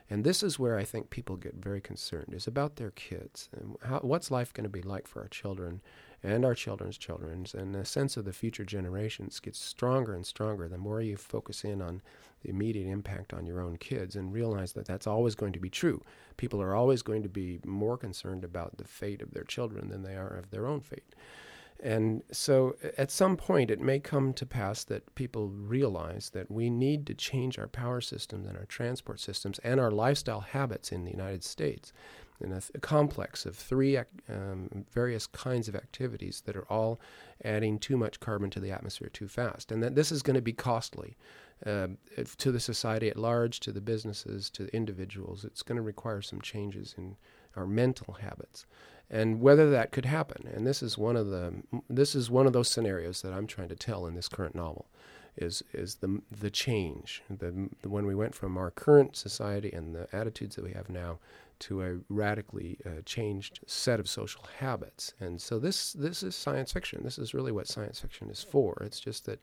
And 0.09 0.23
this 0.23 0.43
is 0.43 0.59
where 0.59 0.77
I 0.77 0.83
think 0.83 1.09
people 1.09 1.37
get 1.37 1.55
very 1.55 1.81
concerned 1.81 2.33
is 2.33 2.45
about 2.45 2.75
their 2.75 2.91
kids 2.91 3.49
and 3.51 3.77
how, 3.83 3.99
what's 3.99 4.29
life 4.29 4.53
going 4.53 4.65
to 4.65 4.69
be 4.69 4.81
like 4.81 5.07
for 5.07 5.21
our 5.21 5.27
children 5.27 5.81
and 6.23 6.45
our 6.45 6.55
children's 6.55 6.97
children's, 6.97 7.53
And 7.53 7.75
the 7.75 7.83
sense 7.83 8.15
of 8.15 8.23
the 8.23 8.33
future 8.33 8.63
generations 8.63 9.39
gets 9.41 9.59
stronger 9.59 10.13
and 10.13 10.25
stronger 10.25 10.69
the 10.69 10.77
more 10.77 11.01
you 11.01 11.17
focus 11.17 11.65
in 11.65 11.81
on 11.81 12.01
the 12.41 12.49
immediate 12.49 12.87
impact 12.87 13.33
on 13.33 13.45
your 13.45 13.59
own 13.59 13.77
kids 13.77 14.15
and 14.15 14.33
realize 14.33 14.73
that 14.73 14.85
that's 14.85 15.07
always 15.07 15.35
going 15.35 15.53
to 15.53 15.59
be 15.59 15.69
true. 15.69 16.01
People 16.37 16.61
are 16.61 16.75
always 16.75 17.01
going 17.01 17.23
to 17.23 17.29
be 17.29 17.59
more 17.65 17.97
concerned 17.97 18.43
about 18.43 18.77
the 18.77 18.85
fate 18.85 19.21
of 19.21 19.31
their 19.31 19.43
children 19.43 19.89
than 19.89 20.03
they 20.03 20.15
are 20.15 20.35
of 20.35 20.49
their 20.49 20.65
own 20.65 20.79
fate. 20.79 21.13
And 21.81 22.23
so 22.31 22.77
at 22.97 23.11
some 23.11 23.35
point, 23.35 23.69
it 23.69 23.81
may 23.81 23.99
come 23.99 24.31
to 24.33 24.45
pass 24.45 24.85
that 24.85 25.13
people 25.15 25.49
realize 25.49 26.29
that 26.29 26.49
we 26.49 26.69
need 26.69 27.05
to 27.07 27.13
change 27.13 27.59
our 27.59 27.67
power 27.67 27.99
systems 27.99 28.47
and 28.47 28.57
our 28.57 28.65
transport 28.65 29.19
systems 29.19 29.59
and 29.59 29.81
our 29.81 29.91
lifestyle 29.91 30.39
habits 30.39 30.93
in 30.93 31.03
the 31.03 31.11
United 31.11 31.43
States 31.43 31.91
in 32.43 32.51
a, 32.51 32.61
a 32.75 32.79
complex 32.79 33.45
of 33.45 33.55
three 33.55 33.97
um, 33.97 34.85
various 34.91 35.27
kinds 35.27 35.67
of 35.67 35.75
activities 35.75 36.43
that 36.45 36.55
are 36.55 36.69
all 36.71 36.99
adding 37.43 37.79
too 37.79 37.97
much 37.97 38.19
carbon 38.19 38.49
to 38.51 38.59
the 38.59 38.71
atmosphere 38.71 39.09
too 39.09 39.27
fast. 39.27 39.71
And 39.71 39.81
that 39.83 39.95
this 39.95 40.11
is 40.11 40.21
going 40.21 40.35
to 40.35 40.41
be 40.41 40.53
costly. 40.53 41.15
Uh, 41.65 41.87
to 42.37 42.51
the 42.51 42.59
society 42.59 43.07
at 43.07 43.15
large, 43.15 43.61
to 43.61 43.71
the 43.71 43.79
businesses, 43.79 44.49
to 44.49 44.67
individuals, 44.75 45.45
it's 45.45 45.61
going 45.61 45.77
to 45.77 45.81
require 45.81 46.21
some 46.21 46.41
changes 46.41 46.93
in 46.97 47.15
our 47.55 47.65
mental 47.65 48.15
habits 48.15 48.65
and 49.09 49.39
whether 49.41 49.69
that 49.69 49.91
could 49.91 50.05
happen. 50.05 50.47
And 50.53 50.65
this 50.65 50.81
is 50.81 50.97
one 50.97 51.15
of 51.15 51.29
the 51.29 51.53
this 51.89 52.15
is 52.15 52.29
one 52.29 52.47
of 52.47 52.53
those 52.53 52.67
scenarios 52.67 53.21
that 53.21 53.33
I'm 53.33 53.47
trying 53.47 53.69
to 53.69 53.75
tell 53.75 54.05
in 54.07 54.15
this 54.15 54.27
current 54.27 54.55
novel, 54.55 54.87
is 55.37 55.63
is 55.73 55.95
the 55.95 56.21
the 56.31 56.49
change 56.49 57.21
the, 57.29 57.69
the 57.81 57.89
when 57.89 58.05
we 58.05 58.15
went 58.15 58.35
from 58.35 58.57
our 58.57 58.71
current 58.71 59.15
society 59.15 59.71
and 59.71 59.95
the 59.95 60.07
attitudes 60.13 60.55
that 60.55 60.65
we 60.65 60.73
have 60.73 60.89
now 60.89 61.19
to 61.63 61.81
a 61.81 61.99
radically 62.09 62.77
uh, 62.85 63.01
changed 63.05 63.59
set 63.65 63.99
of 63.99 64.09
social 64.09 64.45
habits. 64.59 65.13
And 65.19 65.41
so 65.41 65.59
this 65.59 65.93
this 65.93 66.23
is 66.23 66.35
science 66.35 66.71
fiction. 66.73 67.01
This 67.03 67.17
is 67.17 67.33
really 67.33 67.51
what 67.51 67.67
science 67.67 67.99
fiction 67.99 68.29
is 68.29 68.43
for. 68.43 68.77
It's 68.81 68.99
just 68.99 69.25
that 69.25 69.41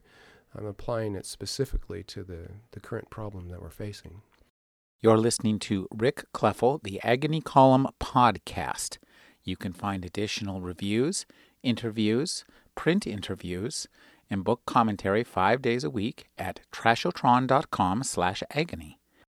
I'm 0.55 0.65
applying 0.65 1.15
it 1.15 1.25
specifically 1.25 2.03
to 2.03 2.23
the 2.23 2.49
the 2.71 2.79
current 2.79 3.09
problem 3.09 3.49
that 3.49 3.61
we're 3.61 3.69
facing. 3.69 4.21
You're 4.99 5.17
listening 5.17 5.57
to 5.59 5.87
Rick 5.91 6.25
Kleffel, 6.31 6.83
the 6.83 7.01
Agony 7.01 7.41
Column 7.41 7.87
podcast. 7.99 8.99
You 9.43 9.57
can 9.57 9.73
find 9.73 10.05
additional 10.05 10.61
reviews, 10.61 11.25
interviews, 11.63 12.45
print 12.75 13.07
interviews, 13.07 13.87
and 14.29 14.43
book 14.43 14.61
commentary 14.67 15.23
five 15.23 15.61
days 15.61 15.83
a 15.83 15.89
week 15.89 16.29
at 16.37 16.61
trashotron.com 16.71 18.03
slash 18.03 18.43
agony. 18.53 19.00